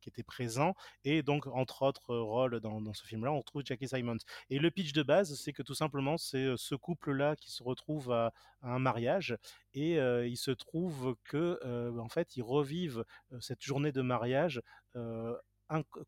[0.00, 0.74] qui était présent.
[1.04, 4.16] Et donc, entre autres rôles dans, ce film-là, on retrouve Jackie Simons.
[4.50, 8.12] Et le pitch de base, c'est que tout simplement, c'est ce couple-là qui se retrouve
[8.12, 8.32] à,
[8.62, 9.38] un mariage
[9.72, 13.04] et euh, il se trouve que, euh, en fait, ils revivent
[13.40, 14.60] cette journée de mariage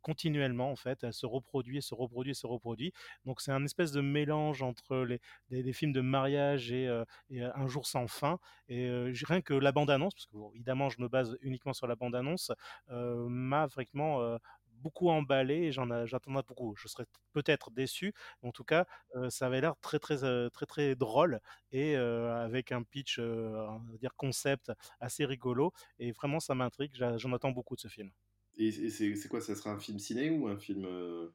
[0.01, 2.93] continuellement en fait, elle se reproduit, se reproduit, se reproduit.
[3.25, 5.07] Donc c'est un espèce de mélange entre
[5.51, 8.39] les, films de mariage et, euh, et, Un jour sans fin.
[8.69, 11.97] Et euh, rien que la bande-annonce, parce que évidemment je me base uniquement sur la
[11.97, 12.53] bande-annonce,
[12.91, 14.39] euh, m'a vraiment euh,
[14.83, 16.75] beaucoup emballé et j'en j'attendais beaucoup.
[16.77, 18.13] Je serais peut-être déçu,
[18.43, 18.87] en tout cas,
[19.17, 20.19] euh, ça avait l'air très très
[20.51, 21.41] très très, drôle
[21.73, 26.55] et euh, avec un pitch, euh, on va dire concept assez rigolo et vraiment ça
[26.55, 26.93] m'intrigue.
[27.17, 28.11] J'en attends beaucoup de ce film.
[28.57, 31.31] Et, et c'est quoi Ça sera un film ciné ou un film euh,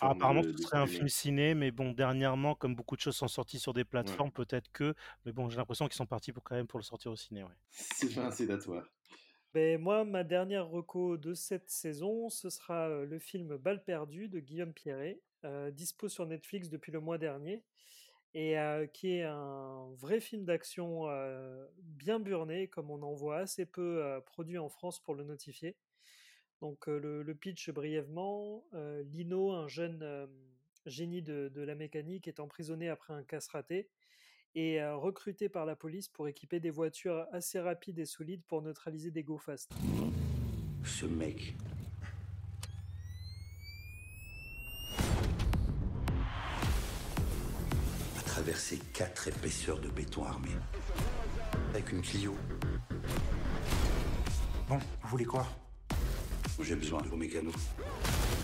[0.00, 2.96] Ah, plateforme apparemment, de, ce de serait un film ciné, mais bon, dernièrement, comme beaucoup
[2.96, 4.22] de choses sont sorties sur des Ouais.
[4.24, 4.94] plateformes, peut-être que,
[5.24, 7.42] mais bon, j'ai l'impression qu'ils sont partis pour quand même pour le sortir au ciné,
[7.44, 7.54] ouais.
[7.70, 8.08] C'est
[8.58, 8.84] toi.
[9.54, 14.28] Ben, moi, ma dernière reco de cette saison, ce sera euh, le film Balle perdue
[14.28, 17.64] de Guillaume Pierret, euh, dispo sur Netflix depuis le mois dernier,
[18.34, 23.38] et euh, qui est un vrai film d'action euh, bien burné, comme on en voit
[23.38, 25.76] assez peu euh, produit en France pour le notifier.
[26.60, 30.26] Donc euh, le, le pitch brièvement, euh, Lino, un jeune euh,
[30.86, 33.88] génie de, de la mécanique, est emprisonné après un casse raté
[34.54, 38.62] et euh, recruté par la police pour équiper des voitures assez rapides et solides pour
[38.62, 39.70] neutraliser des go fast.
[40.82, 41.54] Ce mec.
[48.18, 50.50] a traversé quatre épaisseurs de béton armé.
[51.70, 52.34] Avec une Clio.
[54.68, 55.46] Bon, vous voulez quoi?
[56.62, 57.54] J'ai besoin de vos mécanos.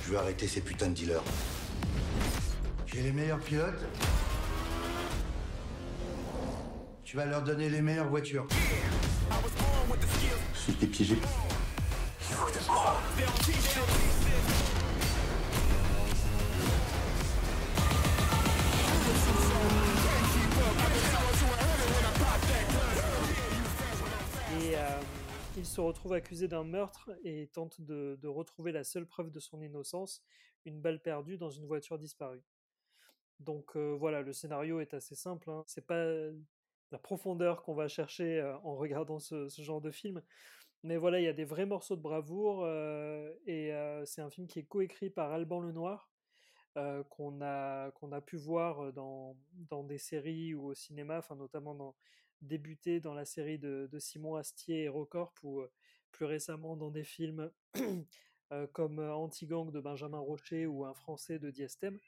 [0.05, 1.25] Je veux arrêter ces putains de dealers.
[2.87, 3.85] J'ai les meilleurs pilotes.
[7.05, 8.47] Tu vas leur donner les meilleures voitures.
[10.55, 11.17] Si t'es piégé.
[25.63, 29.63] Il se retrouve accusé d'un meurtre et tente de, retrouver la seule preuve de son
[29.63, 30.21] innocence,
[30.65, 32.43] une balle perdue dans une voiture disparue.
[33.39, 35.49] Donc euh, voilà, le scénario est assez simple.
[35.49, 35.63] Hein.
[35.69, 36.05] C'est pas
[36.91, 40.21] la profondeur qu'on va chercher euh, en regardant ce, genre de film.
[40.83, 43.71] Mais voilà, il y a des vrais morceaux de bravoure euh, et
[44.05, 46.11] c'est un film qui est coécrit par Alban Lenoir,
[46.75, 51.95] qu'on a, qu'on a pu voir dans, dans des séries ou au cinéma, notamment dans,
[52.43, 55.71] débuté dans la série de, Simon Astier et Recorp ou euh,
[56.11, 57.51] plus récemment dans des films
[58.53, 61.99] euh, comme euh, Anti-Gang de Benjamin Rocher ou Un Français de Diestem.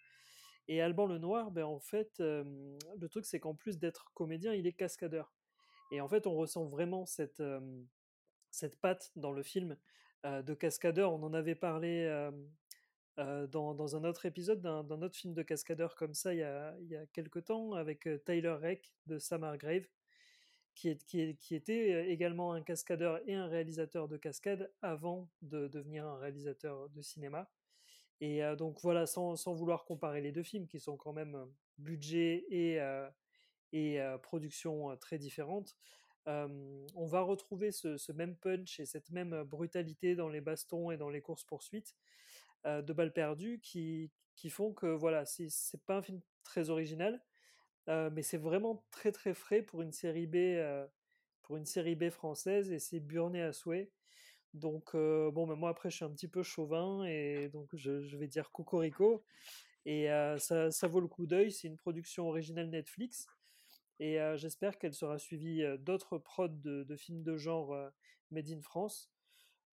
[0.66, 4.72] Et Alban Lenoir, ben en fait, le truc c'est qu'en plus d'être comédien, il est
[4.72, 5.34] cascadeur.
[5.92, 7.42] Et en fait, on ressent vraiment cette,
[8.50, 9.76] cette patte dans le film
[10.24, 11.12] de cascadeur.
[11.12, 12.08] On en avait parlé
[13.18, 16.74] dans, dans un autre épisode d'un autre film de cascadeur comme ça il y a,
[16.80, 19.84] il y a quelques temps avec Tyler Rake de Sam Hargrave
[20.74, 26.18] qui, était euh, également un cascadeur et un réalisateur de cascade avant de devenir un
[26.18, 27.48] réalisateur de cinéma.
[28.20, 31.46] Et euh, donc voilà, sans, sans vouloir comparer les deux films qui sont quand même
[31.78, 33.08] budget et, euh,
[33.72, 35.76] et production très différentes,
[36.26, 40.96] on va retrouver ce, ce même punch et cette même brutalité dans les bastons et
[40.96, 41.96] dans les courses-poursuites
[42.64, 45.50] de balles perdues qui, qui font que voilà, c'est
[45.86, 47.20] pas un film très original,
[47.88, 50.36] mais c'est vraiment très très frais pour une série B,
[51.42, 53.90] pour une série B française et c'est burné à souhait.
[54.54, 58.28] Donc bon, mais moi après je suis un petit peu chauvin et donc je, vais
[58.28, 59.24] dire cocorico
[59.84, 60.08] et
[60.38, 61.52] ça, vaut le coup d'œil.
[61.52, 63.26] C'est une production originale Netflix
[64.00, 67.76] et j'espère qu'elle sera suivie d'autres prods de, films de genre
[68.30, 69.10] made in France.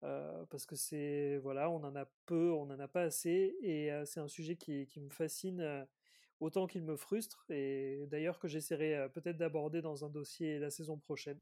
[0.00, 4.20] parce que c'est voilà, on en a peu, on en a pas assez, et c'est
[4.20, 5.86] un sujet qui, me fascine
[6.40, 10.70] autant qu'il me frustre, et d'ailleurs que j'essaierai euh, peut-être d'aborder dans un dossier la
[10.70, 11.38] saison prochaine.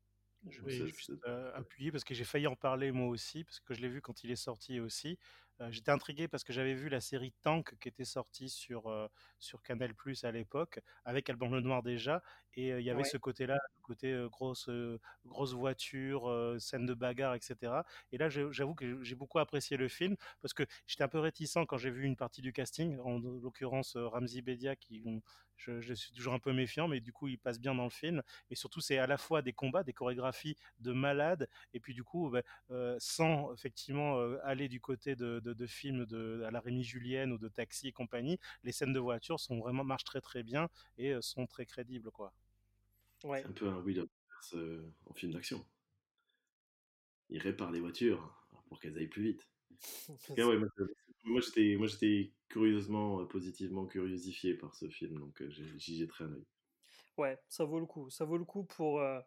[0.48, 3.74] Je vais juste euh, appuyer parce que j'ai failli en parler moi aussi, parce que
[3.74, 5.18] je l'ai vu quand il est sorti aussi.
[5.60, 9.08] Euh, J'étais intrigué parce que j'avais vu la série Tank qui était sortie sur, euh,
[9.40, 12.22] sur Canal Plus à l'époque, avec Alban Lenoir déjà,
[12.54, 13.04] et il y avait Ouais.
[13.04, 14.68] ce côté-là, le côté grosse,
[15.24, 17.84] grosse voiture, scène de bagarre, etc.
[18.12, 21.58] Et là, j'avoue que j'ai beaucoup apprécié le film parce que j'étais un peu réticent
[21.68, 25.02] quand j'ai vu une partie du casting, en l'occurrence Ramzi Bedia, qui
[25.56, 27.90] je, je suis toujours un peu méfiant, mais du coup, il passe bien dans le
[27.90, 28.22] film.
[28.50, 32.04] Et surtout, c'est à la fois des combats, des chorégraphies de malades, et puis du
[32.04, 36.50] coup, bah, euh, sans effectivement euh, aller du côté de, de, de films de, à
[36.50, 40.04] la Rémi Julienne ou de Taxi et compagnie, les scènes de voiture sont vraiment marchent
[40.04, 40.68] très très bien
[40.98, 42.32] et euh, sont très crédibles, quoi.
[43.24, 43.42] Ouais.
[43.42, 45.64] C'est un peu un Will Rogers euh, en film d'action.
[47.30, 48.34] Il répare les voitures
[48.68, 49.48] pour qu'elles aillent plus vite.
[50.36, 50.68] Cas, ouais, moi,
[51.24, 55.96] moi, j'étais, moi j'étais curieusement, euh, positivement curiosifié par ce film, donc euh, j'ai- j'y
[55.96, 56.46] jetterai un œil.
[57.18, 58.08] Ouais, ça vaut le coup.
[58.10, 59.20] Ça vaut le coup pour, euh,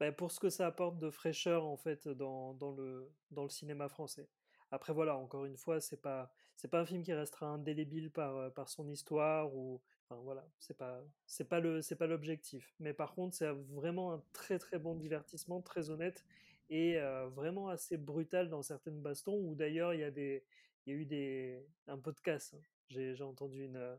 [0.00, 3.48] bah, pour ce que ça apporte de fraîcheur en fait dans, dans le, dans le
[3.48, 4.28] cinéma français.
[4.70, 8.36] Après voilà, encore une fois, c'est pas c'est pas un film qui restera indélébile par,
[8.36, 12.74] euh, par son histoire ou enfin voilà, c'est pas c'est pas le c'est pas l'objectif.
[12.80, 16.24] Mais par contre, c'est vraiment un très très bon divertissement, très honnête
[16.70, 20.44] et euh, vraiment assez brutal dans certaines bastons où d'ailleurs il y a des
[20.86, 22.54] il y a eu des un podcast.
[22.54, 22.60] hein.
[22.88, 23.96] J'ai entendu une euh,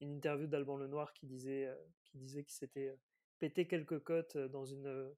[0.00, 1.70] une interview d'Alban Lenoir qui disait,
[2.04, 2.96] qui disait qu'il s'était
[3.38, 5.10] pété quelques côtes euh, dans une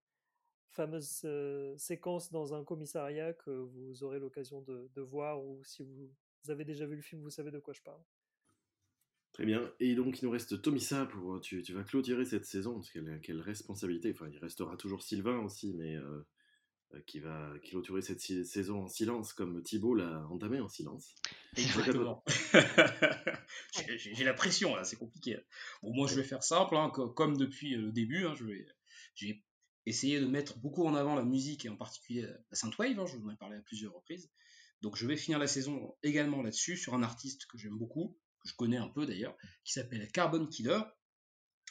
[0.70, 5.82] fameuse euh, séquence dans un commissariat que vous aurez l'occasion de, de voir ou si
[5.82, 6.10] vous,
[6.44, 8.02] vous avez déjà vu le film, vous savez de quoi je parle.
[9.32, 9.70] Très bien.
[9.80, 11.40] Et donc, il nous reste Tomissa pour.
[11.42, 14.10] Tu, tu vas clôturer cette saison, parce quelle, quelle responsabilité.
[14.12, 16.26] Enfin, il restera toujours Sylvain aussi, mais euh,
[16.94, 21.14] euh, qui va clôturer cette si- saison en silence, comme Thibaut l'a entamé en silence.
[21.56, 22.24] Exactement.
[23.96, 25.36] J'ai- la pression là, c'est compliqué.
[25.82, 28.24] Bon, moi je vais faire simple, hein, co- comme depuis le début.
[28.26, 28.66] hein, je vais,
[29.14, 29.44] j'ai
[29.86, 32.98] essayé de mettre beaucoup en avant la musique et en particulier la synthwave.
[32.98, 34.30] Hein, je vous en ai parlé à plusieurs reprises.
[34.82, 38.48] Donc je vais finir la saison également là-dessus sur un artiste que j'aime beaucoup, que
[38.48, 40.80] je connais un peu d'ailleurs, qui s'appelle Carbon Killer,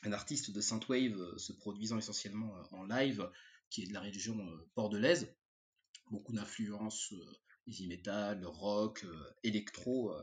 [0.03, 3.29] un artiste de synthwave euh, se produisant essentiellement euh, en live,
[3.69, 5.33] qui est de la région euh, bordelaise.
[6.11, 7.37] Beaucoup d'influences euh,
[7.67, 9.05] heavy metal, rock,
[9.43, 10.13] électro,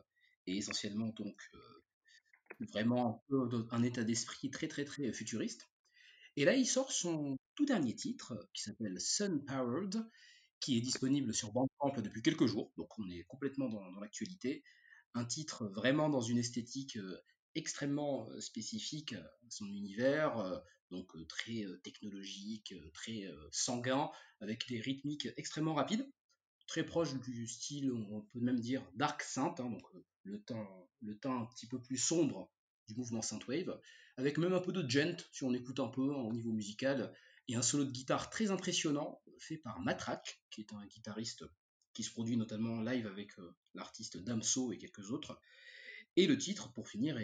[0.47, 1.51] et essentiellement donc
[2.73, 5.69] vraiment un, peu un état d'esprit très très très futuriste.
[6.37, 10.07] Et là, il sort son dernier titre, euh, qui s'appelle Sun Powered,
[10.61, 14.63] qui est disponible sur Bandcamp depuis quelques jours, donc on est complètement dans, l'actualité.
[15.15, 17.19] Un titre vraiment dans une esthétique euh,
[17.55, 24.11] extrêmement euh, spécifique à son univers, donc très technologique, très sanguin,
[24.41, 26.07] avec des rythmiques extrêmement rapides,
[26.67, 29.83] très proche du style, on peut même dire dark synth, hein, donc
[30.23, 32.51] le temps, le temps un petit peu plus sombre
[32.89, 33.79] du mouvement synthwave,
[34.17, 37.15] avec même un peu de gent si on écoute un peu au niveau musical,
[37.49, 41.45] et un solo de guitare très impressionnant fait par Matrak, qui est un guitariste
[41.93, 45.41] qui se produit notamment en live avec euh, l'artiste Damso et quelques autres.
[46.17, 47.19] Et le titre, pour finir,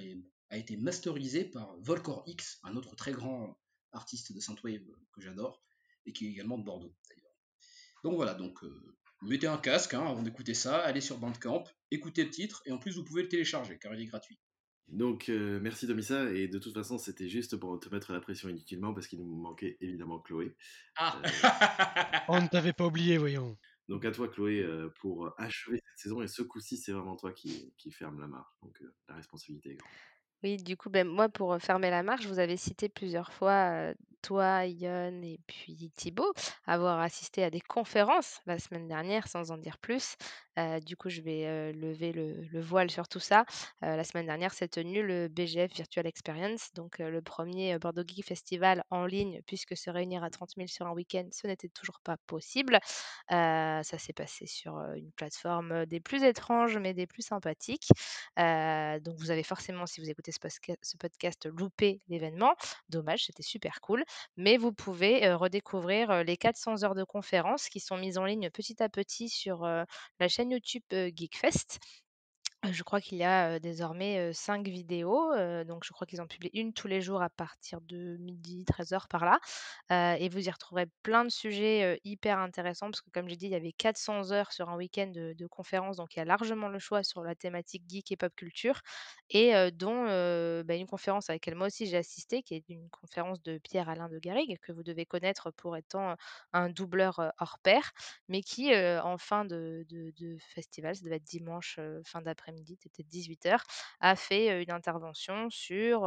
[0.51, 3.59] a été masterisé par Volcor X, un autre très grand
[3.93, 5.63] artiste de synthwave que j'adore,
[6.07, 7.33] et qui est également de Bordeaux d'ailleurs.
[8.05, 12.25] Donc voilà, donc euh, mettez un casque hein, avant d'écouter ça, allez sur Bandcamp, écoutez
[12.25, 14.39] le titre, et en plus vous pouvez le télécharger car il est gratuit.
[14.89, 16.31] Donc, euh, merci Tomissa.
[16.33, 19.27] Et de toute façon, c'était juste pour te mettre la pression inutilement, parce qu'il nous
[19.27, 20.55] manquait évidemment Chloé.
[20.97, 21.21] Ah
[22.29, 23.57] On ne t'avait pas oublié, voyons.
[23.89, 26.23] Donc, à toi, Chloé, euh, pour achever cette saison.
[26.23, 28.53] Et ce coup-ci, c'est vraiment toi qui, qui ferme la marche.
[28.63, 29.91] Donc, euh, la responsabilité est grande.
[30.45, 33.73] Oui, du coup, ben, moi, pour euh, fermer la marche, vous avez cité plusieurs fois,
[33.73, 36.33] euh, toi, Yon et puis Thibaut,
[36.65, 40.15] avoir assisté à des conférences la semaine dernière, sans en dire plus.
[40.59, 43.45] Euh, du coup, je vais euh, lever le, le voile sur tout ça.
[43.85, 48.27] Euh, la semaine dernière s'est tenu le BGF Virtual Experience, donc le premier Bordeaux Geek
[48.27, 52.01] Festival en ligne, puisque se réunir à 30 000 sur un week-end, ce n'était toujours
[52.01, 52.79] pas possible.
[53.31, 57.89] Ça s'est passé sur une plateforme des plus étranges, mais des plus sympathiques.
[58.37, 60.39] Donc, vous avez forcément, si vous écoutez ce,
[60.83, 62.55] ce podcast, loupé l'événement.
[62.89, 64.05] Dommage, c'était super cool.
[64.37, 68.83] Mais vous pouvez redécouvrir les 400 heures de conférences qui sont mises en ligne petit
[68.83, 71.79] à petit sur la chaîne YouTube euh, Geekfest.
[72.67, 75.33] Euh, Je crois qu'il y a désormais euh, cinq vidéos,
[75.65, 79.07] donc je crois qu'ils en publient une tous les jours à partir de midi, 13h
[79.09, 79.39] par là.
[80.19, 83.53] Et vous y retrouverez plein de sujets hyper intéressants, parce que comme j'ai dit, il
[83.53, 86.69] y avait 400 heures sur un week-end de, de conférences, donc il y a largement
[86.69, 88.81] le choix sur la thématique geek et pop culture,
[89.31, 90.05] et dont
[90.65, 94.09] bah, une conférence à laquelle moi aussi j'ai assisté, qui est une conférence de Pierre-Alain
[94.09, 96.17] de Garrigue, que vous devez connaître pour étant
[96.53, 97.93] un doubleur hors pair,
[98.29, 99.87] mais qui, en fin de,
[100.55, 103.63] festival, ça devait être dimanche, fin d'après-midi, l'après-midi, c'était peut-être 18h,
[104.01, 106.03] a fait une intervention sur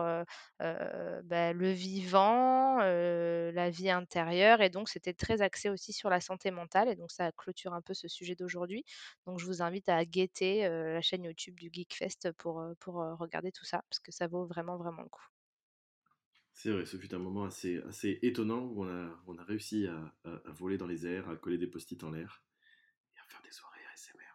[0.59, 6.51] bah, le vivant, la vie intérieure, et donc c'était très axé aussi sur la santé
[6.51, 8.84] mentale, et donc ça clôture un peu ce sujet d'aujourd'hui.
[9.26, 13.65] Donc je vous invite à guetter la chaîne YouTube du Geekfest pour, pour regarder tout
[13.65, 15.26] ça, parce que ça vaut vraiment, vraiment le coup.
[16.53, 19.88] C'est vrai, ce fut un moment assez, assez étonnant où on a, on a réussi
[19.88, 20.13] à
[20.51, 22.43] voler dans les airs, à coller des post-it en l'air
[23.15, 24.31] et à faire des soirées ASMR.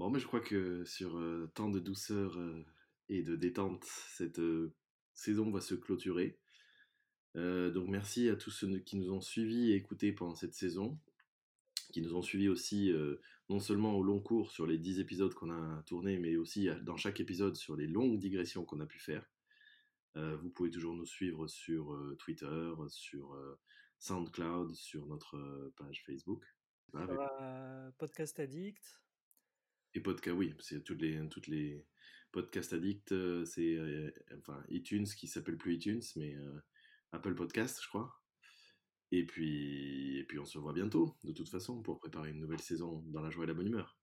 [0.00, 2.64] Bon, mais je crois que sur euh, tant de douceur euh,
[3.10, 4.72] et de détente, cette euh,
[5.12, 6.38] saison va se clôturer.
[7.36, 10.98] Euh, donc merci à tous ceux qui nous ont suivis et écoutés pendant cette saison,
[11.92, 12.90] qui nous ont suivis aussi
[13.50, 16.96] non seulement au long cours sur les 10 épisodes qu'on a tournés, mais aussi dans
[16.96, 19.28] chaque épisode sur les longues digressions qu'on a pu faire.
[20.14, 23.36] Vous pouvez toujours nous suivre sur Twitter, sur
[23.98, 26.42] SoundCloud, sur notre page Facebook.
[26.90, 29.00] Sur, euh, Podcast Addict.
[29.94, 31.86] Et podcast, oui, c'est toutes les, toutes les
[32.32, 36.60] podcasts addicts, euh, c'est euh, enfin iTunes qui s'appelle plus iTunes, mais euh,
[37.12, 38.14] Apple Podcast, je crois.
[39.12, 42.60] Et puis, et puis on se voit bientôt, de toute façon, pour préparer une nouvelle
[42.60, 43.98] saison dans la joie et la bonne humeur.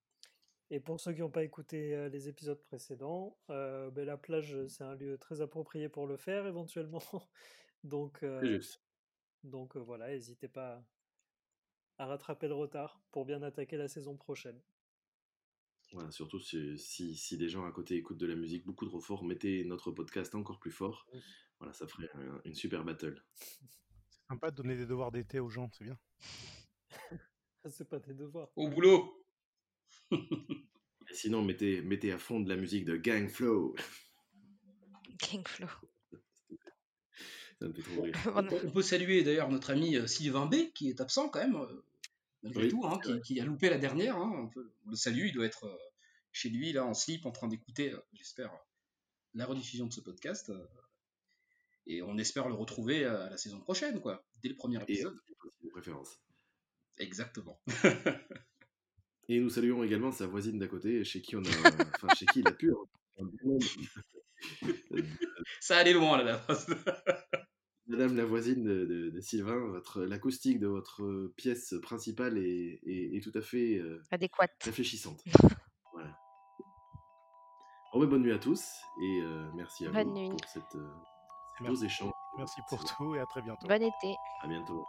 [0.69, 4.84] Et pour ceux qui n'ont pas écouté les épisodes précédents, euh, ben, la plage, c'est
[4.84, 7.01] un lieu très approprié pour le faire éventuellement.
[7.85, 8.81] Donc, juste.
[9.43, 10.84] donc voilà, n'hésitez pas
[11.99, 14.59] à rattraper le retard pour bien attaquer la saison prochaine.
[15.93, 18.99] Voilà, surtout si, si, si des gens à côté écoutent de la musique beaucoup trop
[18.99, 21.07] fort, mettez notre podcast encore plus fort.
[21.59, 23.23] Voilà, ça ferait un- une super battle.
[23.35, 25.97] C'est sympa de donner des devoirs d'été aux gens, c'est bien.
[27.69, 28.49] c'est pas tes devoirs.
[28.55, 29.26] Au boulot
[30.11, 30.18] Et
[31.14, 33.73] sinon, mettez, mettez à fond de la musique de Gang Flow.
[35.19, 35.68] Gang Flow.
[37.59, 38.15] Ça me fait trop rire.
[38.35, 41.39] On peut, on peut saluer d'ailleurs notre ami euh, Sylvain B, qui est absent quand
[41.39, 41.84] même, euh,
[42.43, 44.18] malgré Oui, tout, hein, qui, qui a loupé la dernière.
[44.18, 45.77] hein, on, peut- on le salue, il doit être euh,
[46.31, 48.51] chez lui, là, en slip, en train d'écouter, euh, j'espère,
[49.34, 50.49] la rediffusion de ce podcast.
[50.49, 50.65] euh,
[51.89, 55.15] et on espère le retrouver à la saison prochaine, quoi, dès le premier Et épisode.
[55.64, 56.19] de préférence.
[56.97, 57.61] Exactement.
[59.30, 61.49] Et nous saluons également sa voisine d'à côté, chez qui on a,
[61.95, 62.72] enfin chez qui il a pu.
[63.18, 65.03] de-
[65.59, 66.45] Ça allait loin, là.
[66.47, 66.47] là.
[67.88, 73.15] Madame la voisine de, de- de Sylvain, votre l'acoustique de votre pièce principale est, est-
[73.15, 74.51] est tout à fait euh, Adéquate.
[74.64, 75.23] réfléchissante.
[75.93, 76.09] voilà.
[77.93, 78.61] Ben, bonne nuit à tous
[79.01, 80.30] et euh, merci à Bonne vous nuit.
[80.30, 80.93] pour cette, euh,
[81.57, 81.85] ces beaux Merci.
[81.85, 82.11] échanges.
[82.38, 83.68] Merci pour tout et à très bientôt.
[83.68, 84.15] Bon été.
[84.41, 84.85] À bientôt.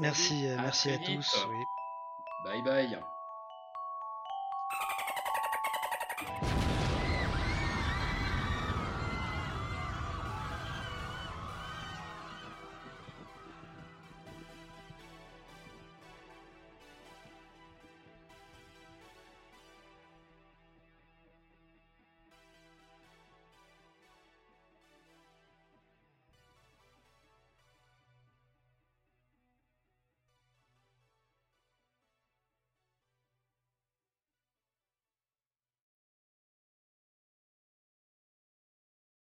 [0.00, 1.46] Merci, euh, À merci à tous.
[1.50, 1.64] oui.
[2.44, 2.98] Bye bye.